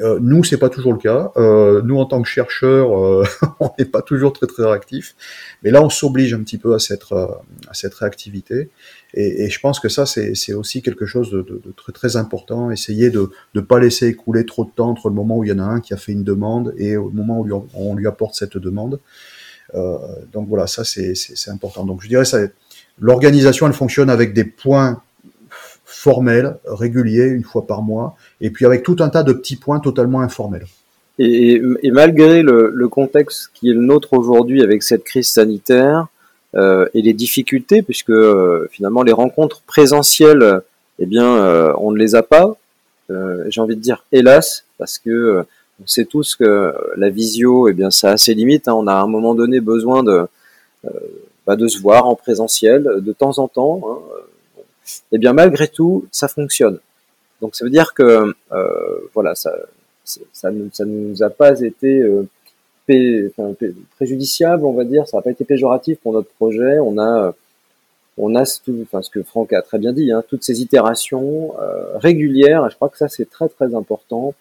Euh, 0.00 0.18
nous, 0.20 0.44
c'est 0.44 0.58
pas 0.58 0.68
toujours 0.68 0.92
le 0.92 0.98
cas. 0.98 1.32
Euh, 1.36 1.80
nous, 1.82 1.96
en 1.98 2.04
tant 2.04 2.20
que 2.20 2.28
chercheurs, 2.28 2.98
euh, 2.98 3.24
on 3.60 3.70
n'est 3.78 3.84
pas 3.84 4.02
toujours 4.02 4.32
très 4.32 4.46
très 4.46 4.64
réactifs. 4.64 5.14
Mais 5.62 5.70
là, 5.70 5.82
on 5.82 5.90
s'oblige 5.90 6.34
un 6.34 6.42
petit 6.42 6.58
peu 6.58 6.74
à 6.74 6.78
cette 6.78 7.10
euh, 7.12 7.26
à 7.68 7.74
cette 7.74 7.94
réactivité. 7.94 8.70
Et, 9.14 9.44
et 9.44 9.50
je 9.50 9.60
pense 9.60 9.80
que 9.80 9.88
ça, 9.88 10.04
c'est 10.04 10.54
aussi 10.54 10.82
quelque 10.82 11.06
chose 11.06 11.30
de, 11.30 11.42
de, 11.42 11.60
de, 11.64 11.72
très 11.72 11.92
très 11.92 12.16
important. 12.16 12.70
Essayer 12.70 13.10
de 13.10 13.30
ne 13.54 13.60
pas 13.60 13.78
laisser 13.78 14.08
écouler 14.08 14.44
trop 14.44 14.64
de 14.64 14.70
temps 14.70 14.90
entre 14.90 15.08
le 15.08 15.14
moment 15.14 15.38
où 15.38 15.44
il 15.44 15.50
y 15.50 15.52
en 15.52 15.58
a 15.58 15.64
un 15.64 15.80
qui 15.80 15.94
a 15.94 15.96
fait 15.96 16.12
une 16.12 16.24
demande 16.24 16.74
et 16.76 16.96
au 16.96 17.10
moment 17.10 17.40
où 17.40 17.66
on 17.74 17.94
lui 17.94 18.06
apporte 18.06 18.34
cette 18.34 18.58
demande. 18.58 19.00
donc 20.32 20.48
voilà, 20.48 20.66
ça 20.66 20.84
c'est 20.84 21.14
important. 21.48 21.84
Donc 21.84 22.02
je 22.02 22.08
dirais 22.08 22.24
ça 22.24 22.40
L'organisation, 23.00 23.66
elle 23.66 23.72
fonctionne 23.72 24.10
avec 24.10 24.32
des 24.32 24.44
points 24.44 25.02
formels, 25.84 26.56
réguliers, 26.66 27.26
une 27.26 27.44
fois 27.44 27.66
par 27.66 27.82
mois, 27.82 28.16
et 28.40 28.50
puis 28.50 28.66
avec 28.66 28.82
tout 28.82 28.96
un 29.00 29.08
tas 29.08 29.22
de 29.22 29.32
petits 29.32 29.56
points 29.56 29.80
totalement 29.80 30.20
informels. 30.20 30.66
Et, 31.18 31.60
malgré 31.90 32.42
le, 32.42 32.88
contexte 32.88 33.50
qui 33.54 33.70
est 33.70 33.72
le 33.72 33.80
nôtre 33.80 34.12
aujourd'hui 34.12 34.62
avec 34.62 34.82
cette 34.82 35.04
crise 35.04 35.28
sanitaire 35.28 36.08
euh, 36.54 36.86
et 36.94 37.02
les 37.02 37.14
difficultés, 37.14 37.82
puisque 37.82 38.10
euh, 38.10 38.68
finalement 38.70 39.02
les 39.02 39.12
rencontres 39.12 39.62
présentielles, 39.66 40.62
eh 40.98 41.06
bien, 41.06 41.36
euh, 41.36 41.72
on 41.78 41.92
ne 41.92 41.98
les 41.98 42.14
a 42.14 42.22
pas. 42.22 42.56
Euh, 43.10 43.44
j'ai 43.48 43.60
envie 43.60 43.76
de 43.76 43.80
dire 43.80 44.04
hélas, 44.12 44.64
parce 44.78 44.98
que 44.98 45.10
euh, 45.10 45.42
on 45.82 45.86
sait 45.86 46.04
tous 46.04 46.36
que 46.36 46.74
la 46.96 47.10
visio, 47.10 47.68
eh 47.68 47.72
bien, 47.72 47.90
ça 47.90 48.12
a 48.12 48.16
ses 48.16 48.34
limites. 48.34 48.68
Hein. 48.68 48.74
On 48.74 48.86
a 48.86 48.94
à 48.94 49.02
un 49.02 49.06
moment 49.06 49.34
donné 49.34 49.60
besoin 49.60 50.02
de 50.02 50.26
bah, 51.46 51.56
de 51.56 51.68
se 51.68 51.78
voir 51.80 52.06
en 52.06 52.14
présentiel 52.14 52.82
de 53.00 53.12
temps 53.12 53.38
en 53.38 53.48
temps. 53.48 53.80
Hein. 53.84 53.98
Et 55.10 55.16
eh 55.16 55.18
bien 55.18 55.32
malgré 55.32 55.68
tout, 55.68 56.06
ça 56.12 56.28
fonctionne. 56.28 56.78
Donc 57.40 57.56
ça 57.56 57.64
veut 57.64 57.70
dire 57.70 57.92
que 57.92 58.34
euh, 58.52 59.10
voilà, 59.14 59.34
ça, 59.34 59.52
ça, 60.04 60.50
ne 60.50 60.68
ça 60.72 60.84
nous 60.84 61.22
a 61.22 61.30
pas 61.30 61.60
été 61.60 62.00
euh, 62.00 62.28
préjudiciable, 63.96 64.64
on 64.64 64.72
va 64.72 64.84
dire. 64.84 65.08
Ça 65.08 65.16
n'a 65.16 65.22
pas 65.22 65.30
été 65.30 65.44
péjoratif 65.44 65.98
pour 65.98 66.12
notre 66.12 66.30
projet. 66.30 66.78
On 66.78 66.98
a 66.98 67.34
on 68.18 68.34
a 68.34 68.44
tout, 68.64 68.78
enfin, 68.82 69.02
ce 69.02 69.10
que 69.10 69.22
Franck 69.22 69.52
a 69.52 69.62
très 69.62 69.78
bien 69.78 69.92
dit, 69.92 70.10
hein, 70.10 70.24
toutes 70.26 70.42
ces 70.42 70.62
itérations 70.62 71.54
euh, 71.60 71.98
régulières. 71.98 72.68
Je 72.70 72.76
crois 72.76 72.88
que 72.88 72.96
ça 72.96 73.08
c'est 73.08 73.28
très 73.28 73.48
très 73.48 73.74
important. 73.74 74.34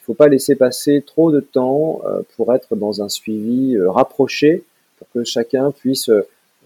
Il 0.00 0.04
faut 0.04 0.14
pas 0.14 0.28
laisser 0.28 0.54
passer 0.54 1.02
trop 1.06 1.30
de 1.30 1.40
temps 1.40 2.02
euh, 2.04 2.20
pour 2.36 2.52
être 2.54 2.76
dans 2.76 3.02
un 3.02 3.08
suivi 3.08 3.76
euh, 3.76 3.90
rapproché, 3.90 4.64
pour 4.98 5.06
que 5.14 5.24
chacun 5.24 5.70
puisse 5.70 6.10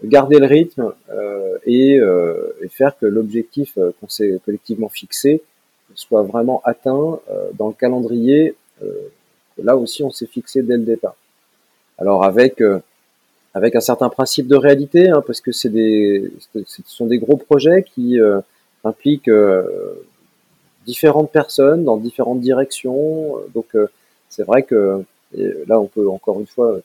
garder 0.03 0.39
le 0.39 0.45
rythme 0.45 0.93
euh, 1.09 1.57
et, 1.65 1.99
euh, 1.99 2.55
et, 2.61 2.67
faire 2.67 2.97
que 2.97 3.05
l'objectif 3.05 3.73
euh, 3.77 3.91
qu'on 3.99 4.07
s'est 4.07 4.39
collectivement 4.45 4.89
fixé 4.89 5.41
soit 5.95 6.23
vraiment 6.23 6.61
atteint 6.65 7.19
euh, 7.31 7.49
dans 7.57 7.67
le 7.67 7.73
calendrier. 7.73 8.55
là 9.63 9.75
aussi, 9.75 10.03
on 10.03 10.11
s'est 10.11 10.27
fixé 10.27 10.61
dès 10.61 10.77
le 10.77 10.83
départ. 10.83 11.15
Alors 11.97 12.23
avec 12.23 12.61
avec 13.55 13.75
un 13.75 13.79
certain 13.79 14.09
principe 14.09 14.47
de 14.47 14.55
réalité, 14.55 15.09
hein, 15.09 15.23
parce 15.25 15.41
que 15.41 15.51
c'est 15.51 15.69
des 15.69 16.31
ce 16.53 16.81
sont 16.85 17.07
des 17.07 17.17
gros 17.17 17.37
projets 17.37 17.81
qui 17.83 18.19
impliquent 18.83 19.31
différentes 20.85 21.31
personnes 21.31 21.83
dans 21.83 21.97
différentes 21.97 22.41
directions. 22.41 23.37
Donc 23.55 23.75
c'est 24.29 24.43
vrai 24.43 24.61
que 24.61 25.03
là, 25.33 25.79
on 25.79 25.87
peut 25.87 26.07
encore 26.07 26.39
une 26.39 26.45
fois 26.45 26.79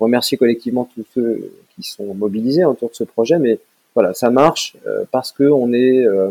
remercier 0.00 0.38
collectivement 0.38 0.88
tous 0.94 1.04
ceux 1.14 1.52
qui 1.74 1.82
sont 1.82 2.14
mobilisés 2.14 2.64
autour 2.64 2.90
de 2.90 2.94
ce 2.94 3.04
projet, 3.04 3.38
mais 3.38 3.58
voilà, 3.98 4.14
ça 4.14 4.30
marche 4.30 4.76
euh, 4.86 5.02
parce 5.10 5.32
que 5.32 5.42
on 5.42 5.72
est 5.72 6.06
euh, 6.06 6.30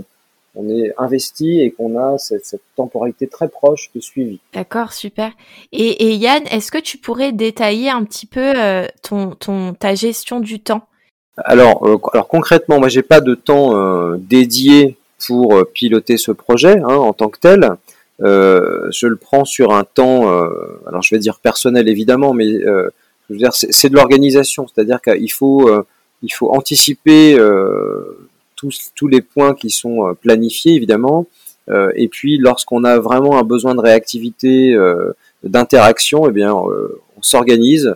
on 0.56 0.69
est 0.69 0.93
investi 0.97 1.60
et 1.60 1.69
qu'on 1.69 2.00
a 2.00 2.17
cette, 2.17 2.45
cette, 2.45 2.62
temporalité 2.78 3.28
très 3.28 3.50
proche 3.50 3.91
de 3.93 4.00
suivi. 4.00 4.39
D'accord, 4.54 4.93
super. 4.93 5.32
Et, 5.73 6.08
et 6.08 6.13
Yann, 6.15 6.43
est-ce 6.50 6.71
que 6.71 6.78
tu 6.78 6.97
pourrais 6.97 7.34
détailler 7.34 7.89
un 7.89 8.06
petit 8.06 8.26
peu 8.26 8.54
euh, 8.58 8.88
ton, 9.04 9.32
ton, 9.32 9.73
ta 9.73 9.95
gestion 9.95 10.39
du 10.39 10.62
temps? 10.62 10.88
Alors, 11.38 11.86
alors 12.13 12.28
concrètement, 12.30 12.80
moi, 12.80 12.88
j'ai 12.88 13.04
pas 13.04 13.19
de 13.19 13.36
temps 13.36 14.13
dédié 14.15 14.97
pour 15.28 15.63
piloter 15.73 16.15
ce 16.15 16.32
projet 16.32 16.80
hein, 16.80 16.95
en 16.95 17.12
tant 17.12 17.28
que 17.28 17.38
tel. 17.38 17.69
je 18.19 19.06
le 19.06 19.15
prends 19.17 19.45
sur 19.45 19.76
un 19.76 19.84
temps, 19.84 20.28
alors 20.88 21.04
je 21.04 21.13
vais 21.13 21.19
dire 21.19 21.39
personnel 21.39 21.89
évidemment, 21.89 22.34
mais 22.34 22.58
je 23.29 23.33
veux 23.33 23.39
dire, 23.39 23.53
c'est 23.53 23.89
de 23.89 23.95
l'organisation, 23.95 24.67
c'est-à-dire 24.67 25.01
qu'il 25.01 25.31
faut, 25.31 25.69
euh, 25.69 25.85
il 26.23 26.31
faut 26.31 26.49
anticiper 26.49 27.37
euh, 27.37 28.27
tous, 28.55 28.91
tous 28.95 29.07
les 29.07 29.21
points 29.21 29.53
qui 29.53 29.69
sont 29.69 30.07
euh, 30.07 30.13
planifiés, 30.13 30.73
évidemment. 30.73 31.27
et 31.95 32.07
puis, 32.07 32.37
lorsqu'on 32.37 32.85
a 32.85 32.97
vraiment 32.97 33.37
un 33.37 33.43
besoin 33.43 33.75
de 33.75 33.81
réactivité, 33.81 34.73
d'interaction, 35.43 36.29
eh 36.29 36.31
bien, 36.31 36.53
on 36.53 37.21
s'organise 37.21 37.93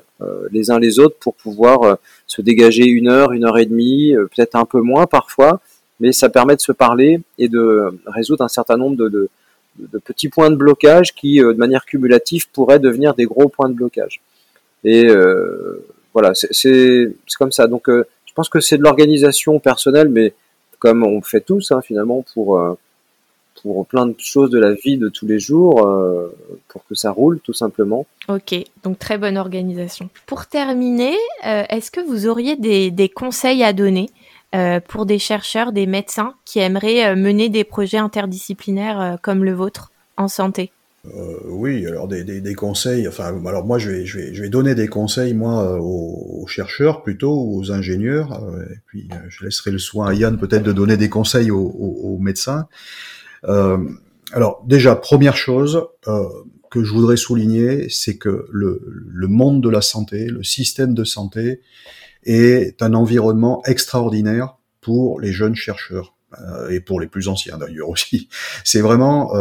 les 0.51 0.71
uns 0.71 0.77
les 0.77 0.99
autres 0.99 1.15
pour 1.21 1.35
pouvoir 1.35 1.97
se 2.27 2.41
dégager 2.41 2.85
une 2.85 3.07
heure, 3.07 3.31
une 3.31 3.45
heure 3.45 3.57
et 3.57 3.65
demie, 3.65 4.13
peut-être 4.35 4.55
un 4.57 4.65
peu 4.65 4.81
moins 4.81 5.05
parfois, 5.07 5.61
mais 6.01 6.11
ça 6.11 6.27
permet 6.27 6.57
de 6.57 6.61
se 6.61 6.73
parler 6.73 7.21
et 7.37 7.47
de 7.47 7.97
résoudre 8.07 8.43
un 8.43 8.49
certain 8.49 8.75
nombre 8.75 8.97
de, 8.97 9.07
de, 9.07 9.29
de 9.79 9.99
petits 9.99 10.27
points 10.27 10.51
de 10.51 10.57
blocage 10.57 11.15
qui, 11.15 11.37
de 11.39 11.53
manière 11.53 11.85
cumulative, 11.85 12.49
pourraient 12.51 12.79
devenir 12.79 13.13
des 13.13 13.25
gros 13.25 13.47
points 13.47 13.69
de 13.69 13.73
blocage. 13.73 14.19
Et 14.83 15.05
euh, 15.05 15.85
voilà, 16.13 16.33
c'est 16.33 17.13
comme 17.37 17.51
ça. 17.51 17.67
Donc, 17.67 17.89
euh, 17.89 18.05
je 18.25 18.33
pense 18.33 18.49
que 18.49 18.59
c'est 18.59 18.77
de 18.77 18.83
l'organisation 18.83 19.59
personnelle, 19.59 20.09
mais 20.09 20.33
comme 20.79 21.03
on 21.03 21.21
fait 21.21 21.41
tous 21.41 21.71
hein, 21.71 21.81
finalement 21.81 22.23
pour 22.33 22.57
euh, 22.57 22.77
pour 23.61 23.85
plein 23.85 24.07
de 24.07 24.15
choses 24.17 24.49
de 24.49 24.57
la 24.57 24.73
vie 24.73 24.97
de 24.97 25.07
tous 25.07 25.27
les 25.27 25.37
jours, 25.37 25.87
pour 26.67 26.83
que 26.87 26.95
ça 26.95 27.11
roule 27.11 27.39
tout 27.41 27.53
simplement. 27.53 28.07
Ok, 28.27 28.55
donc 28.81 28.97
très 28.97 29.19
bonne 29.19 29.37
organisation. 29.37 30.09
Pour 30.25 30.47
terminer, 30.47 31.13
est-ce 31.43 31.91
que 31.91 32.01
vous 32.01 32.25
auriez 32.25 32.55
des, 32.55 33.09
conseils 33.09 33.63
à 33.63 33.71
donner 33.71 34.09
pour 34.87 35.05
des 35.05 35.19
chercheurs, 35.19 35.73
des 35.73 35.85
médecins 35.85 36.33
qui 36.43 36.57
aimeraient 36.57 37.15
mener 37.15 37.49
des 37.49 37.63
projets 37.63 37.99
interdisciplinaires 37.99 39.17
comme 39.21 39.43
le 39.43 39.53
vôtre 39.53 39.91
en 40.17 40.27
santé? 40.27 40.71
Euh, 41.07 41.39
oui, 41.45 41.87
alors 41.87 42.07
des, 42.07 42.55
conseils. 42.55 43.07
Enfin, 43.07 43.43
alors 43.45 43.65
moi, 43.65 43.79
je 43.79 43.89
vais, 43.89 44.05
je 44.05 44.19
vais, 44.19 44.33
je 44.33 44.41
vais 44.43 44.49
donner 44.49 44.75
des 44.75 44.87
conseils 44.87 45.33
moi 45.33 45.63
euh, 45.63 45.79
aux, 45.79 46.45
chercheurs 46.47 47.01
plutôt, 47.01 47.33
aux 47.33 47.71
ingénieurs. 47.71 48.43
Euh, 48.43 48.63
et 48.63 48.79
puis, 48.85 49.09
je 49.29 49.45
laisserai 49.45 49.71
le 49.71 49.79
soin 49.79 50.07
à 50.07 50.13
Yann 50.13 50.37
peut-être 50.37 50.63
de 50.63 50.71
donner 50.71 50.97
des 50.97 51.09
conseils 51.09 51.49
aux, 51.51 52.17
médecins. 52.19 52.67
Alors, 54.33 54.63
déjà, 54.65 54.95
première 54.95 55.35
chose 55.35 55.87
que 56.69 56.83
je 56.83 56.93
voudrais 56.93 57.17
souligner, 57.17 57.89
c'est 57.89 58.17
que 58.17 58.45
le, 58.51 58.81
le 58.85 59.27
monde 59.27 59.61
de 59.61 59.69
la 59.69 59.81
santé, 59.81 60.27
le 60.27 60.43
système 60.43 60.93
de 60.93 61.03
santé, 61.03 61.61
est 62.23 62.81
un 62.81 62.93
environnement 62.93 63.61
extraordinaire 63.65 64.55
pour 64.79 65.19
les 65.19 65.31
jeunes 65.33 65.55
chercheurs. 65.55 66.13
Et 66.69 66.79
pour 66.79 66.99
les 66.99 67.07
plus 67.07 67.27
anciens 67.27 67.57
d'ailleurs 67.57 67.89
aussi. 67.95 68.29
C'est 68.63 68.81
vraiment, 68.81 69.33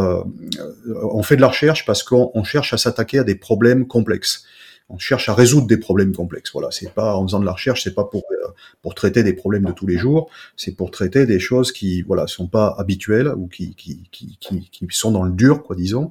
on 0.86 1.22
fait 1.22 1.36
de 1.36 1.40
la 1.40 1.48
recherche 1.48 1.86
parce 1.86 2.02
qu'on 2.02 2.44
cherche 2.44 2.72
à 2.72 2.78
s'attaquer 2.78 3.20
à 3.20 3.24
des 3.24 3.36
problèmes 3.36 3.86
complexes 3.86 4.44
on 4.90 4.98
cherche 4.98 5.28
à 5.28 5.34
résoudre 5.34 5.68
des 5.68 5.76
problèmes 5.76 6.14
complexes. 6.14 6.50
Voilà, 6.52 6.68
c'est 6.72 6.92
pas 6.92 7.14
en 7.14 7.26
faisant 7.26 7.40
de 7.40 7.46
la 7.46 7.52
recherche, 7.52 7.84
c'est 7.84 7.94
pas 7.94 8.04
pour 8.04 8.24
euh, 8.32 8.48
pour 8.82 8.94
traiter 8.94 9.22
des 9.22 9.32
problèmes 9.32 9.64
de 9.64 9.72
tous 9.72 9.86
les 9.86 9.96
jours, 9.96 10.28
c'est 10.56 10.72
pour 10.72 10.90
traiter 10.90 11.26
des 11.26 11.38
choses 11.38 11.72
qui 11.72 12.02
voilà 12.02 12.26
sont 12.26 12.48
pas 12.48 12.74
habituelles 12.76 13.32
ou 13.36 13.46
qui 13.46 13.74
qui 13.76 14.08
qui 14.10 14.36
qui, 14.40 14.86
sont 14.90 15.12
dans 15.12 15.22
le 15.22 15.32
dur, 15.32 15.62
quoi, 15.62 15.76
disons. 15.76 16.10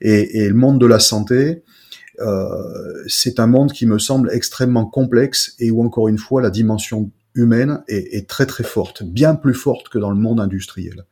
Et, 0.00 0.40
et 0.40 0.48
le 0.48 0.54
monde 0.54 0.80
de 0.80 0.86
la 0.86 0.98
santé, 0.98 1.62
euh, 2.20 3.04
c'est 3.06 3.38
un 3.38 3.46
monde 3.46 3.72
qui 3.72 3.86
me 3.86 3.98
semble 3.98 4.30
extrêmement 4.32 4.86
complexe 4.86 5.54
et 5.60 5.70
où 5.70 5.82
encore 5.82 6.08
une 6.08 6.18
fois 6.18 6.42
la 6.42 6.50
dimension 6.50 7.10
humaine 7.34 7.82
est, 7.88 8.16
est 8.16 8.28
très 8.28 8.46
très 8.46 8.64
forte, 8.64 9.02
bien 9.02 9.34
plus 9.34 9.54
forte 9.54 9.88
que 9.88 9.98
dans 9.98 10.10
le 10.10 10.16
monde 10.16 10.40
industriel. 10.40 11.04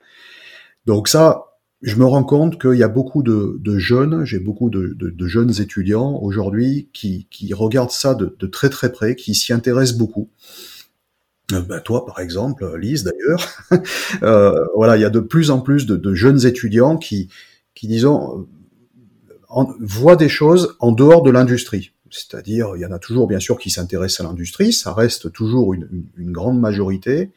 Donc 0.86 1.08
ça, 1.08 1.46
je 1.82 1.96
me 1.96 2.04
rends 2.04 2.24
compte 2.24 2.60
qu'il 2.60 2.74
y 2.74 2.82
a 2.82 2.88
beaucoup 2.88 3.22
de, 3.22 3.78
jeunes, 3.78 4.24
j'ai 4.24 4.38
beaucoup 4.38 4.70
de, 4.70 5.26
jeunes 5.26 5.60
étudiants 5.60 6.18
aujourd'hui 6.20 6.88
qui, 6.92 7.26
regardent 7.52 7.90
ça 7.90 8.14
de, 8.14 8.46
très 8.46 8.70
très 8.70 8.90
près, 8.90 9.14
qui 9.14 9.34
s'y 9.34 9.52
intéressent 9.52 9.98
beaucoup. 9.98 10.30
Euh, 11.52 11.60
ben 11.60 11.78
toi, 11.80 12.04
par 12.04 12.18
exemple, 12.18 12.76
Lise 12.76 13.04
d'ailleurs, 13.04 13.46
euh, 14.22 14.64
voilà, 14.74 14.96
il 14.96 15.02
y 15.02 15.04
a 15.04 15.10
de 15.10 15.20
plus 15.20 15.50
en 15.50 15.60
plus 15.60 15.86
de, 15.86 16.14
jeunes 16.14 16.44
étudiants 16.44 16.96
qui, 16.96 17.28
qui 17.74 17.86
disons, 17.86 18.48
voient 19.78 20.16
des 20.16 20.28
choses 20.28 20.76
en 20.80 20.92
dehors 20.92 21.22
de 21.22 21.30
l'industrie. 21.30 21.92
C'est-à-dire, 22.11 22.72
il 22.76 22.80
y 22.80 22.86
en 22.86 22.92
a 22.92 22.98
toujours, 22.98 23.26
bien 23.26 23.40
sûr, 23.40 23.59
qui 23.59 23.70
s'intéressent 23.70 24.26
à 24.26 24.28
l'industrie, 24.28 24.72
ça 24.72 24.92
reste 24.92 25.32
toujours 25.32 25.74
une, 25.74 25.86
grande 26.32 26.61
majorité, 26.61 27.30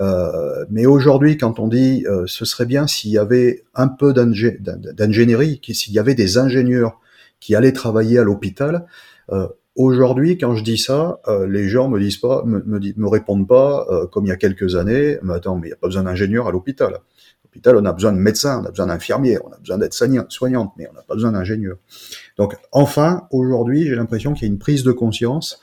euh, 0.00 0.64
mais 0.70 0.86
aujourd'hui, 0.86 1.36
quand 1.36 1.58
on 1.58 1.68
dit 1.68 2.04
euh, 2.06 2.24
ce 2.26 2.44
serait 2.44 2.66
bien 2.66 2.86
s'il 2.86 3.10
y 3.10 3.18
avait 3.18 3.64
un 3.74 3.88
peu 3.88 4.12
d'ingénierie, 4.12 5.60
s'il 5.72 5.94
y 5.94 5.98
avait 5.98 6.14
des 6.14 6.36
ingénieurs 6.38 7.00
qui 7.40 7.54
allaient 7.54 7.72
travailler 7.72 8.18
à 8.18 8.22
l'hôpital, 8.22 8.86
euh, 9.32 9.48
aujourd'hui, 9.74 10.36
quand 10.36 10.54
je 10.54 10.62
dis 10.62 10.78
ça, 10.78 11.20
les 11.48 11.68
gens 11.68 11.88
me 11.88 11.98
disent 11.98 12.18
pas, 12.18 12.44
me, 12.44 12.62
me, 12.64 13.08
répondent 13.08 13.48
pas 13.48 13.86
comme 14.12 14.26
il 14.26 14.28
y 14.28 14.32
a 14.32 14.36
quelques 14.36 14.76
années. 14.76 15.18
Mais 15.22 15.34
attends, 15.34 15.56
mais 15.56 15.68
il 15.68 15.70
n'y 15.70 15.74
a 15.74 15.76
pas 15.76 15.88
besoin 15.88 16.02
d'ingénieurs 16.02 16.46
à 16.46 16.50
l'hôpital. 16.50 17.00
On 17.64 17.84
a 17.84 17.92
besoin 17.92 18.12
de 18.12 18.18
médecins, 18.18 18.60
on 18.62 18.66
a 18.66 18.70
besoin 18.70 18.86
d'infirmiers, 18.86 19.38
on 19.44 19.52
a 19.52 19.58
besoin 19.58 19.78
d'être 19.78 19.94
soignantes, 19.94 20.72
mais 20.76 20.88
on 20.90 20.92
n'a 20.92 21.02
pas 21.02 21.14
besoin 21.14 21.32
d'ingénieurs. 21.32 21.78
Donc, 22.36 22.56
enfin, 22.72 23.26
aujourd'hui, 23.30 23.86
j'ai 23.86 23.94
l'impression 23.94 24.34
qu'il 24.34 24.42
y 24.42 24.50
a 24.50 24.52
une 24.52 24.58
prise 24.58 24.82
de 24.82 24.92
conscience 24.92 25.60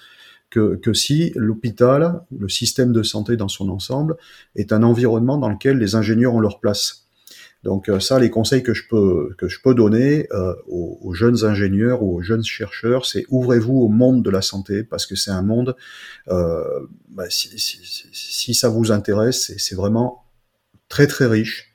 que, 0.49 0.93
si 0.93 1.31
l'hôpital, 1.35 2.21
le 2.37 2.47
système 2.47 2.93
de 2.93 3.01
santé 3.01 3.37
dans 3.37 3.47
son 3.47 3.69
ensemble, 3.69 4.17
est 4.55 4.71
un 4.71 4.83
environnement 4.83 5.37
dans 5.37 5.49
lequel 5.49 5.77
les 5.77 5.95
ingénieurs 5.95 6.35
ont 6.35 6.39
leur 6.39 6.59
place. 6.59 7.07
Donc 7.63 7.87
euh, 7.87 7.99
ça, 7.99 8.19
les 8.19 8.29
conseils 8.29 8.61
que 8.61 8.73
je 8.73 8.83
peux 8.89 9.33
que 9.37 9.47
je 9.47 9.61
peux 9.61 9.73
donner 9.73 10.27
euh, 10.31 10.53
aux, 10.67 11.13
jeunes 11.13 11.45
ingénieurs 11.45 12.03
ou 12.03 12.17
aux 12.17 12.21
jeunes 12.21 12.43
chercheurs, 12.43 13.05
c'est 13.05 13.25
ouvrez-vous 13.29 13.79
au 13.79 13.87
monde 13.87 14.21
de 14.21 14.29
la 14.29 14.41
santé 14.41 14.83
parce 14.83 15.05
que 15.05 15.15
c'est 15.15 15.31
un 15.31 15.41
monde. 15.41 15.75
Euh, 16.27 16.63
bah, 17.09 17.25
si, 17.29 18.53
ça 18.53 18.67
vous 18.67 18.91
intéresse, 18.91 19.53
c'est 19.57 19.75
vraiment 19.75 20.25
très 20.89 21.07
très 21.07 21.25
riche. 21.25 21.72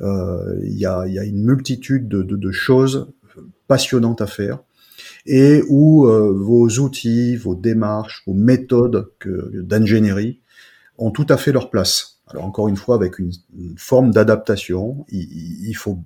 Il 0.00 0.78
y 0.78 0.86
a, 0.86 1.06
y, 1.06 1.18
a, 1.18 1.24
une 1.24 1.44
multitude 1.44 2.08
de, 2.08 2.22
de, 2.22 2.36
de 2.36 2.52
choses 2.52 3.08
passionnantes 3.68 4.20
à 4.20 4.26
faire 4.26 4.60
et 5.26 5.62
où 5.68 6.06
euh, 6.06 6.32
vos 6.32 6.68
outils, 6.78 7.36
vos 7.36 7.54
démarches, 7.54 8.22
vos 8.26 8.34
méthodes 8.34 9.10
d'ingénierie 9.54 10.40
ont 10.98 11.10
tout 11.10 11.26
à 11.28 11.36
fait 11.36 11.52
leur 11.52 11.70
place. 11.70 12.18
Alors 12.28 12.44
encore 12.44 12.68
une 12.68 12.76
fois, 12.76 12.94
avec 12.94 13.18
une, 13.18 13.32
forme 13.76 14.12
d'adaptation, 14.12 15.04
il, 15.08 15.74
faut 15.74 15.98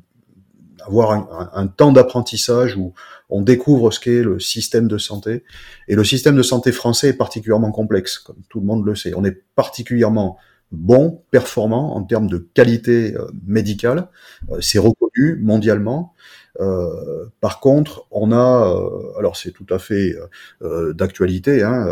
avoir 0.86 1.50
un, 1.54 1.66
temps 1.66 1.92
d'apprentissage 1.92 2.76
où 2.76 2.94
on 3.28 3.42
découvre 3.42 3.90
ce 3.90 4.00
qu'est 4.00 4.22
le 4.22 4.40
système 4.40 4.88
de 4.88 4.96
santé. 4.96 5.42
Et 5.88 5.96
le 5.96 6.04
système 6.04 6.36
de 6.36 6.42
santé 6.42 6.72
français 6.72 7.08
est 7.08 7.14
particulièrement 7.14 7.72
complexe, 7.72 8.18
comme 8.18 8.36
tout 8.48 8.60
le 8.60 8.66
monde 8.66 8.86
le 8.86 8.94
sait. 8.94 9.12
On 9.14 9.24
est 9.24 9.42
particulièrement 9.54 10.38
bon, 10.72 11.22
performant 11.30 11.96
en 11.96 12.02
termes 12.02 12.26
de 12.26 12.38
qualité 12.54 13.14
euh, 13.16 13.26
médicale. 13.46 14.08
Euh, 14.50 14.60
c'est 14.60 14.78
reconnu 14.78 15.36
mondialement. 15.40 16.14
Euh, 16.60 17.26
par 17.40 17.60
contre, 17.60 18.06
on 18.10 18.30
a, 18.30 18.68
euh, 18.68 19.18
alors 19.18 19.36
c'est 19.36 19.50
tout 19.50 19.66
à 19.70 19.78
fait 19.78 20.14
euh, 20.62 20.92
d'actualité, 20.92 21.62
hein, 21.62 21.86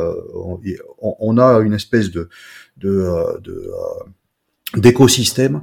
on, 1.01 1.39
a 1.39 1.59
une 1.61 1.75
espèce 1.75 2.11
de 2.11 2.29
d'écosystème 4.77 5.63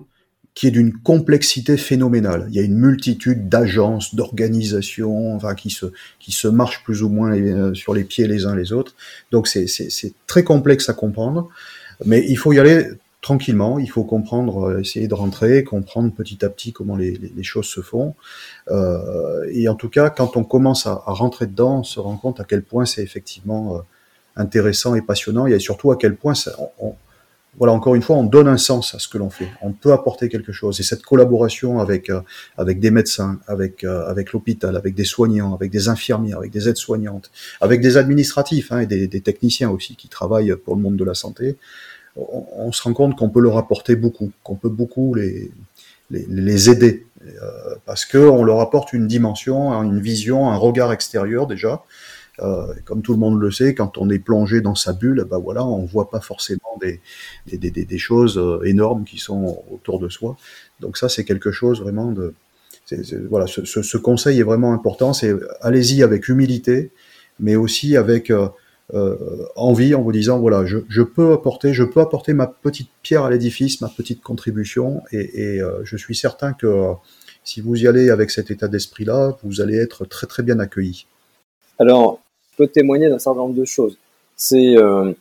qui 0.53 0.67
est 0.67 0.71
d'une 0.71 0.93
complexité 0.93 1.77
phénoménale. 1.77 2.47
Il 2.49 2.55
y 2.55 2.59
a 2.59 2.63
une 2.63 2.77
multitude 2.77 3.47
d'agences, 3.47 4.15
d'organisations, 4.15 5.33
enfin 5.33 5.55
qui 5.55 5.69
se 5.69 5.85
qui 6.19 6.33
se 6.33 6.49
marchent 6.49 6.83
plus 6.83 7.01
ou 7.01 7.09
moins 7.09 7.73
sur 7.73 7.93
les 7.93 8.03
pieds 8.03 8.27
les 8.27 8.45
uns 8.45 8.55
les 8.55 8.73
autres. 8.73 8.95
Donc 9.31 9.47
c'est 9.47 10.13
très 10.27 10.43
complexe 10.43 10.89
à 10.89 10.93
comprendre, 10.93 11.49
mais 12.05 12.25
il 12.27 12.37
faut 12.37 12.53
y 12.53 12.59
aller 12.59 12.87
tranquillement. 13.21 13.79
Il 13.79 13.89
faut 13.89 14.03
comprendre, 14.03 14.69
euh, 14.69 14.79
essayer 14.79 15.07
de 15.07 15.13
rentrer, 15.13 15.63
comprendre 15.63 16.11
petit 16.13 16.43
à 16.45 16.49
petit 16.49 16.71
comment 16.71 16.95
les, 16.95 17.19
choses 17.43 17.67
se 17.67 17.81
font. 17.81 18.15
Euh, 18.69 19.45
et 19.51 19.67
en 19.67 19.75
tout 19.75 19.89
cas, 19.89 20.09
quand 20.09 20.37
on 20.37 20.43
commence 20.43 20.87
à, 20.87 20.95
rentrer 21.05 21.47
dedans, 21.47 21.79
on 21.79 21.83
se 21.83 21.99
rend 21.99 22.17
compte 22.17 22.39
à 22.39 22.43
quel 22.43 22.63
point 22.63 22.85
c'est 22.85 23.03
effectivement 23.03 23.75
euh, 23.75 23.79
intéressant 24.35 24.95
et 24.95 25.01
passionnant, 25.01 25.47
et 25.47 25.59
surtout 25.59 25.91
à 25.91 25.97
quel 25.97 26.15
point 26.15 26.33
ça, 26.35 26.55
voilà, 27.59 27.73
encore 27.73 27.93
une 27.93 28.01
fois, 28.01 28.15
on 28.15 28.23
donne 28.23 28.47
un 28.47 28.57
sens 28.57 28.95
à 28.95 28.99
ce 28.99 29.07
que 29.07 29.19
l'on 29.19 29.29
fait. 29.29 29.49
On 29.61 29.73
peut 29.73 29.93
apporter 29.93 30.29
quelque 30.29 30.51
chose. 30.51 30.79
Et 30.79 30.83
cette 30.83 31.03
collaboration 31.03 31.79
avec 31.79 32.09
euh, 32.09 32.21
avec 32.57 32.79
des 32.79 32.89
médecins, 32.89 33.39
avec 33.47 33.83
avec 33.83 34.33
l'hôpital, 34.33 34.75
avec 34.75 34.95
des 34.95 35.05
soignants, 35.05 35.53
avec 35.53 35.69
des 35.69 35.89
infirmières, 35.89 36.37
avec 36.39 36.51
des 36.51 36.67
aides-soignantes, 36.67 37.29
avec 37.61 37.81
des 37.81 37.97
administratifs 37.97 38.71
hein, 38.71 38.79
et 38.79 38.87
des, 38.87 39.07
des, 39.07 39.21
techniciens 39.21 39.69
aussi 39.69 39.95
qui 39.95 40.07
travaillent 40.07 40.55
pour 40.55 40.75
le 40.75 40.81
monde 40.81 40.95
de 40.95 41.03
la 41.03 41.13
santé, 41.13 41.57
on, 42.15 42.71
se 42.71 42.81
rend 42.81 42.93
compte 42.93 43.15
qu'on 43.15 43.29
peut 43.29 43.41
leur 43.41 43.57
apporter 43.57 43.95
beaucoup, 43.95 44.31
qu'on 44.43 44.55
peut 44.55 44.69
beaucoup 44.69 45.13
les, 45.13 45.51
les, 46.09 46.69
aider, 46.69 47.05
euh, 47.25 47.75
parce 47.85 48.05
qu'on 48.05 48.43
leur 48.43 48.59
apporte 48.59 48.93
une 48.93 49.07
dimension, 49.07 49.71
une 49.83 49.99
vision, 49.99 50.49
un 50.49 50.57
regard 50.57 50.91
extérieur 50.91 51.47
déjà. 51.47 51.83
Euh, 52.41 52.73
comme 52.85 53.01
tout 53.01 53.13
le 53.13 53.19
monde 53.19 53.39
le 53.39 53.51
sait, 53.51 53.73
quand 53.75 53.97
on 53.97 54.09
est 54.09 54.19
plongé 54.19 54.61
dans 54.61 54.75
sa 54.75 54.93
bulle, 54.93 55.25
bah 55.29 55.37
voilà, 55.37 55.65
on 55.65 55.85
voit 55.85 56.09
pas 56.09 56.19
forcément 56.19 56.79
des, 56.81 56.99
choses 57.97 58.37
euh, 58.37 58.61
énormes 58.63 59.03
qui 59.03 59.17
sont 59.17 59.63
autour 59.71 59.99
de 59.99 60.09
soi. 60.09 60.37
Donc 60.79 60.97
ça, 60.97 61.09
c'est 61.09 61.25
quelque 61.25 61.51
chose 61.51 61.81
vraiment 61.81 62.11
de, 62.11 62.33
voilà, 63.29 63.45
ce, 63.47 63.97
conseil 63.97 64.39
est 64.39 64.43
vraiment 64.43 64.73
important. 64.73 65.13
C'est 65.13 65.33
allez-y 65.61 66.03
avec 66.03 66.27
humilité, 66.27 66.91
mais 67.39 67.55
aussi 67.55 67.97
avec 67.97 68.31
euh, 68.95 69.45
envie 69.55 69.93
en 69.93 70.01
vous 70.01 70.11
disant 70.11 70.39
voilà, 70.39 70.65
je, 70.65 71.01
peux 71.03 71.33
apporter, 71.33 71.75
je 71.75 71.83
peux 71.83 71.99
apporter 71.99 72.33
ma 72.33 72.47
petite 72.47 72.89
pierre 73.03 73.23
à 73.23 73.29
l'édifice, 73.29 73.81
ma 73.81 73.87
petite 73.87 74.23
contribution, 74.23 75.03
et, 75.11 75.61
euh, 75.61 75.81
je 75.83 75.95
suis 75.95 76.15
certain 76.15 76.53
que 76.53 76.65
euh, 76.65 76.93
si 77.43 77.61
vous 77.61 77.75
y 77.75 77.87
allez 77.87 78.09
avec 78.09 78.31
cet 78.31 78.49
état 78.49 78.67
d'esprit-là, 78.67 79.37
vous 79.43 79.61
allez 79.61 79.77
être 79.77 80.05
très 80.05 80.25
très 80.25 80.41
bien 80.41 80.59
accueilli. 80.59 81.05
Alors, 81.77 82.19
je 82.59 82.65
peux 82.65 82.71
témoigner 82.71 83.09
d'un 83.09 83.19
certain 83.19 83.39
nombre 83.39 83.55
de 83.55 83.65
choses. 83.65 83.97
C'est 84.35 84.75
euh, 84.77 85.11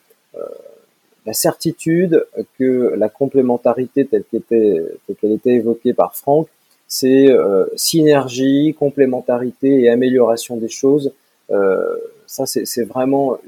la 1.27 1.33
certitude 1.33 2.27
que 2.59 2.95
la 2.97 3.09
complémentarité 3.09 4.07
telle 4.07 4.25
qu'elle 4.25 4.41
était, 4.41 4.83
était 5.23 5.55
évoquée 5.55 5.95
par 5.95 6.17
Franck, 6.17 6.49
c'est 6.87 7.29
synergie, 7.77 8.75
complémentarité 8.79 9.83
et 9.83 9.91
amélioration 9.91 10.57
des 10.57 10.69
choses. 10.69 11.13
Euh, 11.51 11.97
ça, 12.27 12.45
c'est 12.47 12.85
vraiment, 12.85 13.39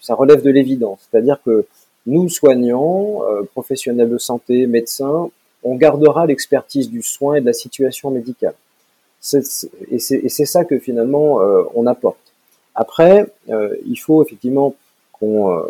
ça 0.00 0.14
relève 0.14 0.42
de 0.42 0.50
l'évidence. 0.50 1.08
C'est-à-dire 1.10 1.40
que 1.44 1.66
nous, 2.06 2.28
soignants, 2.28 3.22
euh, 3.24 3.42
professionnels 3.52 4.10
de 4.10 4.18
santé, 4.18 4.66
médecins, 4.66 5.30
on 5.62 5.76
gardera 5.76 6.26
l'expertise 6.26 6.90
du 6.90 7.02
soin 7.02 7.36
et 7.36 7.40
de 7.40 7.46
la 7.46 7.52
situation 7.52 8.10
médicale. 8.10 8.54
et 9.90 9.98
c'est 9.98 10.44
ça 10.44 10.64
que 10.64 10.78
finalement 10.78 11.40
euh, 11.40 11.62
on 11.74 11.86
apporte. 11.86 12.18
Après, 12.74 13.26
euh, 13.50 13.74
il 13.86 13.96
faut 13.96 14.24
effectivement 14.24 14.74
qu'on 15.12 15.62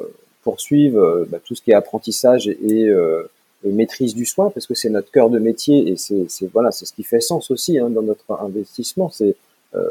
poursuive 0.42 0.98
bah, 1.28 1.38
tout 1.44 1.54
ce 1.54 1.62
qui 1.62 1.70
est 1.70 1.74
apprentissage 1.74 2.48
et, 2.48 2.56
et, 2.86 3.72
maîtrise 3.72 4.14
du 4.14 4.26
soin, 4.26 4.50
parce 4.50 4.66
que 4.66 4.74
c'est 4.74 4.90
notre 4.90 5.10
cœur 5.10 5.30
de 5.30 5.38
métier 5.38 5.88
et 5.88 5.96
c'est 5.96 6.26
voilà, 6.52 6.70
c'est 6.70 6.86
ce 6.86 6.92
qui 6.92 7.02
fait 7.02 7.20
sens 7.20 7.50
aussi 7.50 7.78
hein, 7.78 7.90
dans 7.90 8.02
notre 8.02 8.24
investissement, 8.42 9.10
c'est 9.10 9.36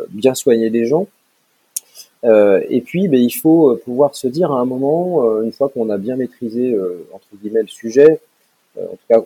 bien 0.10 0.34
soigner 0.34 0.70
les 0.70 0.86
gens. 0.86 1.08
Euh, 2.26 2.62
et 2.70 2.82
puis, 2.82 3.08
ben, 3.08 3.20
il 3.20 3.32
faut 3.32 3.72
euh, 3.72 3.82
pouvoir 3.84 4.16
se 4.16 4.28
dire 4.28 4.52
à 4.52 4.60
un 4.60 4.66
moment, 4.66 5.26
euh, 5.26 5.42
une 5.44 5.52
fois 5.52 5.70
qu'on 5.70 5.90
a 5.90 5.98
bien 5.98 6.16
maîtrisé 6.16 6.76
entre 7.12 7.28
guillemets 7.42 7.62
le 7.62 7.68
sujet, 7.68 8.20
en 8.80 8.96
tout 8.96 9.08
cas 9.08 9.22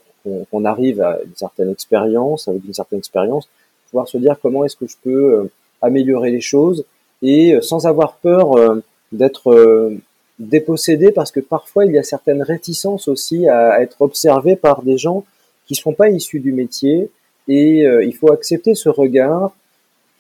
qu'on 0.52 0.66
arrive 0.66 1.02
à 1.02 1.20
une 1.24 1.36
certaine 1.36 1.70
expérience, 1.70 2.48
avec 2.48 2.66
une 2.66 2.74
certaine 2.74 3.00
expérience, 3.00 3.48
pouvoir 3.90 4.08
se 4.10 4.18
dire 4.18 4.36
comment 4.42 4.66
est-ce 4.66 4.76
que 4.76 4.88
je 4.88 4.96
peux 5.02 5.50
améliorer 5.82 6.32
les 6.32 6.42
choses 6.42 6.84
et 7.22 7.58
sans 7.62 7.88
avoir 7.88 8.16
peur 8.18 8.82
d'être 9.12 9.92
dépossédé, 10.40 11.12
parce 11.12 11.32
que 11.32 11.40
parfois 11.40 11.86
il 11.86 11.94
y 11.94 11.98
a 11.98 12.04
certaines 12.04 12.44
réticences 12.44 13.08
aussi 13.08 13.48
à, 13.48 13.82
être 13.82 14.02
observé 14.02 14.56
par 14.56 14.84
des 14.84 14.98
gens 14.98 15.24
qui 15.66 15.74
ne 15.74 15.78
sont 15.78 15.94
pas 15.94 16.10
issus 16.10 16.40
du 16.40 16.52
métier. 16.52 17.10
Et 17.48 17.82
il 17.82 18.16
faut 18.16 18.32
accepter 18.32 18.76
ce 18.76 18.90
regard 18.90 19.52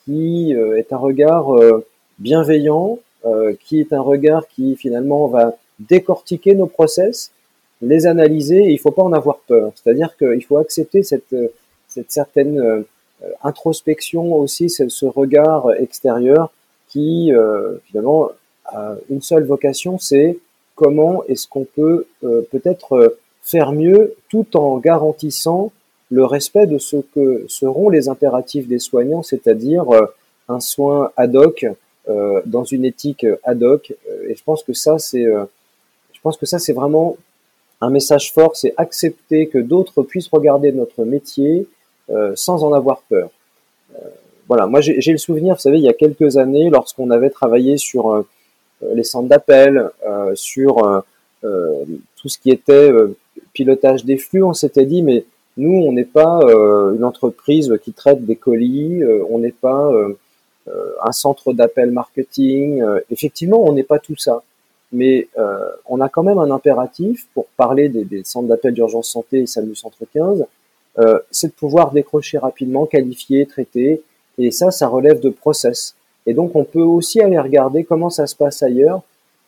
qui 0.06 0.54
est 0.54 0.92
un 0.92 0.98
regard 0.98 1.50
bienveillant, 2.20 3.00
qui 3.60 3.80
est 3.80 3.94
un 3.94 4.02
regard 4.02 4.48
qui 4.48 4.76
finalement 4.76 5.28
va 5.28 5.56
décortiquer 5.80 6.56
nos 6.56 6.66
process, 6.66 7.32
les 7.82 8.08
analyser, 8.08 8.58
et 8.58 8.70
il 8.70 8.74
ne 8.74 8.80
faut 8.80 8.92
pas 8.92 9.04
en 9.04 9.14
avoir 9.14 9.38
peur. 9.40 9.72
C'est-à-dire 9.76 10.18
qu'il 10.18 10.44
faut 10.44 10.58
accepter 10.58 11.04
cette, 11.04 11.36
cette 11.88 12.12
certaine 12.12 12.86
introspection 13.44 14.34
aussi, 14.36 14.70
ce, 14.70 15.06
regard 15.06 15.72
extérieur 15.74 16.52
qui 16.90 17.32
finalement 17.86 18.30
a 18.66 18.96
une 19.10 19.22
seule 19.22 19.44
vocation, 19.44 19.98
c'est 20.00 20.38
comment 20.78 21.24
est-ce 21.26 21.48
qu'on 21.48 21.66
peut 21.66 22.06
euh, 22.24 22.42
peut-être 22.52 22.94
euh, 22.94 23.20
faire 23.42 23.74
mieux 23.74 24.16
tout 24.30 24.56
en 24.56 24.78
garantissant 24.78 25.74
le 26.10 26.24
respect 26.24 26.68
de 26.68 26.78
ce 26.78 26.98
que 26.98 27.46
seront 27.50 27.90
les 27.90 28.08
impératifs 28.08 28.68
des 28.68 28.80
soignants, 28.80 29.24
c'est-à-dire 29.24 29.90
euh, 29.90 30.06
un 30.48 30.62
soin 30.62 31.12
ad 31.18 31.36
hoc 31.36 31.66
dans 32.46 32.64
une 32.64 32.86
éthique 32.86 33.26
ad 33.44 33.62
hoc. 33.64 33.94
et 34.30 34.34
je 34.34 34.42
pense 34.42 34.64
que 34.64 34.72
ça, 34.72 34.98
c'est, 34.98 35.26
je 35.26 36.22
pense 36.24 36.38
que 36.38 36.46
ça, 36.46 36.58
c'est 36.58 36.72
vraiment 36.72 37.18
un 37.82 37.90
message 37.90 38.32
fort, 38.32 38.56
c'est 38.56 38.74
accepter 38.78 39.48
que 39.48 39.58
d'autres 39.58 40.04
puissent 40.04 40.30
regarder 40.30 40.72
notre 40.72 41.04
métier 41.04 41.68
sans 42.36 42.64
en 42.64 42.72
avoir 42.72 43.02
peur. 43.10 43.30
Voilà, 44.48 44.66
moi 44.66 44.80
j'ai 44.82 45.12
le 45.12 45.18
souvenir, 45.18 45.56
vous 45.56 45.62
savez, 45.62 45.78
il 45.78 45.84
y 45.84 45.90
a 45.90 45.94
quelques 45.94 46.38
années, 46.38 46.70
lorsqu'on 46.70 47.10
avait 47.10 47.30
travaillé 47.30 47.78
sur 47.78 48.12
euh, 48.84 48.94
les 48.94 49.04
centres 49.04 49.28
d'appel, 49.28 49.90
euh, 50.08 50.34
sur 50.36 50.86
euh, 50.86 51.86
tout 52.16 52.30
ce 52.30 52.38
qui 52.38 52.50
était 52.52 52.92
pilotage 53.54 54.06
des 54.06 54.18
flux, 54.18 54.44
on 54.44 54.54
s'était 54.54 54.86
dit, 54.86 55.02
mais 55.02 55.26
nous, 55.58 55.74
on 55.86 55.92
n'est 55.92 56.06
pas 56.06 56.42
une 56.96 57.04
entreprise 57.04 57.74
qui 57.84 57.94
traite 57.94 58.26
des 58.26 58.36
colis, 58.36 59.04
on 59.30 59.40
n'est 59.40 59.52
pas 59.52 59.92
un 61.04 61.12
centre 61.12 61.54
d'appel 61.54 61.92
marketing. 61.92 62.84
effectivement, 63.12 63.64
on 63.64 63.72
n'est 63.72 63.84
pas 63.84 64.00
tout 64.00 64.18
ça. 64.18 64.44
Mais 64.92 65.28
on 65.86 66.02
a 66.02 66.10
quand 66.10 66.24
même 66.24 66.38
un 66.38 66.52
impératif 66.52 67.28
pour 67.34 67.46
parler 67.56 67.88
des, 67.88 68.04
des 68.04 68.24
centres 68.24 68.48
d'appel 68.48 68.74
d'urgence 68.74 69.10
santé 69.10 69.42
et 69.42 69.48
SAMU 69.48 69.76
Centre 69.76 70.04
15, 70.14 70.46
c'est 71.32 71.48
de 71.48 71.54
pouvoir 71.54 71.92
décrocher 71.92 72.40
rapidement, 72.40 72.86
qualifier, 72.88 73.46
traiter. 73.46 74.02
Et 74.38 74.52
ça, 74.52 74.72
ça 74.72 74.88
relève 74.88 75.20
de 75.20 75.30
process. 75.30 75.96
Et 76.28 76.34
donc, 76.34 76.56
on 76.56 76.66
peut 76.66 76.82
aussi 76.82 77.22
aller 77.22 77.40
regarder 77.40 77.84
comment 77.86 78.10
ça 78.10 78.28
se 78.28 78.36
passe 78.36 78.62
ailleurs, 78.62 79.02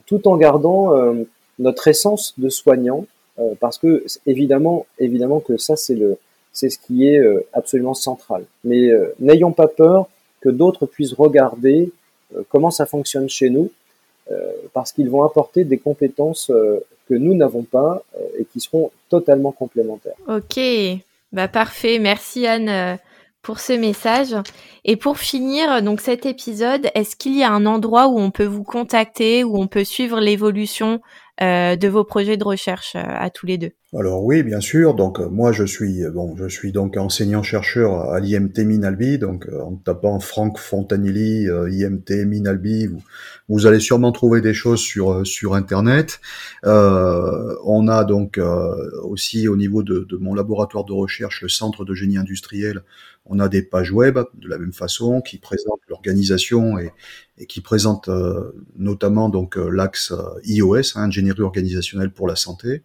tout 0.06 0.28
en 0.28 0.38
gardant 0.38 0.96
euh, 0.96 1.24
notre 1.60 1.88
essence 1.90 2.34
de 2.38 2.50
soignant, 2.50 3.06
euh, 3.38 3.54
parce 3.60 3.78
que 3.78 4.06
évidemment, 4.26 4.86
évidemment 4.98 5.42
que 5.42 5.58
ça, 5.58 5.76
c'est 5.76 5.94
le, 5.94 6.18
c'est 6.54 6.70
ce 6.70 6.80
qui 6.80 7.08
est 7.08 7.20
euh, 7.20 7.46
absolument 7.54 7.94
central. 7.94 8.46
Mais 8.64 8.90
n'ayons 9.20 9.52
pas 9.52 9.68
peur 9.68 10.08
que 10.42 10.50
d'autres 10.50 10.86
puissent 10.86 11.14
regarder 11.14 11.92
comment 12.48 12.72
ça 12.72 12.86
fonctionne 12.86 13.30
chez 13.30 13.50
nous, 13.50 13.70
parce 14.74 14.94
qu'ils 14.94 15.10
vont 15.10 15.24
apporter 15.24 15.64
des 15.64 15.80
compétences 15.80 16.52
que 17.10 17.14
nous 17.16 17.34
n'avons 17.34 17.64
pas 17.64 18.04
et 18.38 18.46
qui 18.46 18.60
seront 18.60 18.92
totalement 19.10 19.52
complémentaires. 19.52 20.14
Ok, 20.28 20.60
bah 21.34 21.48
parfait. 21.48 21.98
Merci 21.98 22.46
Anne 22.46 23.00
pour 23.42 23.60
ce 23.60 23.74
message. 23.74 24.36
Et 24.86 24.96
pour 24.98 25.18
finir 25.18 25.82
donc 25.82 26.02
cet 26.02 26.26
épisode, 26.26 26.90
est-ce 26.96 27.16
qu'il 27.16 27.38
y 27.38 27.44
a 27.44 27.52
un 27.52 27.66
endroit 27.66 28.08
où 28.08 28.20
on 28.20 28.32
peut 28.32 28.46
vous 28.46 28.64
contacter, 28.64 29.44
où 29.44 29.58
on 29.60 29.68
peut 29.68 29.84
suivre 29.84 30.20
l'évolution 30.20 31.02
euh, 31.42 31.76
de 31.76 31.88
vos 31.88 32.04
projets 32.04 32.38
de 32.38 32.44
recherche 32.44 32.96
euh, 32.96 33.04
à 33.04 33.30
tous 33.30 33.46
les 33.46 33.58
deux? 33.58 33.79
Alors 33.98 34.24
oui, 34.24 34.44
bien 34.44 34.62
sûr. 34.62 34.94
Donc 34.94 35.20
euh, 35.20 35.30
moi 35.30 35.52
je 35.52 35.64
suis 35.64 36.04
bon, 36.14 36.36
je 36.38 36.48
suis 36.48 36.72
donc 36.72 36.96
enseignant 36.96 37.42
chercheur 37.42 38.12
à 38.12 38.20
l'IMT 38.20 38.60
Minalbi. 38.60 39.18
Donc 39.18 39.48
en 39.52 39.76
tapant 39.76 40.20
Franck 40.20 40.60
Fontanilli 40.60 41.48
IMT 41.48 42.26
Minalbi, 42.26 42.86
vous, 42.88 43.02
vous, 43.48 43.66
allez 43.66 43.80
sûrement 43.80 44.12
trouver 44.12 44.42
des 44.42 44.54
choses 44.54 44.80
sur 44.80 45.26
sur 45.26 45.56
internet. 45.56 46.20
on 46.64 47.88
a 47.88 48.04
donc 48.04 48.40
aussi 49.04 49.48
au 49.48 49.56
niveau 49.56 49.82
de, 49.82 50.08
mon 50.20 50.36
laboratoire 50.36 50.86
de 50.86 50.94
recherche, 50.94 51.42
le 51.42 51.50
Centre 51.50 51.84
de 51.84 51.96
génie 51.96 52.18
industriel, 52.18 52.84
on 53.30 53.40
a 53.40 53.48
des 53.48 53.62
pages 53.62 53.92
web 53.92 54.18
de 54.34 54.48
la 54.48 54.58
même 54.58 54.74
façon 54.74 55.22
qui 55.22 55.38
présentent 55.38 55.82
l'organisation 55.88 56.78
et, 56.80 56.92
qui 57.48 57.62
présentent 57.62 58.10
euh, 58.10 58.52
notamment 58.76 59.30
donc 59.30 59.58
euh, 59.58 59.70
l'axe 59.70 60.12
euh, 60.12 60.42
IOS, 60.44 60.98
hein, 60.98 61.04
ingénierie 61.04 61.42
organisationnelle 61.42 62.12
pour 62.12 62.28
la 62.28 62.36
santé. 62.36 62.82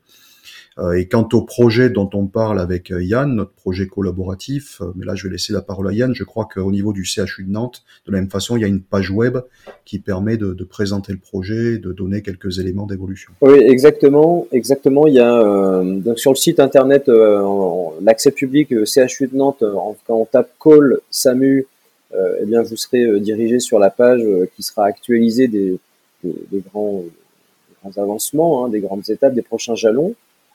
Euh, 0.79 0.93
et 0.99 1.07
quant 1.07 1.29
au 1.33 1.43
projet 1.43 1.89
dont 1.89 2.11
on 2.15 2.27
parle 2.27 2.59
avec 2.59 2.91
euh, 2.91 3.03
Yann, 3.03 3.33
notre 3.33 3.53
projet 3.53 3.87
collaboratif, 3.87 4.81
euh, 4.81 4.87
mais 4.97 5.07
là 5.07 5.15
je 5.15 5.29
vais 5.29 5.33
laisser 5.33 5.53
la 5.53 5.63
parole 5.63 5.89
à 5.89 5.93
Yann, 5.93 6.13
je 6.15 6.25
crois 6.25 6.49
qu'au 6.53 6.73
niveau 6.73 6.93
du 6.93 7.05
CHU 7.05 7.45
de 7.45 7.53
Nantes, 7.53 7.85
de 8.07 8.13
la 8.13 8.19
même 8.19 8.29
façon, 8.29 8.57
il 8.57 8.63
y 8.63 8.65
a 8.65 8.67
une 8.67 8.81
page 8.83 9.11
web 9.11 9.39
qui 9.85 10.01
permet 10.01 10.37
de, 10.37 10.53
de 10.53 10.65
présenter 10.65 11.13
le 11.13 11.19
projet, 11.19 11.79
de 11.79 11.93
donner 11.93 12.23
quelques 12.23 12.59
éléments 12.59 12.87
d'évolution. 12.87 13.31
Oui, 13.41 13.59
exactement, 13.59 14.49
exactement. 14.51 15.07
Il 15.07 15.15
y 15.15 15.21
a 15.21 15.83
donc 15.85 16.19
sur 16.19 16.33
le 16.33 16.37
site 16.37 16.59
internet, 16.59 17.09
l'accès 18.01 18.33
public 18.33 18.69
CHU 18.85 19.29
de 19.29 19.37
Nantes, 19.37 19.63
quand 20.07 20.17
on 20.17 20.25
tape 20.25 20.51
call 20.63 20.99
SAMU, 21.11 21.67
eh 22.13 22.45
bien 22.47 22.63
vous 22.63 22.77
serez 22.77 23.21
dirigé 23.21 23.61
sur 23.61 23.79
la 23.79 23.91
page 23.91 24.23
qui 24.57 24.63
sera 24.63 24.87
actualisée 24.87 25.47
des, 25.49 25.79
des, 26.25 26.35
des 26.51 26.61
grands, 26.61 27.05
grands 27.83 28.03
avancements, 28.03 28.65
hein, 28.65 28.69
des 28.69 28.81
grandes 28.81 29.09
étapes, 29.09 29.35
des 29.35 29.43
prochains 29.43 29.77
jalons 29.77 30.15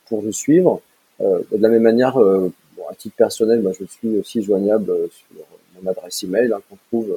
pour 0.09 0.23
nous 0.23 0.33
suivre. 0.33 0.81
Euh, 1.21 1.39
de 1.51 1.61
la 1.61 1.69
même 1.69 1.83
manière, 1.83 2.17
euh, 2.17 2.51
bon, 2.77 2.83
à 2.89 2.95
titre 2.95 3.15
personnel, 3.15 3.61
moi, 3.61 3.71
je 3.79 3.85
suis 3.85 4.17
aussi 4.17 4.41
joignable 4.41 4.89
euh, 4.89 5.07
sur 5.11 5.43
mon 5.81 5.89
adresse 5.89 6.23
email 6.23 6.51
hein, 6.53 6.61
qu'on 6.69 6.77
trouve 6.89 7.15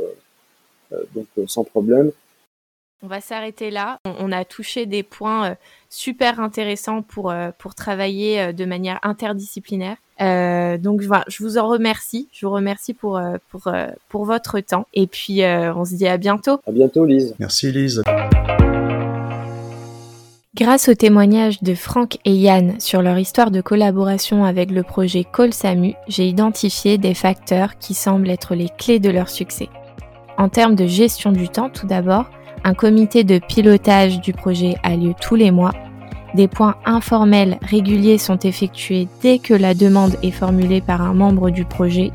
donc 1.14 1.26
sans 1.48 1.64
problème. 1.64 2.12
On 3.02 3.06
va 3.06 3.20
s'arrêter 3.22 3.70
là. 3.70 3.98
On, 4.04 4.30
a 4.30 4.44
touché 4.44 4.84
des 4.84 5.02
points 5.02 5.56
super 5.88 6.38
intéressants 6.38 7.00
pour, 7.00 7.34
pour 7.58 7.74
travailler 7.74 8.52
de 8.52 8.64
manière 8.66 9.00
interdisciplinaire. 9.02 9.96
Euh, 10.20 10.76
donc 10.76 11.00
voilà, 11.00 11.24
je 11.28 11.42
vous 11.42 11.56
en 11.56 11.66
remercie. 11.66 12.28
Je 12.30 12.44
vous 12.46 12.52
remercie 12.52 12.92
pour, 12.92 13.20
pour, 13.48 13.72
pour 14.10 14.24
votre 14.26 14.60
temps. 14.60 14.86
Et 14.92 15.06
puis 15.06 15.42
on 15.42 15.84
se 15.86 15.94
dit 15.94 16.06
à 16.06 16.18
bientôt. 16.18 16.60
À 16.66 16.70
bientôt 16.72 17.06
Lise. 17.06 17.34
Merci 17.38 17.72
Lise. 17.72 18.02
Grâce 20.54 20.90
au 20.90 20.94
témoignage 20.94 21.62
de 21.62 21.74
Franck 21.74 22.18
et 22.26 22.34
Yann 22.34 22.78
sur 22.78 23.00
leur 23.00 23.18
histoire 23.18 23.50
de 23.50 23.62
collaboration 23.62 24.44
avec 24.44 24.70
le 24.70 24.82
projet 24.82 25.24
Colsamu, 25.24 25.94
j'ai 26.08 26.28
identifié 26.28 26.98
des 26.98 27.14
facteurs 27.14 27.78
qui 27.78 27.94
semblent 27.94 28.28
être 28.28 28.54
les 28.54 28.68
clés 28.68 28.98
de 28.98 29.08
leur 29.08 29.30
succès. 29.30 29.70
En 30.36 30.50
termes 30.50 30.74
de 30.74 30.86
gestion 30.86 31.32
du 31.32 31.48
temps, 31.48 31.70
tout 31.70 31.86
d'abord, 31.86 32.26
un 32.64 32.74
comité 32.74 33.24
de 33.24 33.38
pilotage 33.38 34.20
du 34.20 34.34
projet 34.34 34.74
a 34.82 34.94
lieu 34.94 35.14
tous 35.18 35.36
les 35.36 35.50
mois. 35.50 35.72
Des 36.34 36.48
points 36.48 36.76
informels 36.84 37.56
réguliers 37.62 38.18
sont 38.18 38.38
effectués 38.40 39.08
dès 39.22 39.38
que 39.38 39.54
la 39.54 39.72
demande 39.72 40.18
est 40.22 40.32
formulée 40.32 40.82
par 40.82 41.00
un 41.00 41.14
membre 41.14 41.48
du 41.48 41.64
projet. 41.64 42.10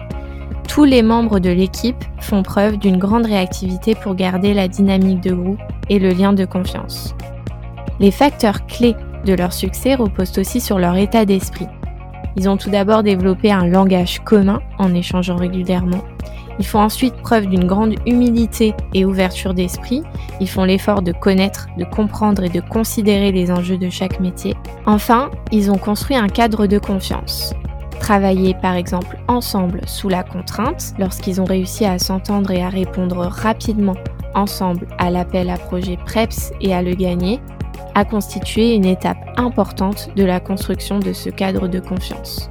Tous 0.68 0.84
les 0.84 1.02
membres 1.02 1.40
de 1.40 1.50
l'équipe 1.50 2.06
font 2.20 2.44
preuve 2.44 2.78
d'une 2.78 3.00
grande 3.00 3.26
réactivité 3.26 3.96
pour 3.96 4.14
garder 4.14 4.54
la 4.54 4.68
dynamique 4.68 5.22
de 5.22 5.34
groupe 5.34 5.62
et 5.90 5.98
le 5.98 6.12
lien 6.12 6.34
de 6.34 6.46
confiance. 6.46 7.16
Les 8.00 8.12
facteurs 8.12 8.66
clés 8.68 8.95
de 9.26 9.34
leur 9.34 9.54
succès 9.54 9.95
reposent 9.95 10.38
aussi 10.38 10.62
sur 10.62 10.80
leur 10.80 10.95
état 10.95 11.26
d'esprit. 11.26 11.68
Ils 12.36 12.48
ont 12.48 12.58
tout 12.58 12.70
d'abord 12.70 13.02
développé 13.02 13.52
un 13.52 13.66
langage 13.66 14.20
commun 14.24 14.60
en 14.78 14.93
échangeant 14.93 15.38
régulièrement. 15.38 16.04
Ils 16.60 16.66
font 16.66 16.80
ensuite 16.80 17.16
preuve 17.18 17.48
d'une 17.48 17.66
grande 17.66 17.95
humilité 18.06 18.74
et 18.93 19.06
ouverture 19.06 19.54
d'esprit. 19.54 20.04
Ils 20.39 20.50
font 20.50 20.64
l'effort 20.64 21.02
de 21.02 21.12
connaître, 21.12 21.68
de 21.78 21.84
comprendre 21.84 22.43
et 22.43 22.50
de 22.50 22.62
considérer 22.62 23.32
les 23.32 23.52
enjeux 23.52 23.78
de 23.78 23.89
chaque 23.89 24.20
métier. 24.20 24.56
Enfin, 24.86 25.30
ils 25.52 25.72
ont 25.72 25.78
construit 25.78 26.16
un 26.16 26.28
cadre 26.28 26.68
de 26.68 26.80
confiance. 26.80 27.54
Travailler 28.00 28.54
par 28.62 28.76
exemple 28.76 29.18
ensemble 29.28 29.82
sous 29.88 30.10
la 30.10 30.24
contrainte, 30.24 30.93
lorsqu'ils 31.00 31.41
ont 31.41 31.45
réussi 31.45 31.86
à 31.86 31.98
s'entendre 31.98 32.52
et 32.52 32.64
à 32.64 32.70
répondre 32.70 33.18
rapidement 33.18 33.95
ensemble 34.36 34.88
à 35.00 35.10
l'appel 35.10 35.50
à 35.50 35.58
projet 35.58 35.98
PREPS 36.06 36.52
et 36.62 36.74
à 36.74 36.84
le 36.84 36.93
gagner, 36.93 37.39
a 37.96 38.06
constitué 38.06 38.76
une 38.76 38.86
étape 38.86 39.18
importante 39.38 40.10
de 40.16 40.24
la 40.24 40.40
construction 40.40 41.00
de 41.00 41.14
ce 41.14 41.30
cadre 41.30 41.68
de 41.68 41.80
confiance. 41.80 42.50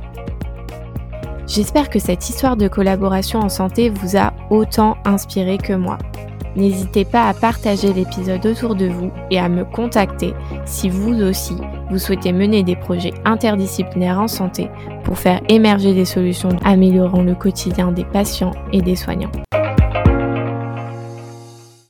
J'espère 1.46 1.90
que 1.90 2.00
cette 2.00 2.28
histoire 2.28 2.56
de 2.56 2.66
collaboration 2.66 3.40
en 3.40 3.48
santé 3.48 3.88
vous 3.88 4.16
a 4.16 4.32
autant 4.50 4.96
inspiré 5.04 5.58
que 5.58 5.74
moi. 5.74 5.98
N'hésitez 6.56 7.04
pas 7.04 7.28
à 7.28 7.34
partager 7.34 7.92
l'épisode 7.92 8.44
autour 8.46 8.74
de 8.74 8.86
vous 8.86 9.10
et 9.30 9.38
à 9.38 9.48
me 9.48 9.64
contacter 9.64 10.32
si 10.64 10.88
vous 10.88 11.22
aussi 11.22 11.56
vous 11.90 11.98
souhaitez 11.98 12.32
mener 12.32 12.62
des 12.62 12.76
projets 12.76 13.12
interdisciplinaires 13.24 14.18
en 14.18 14.26
santé 14.26 14.70
pour 15.04 15.18
faire 15.18 15.40
émerger 15.48 15.92
des 15.92 16.06
solutions 16.06 16.56
améliorant 16.64 17.22
le 17.22 17.34
quotidien 17.34 17.92
des 17.92 18.04
patients 18.04 18.52
et 18.72 18.80
des 18.80 18.96
soignants. 18.96 19.30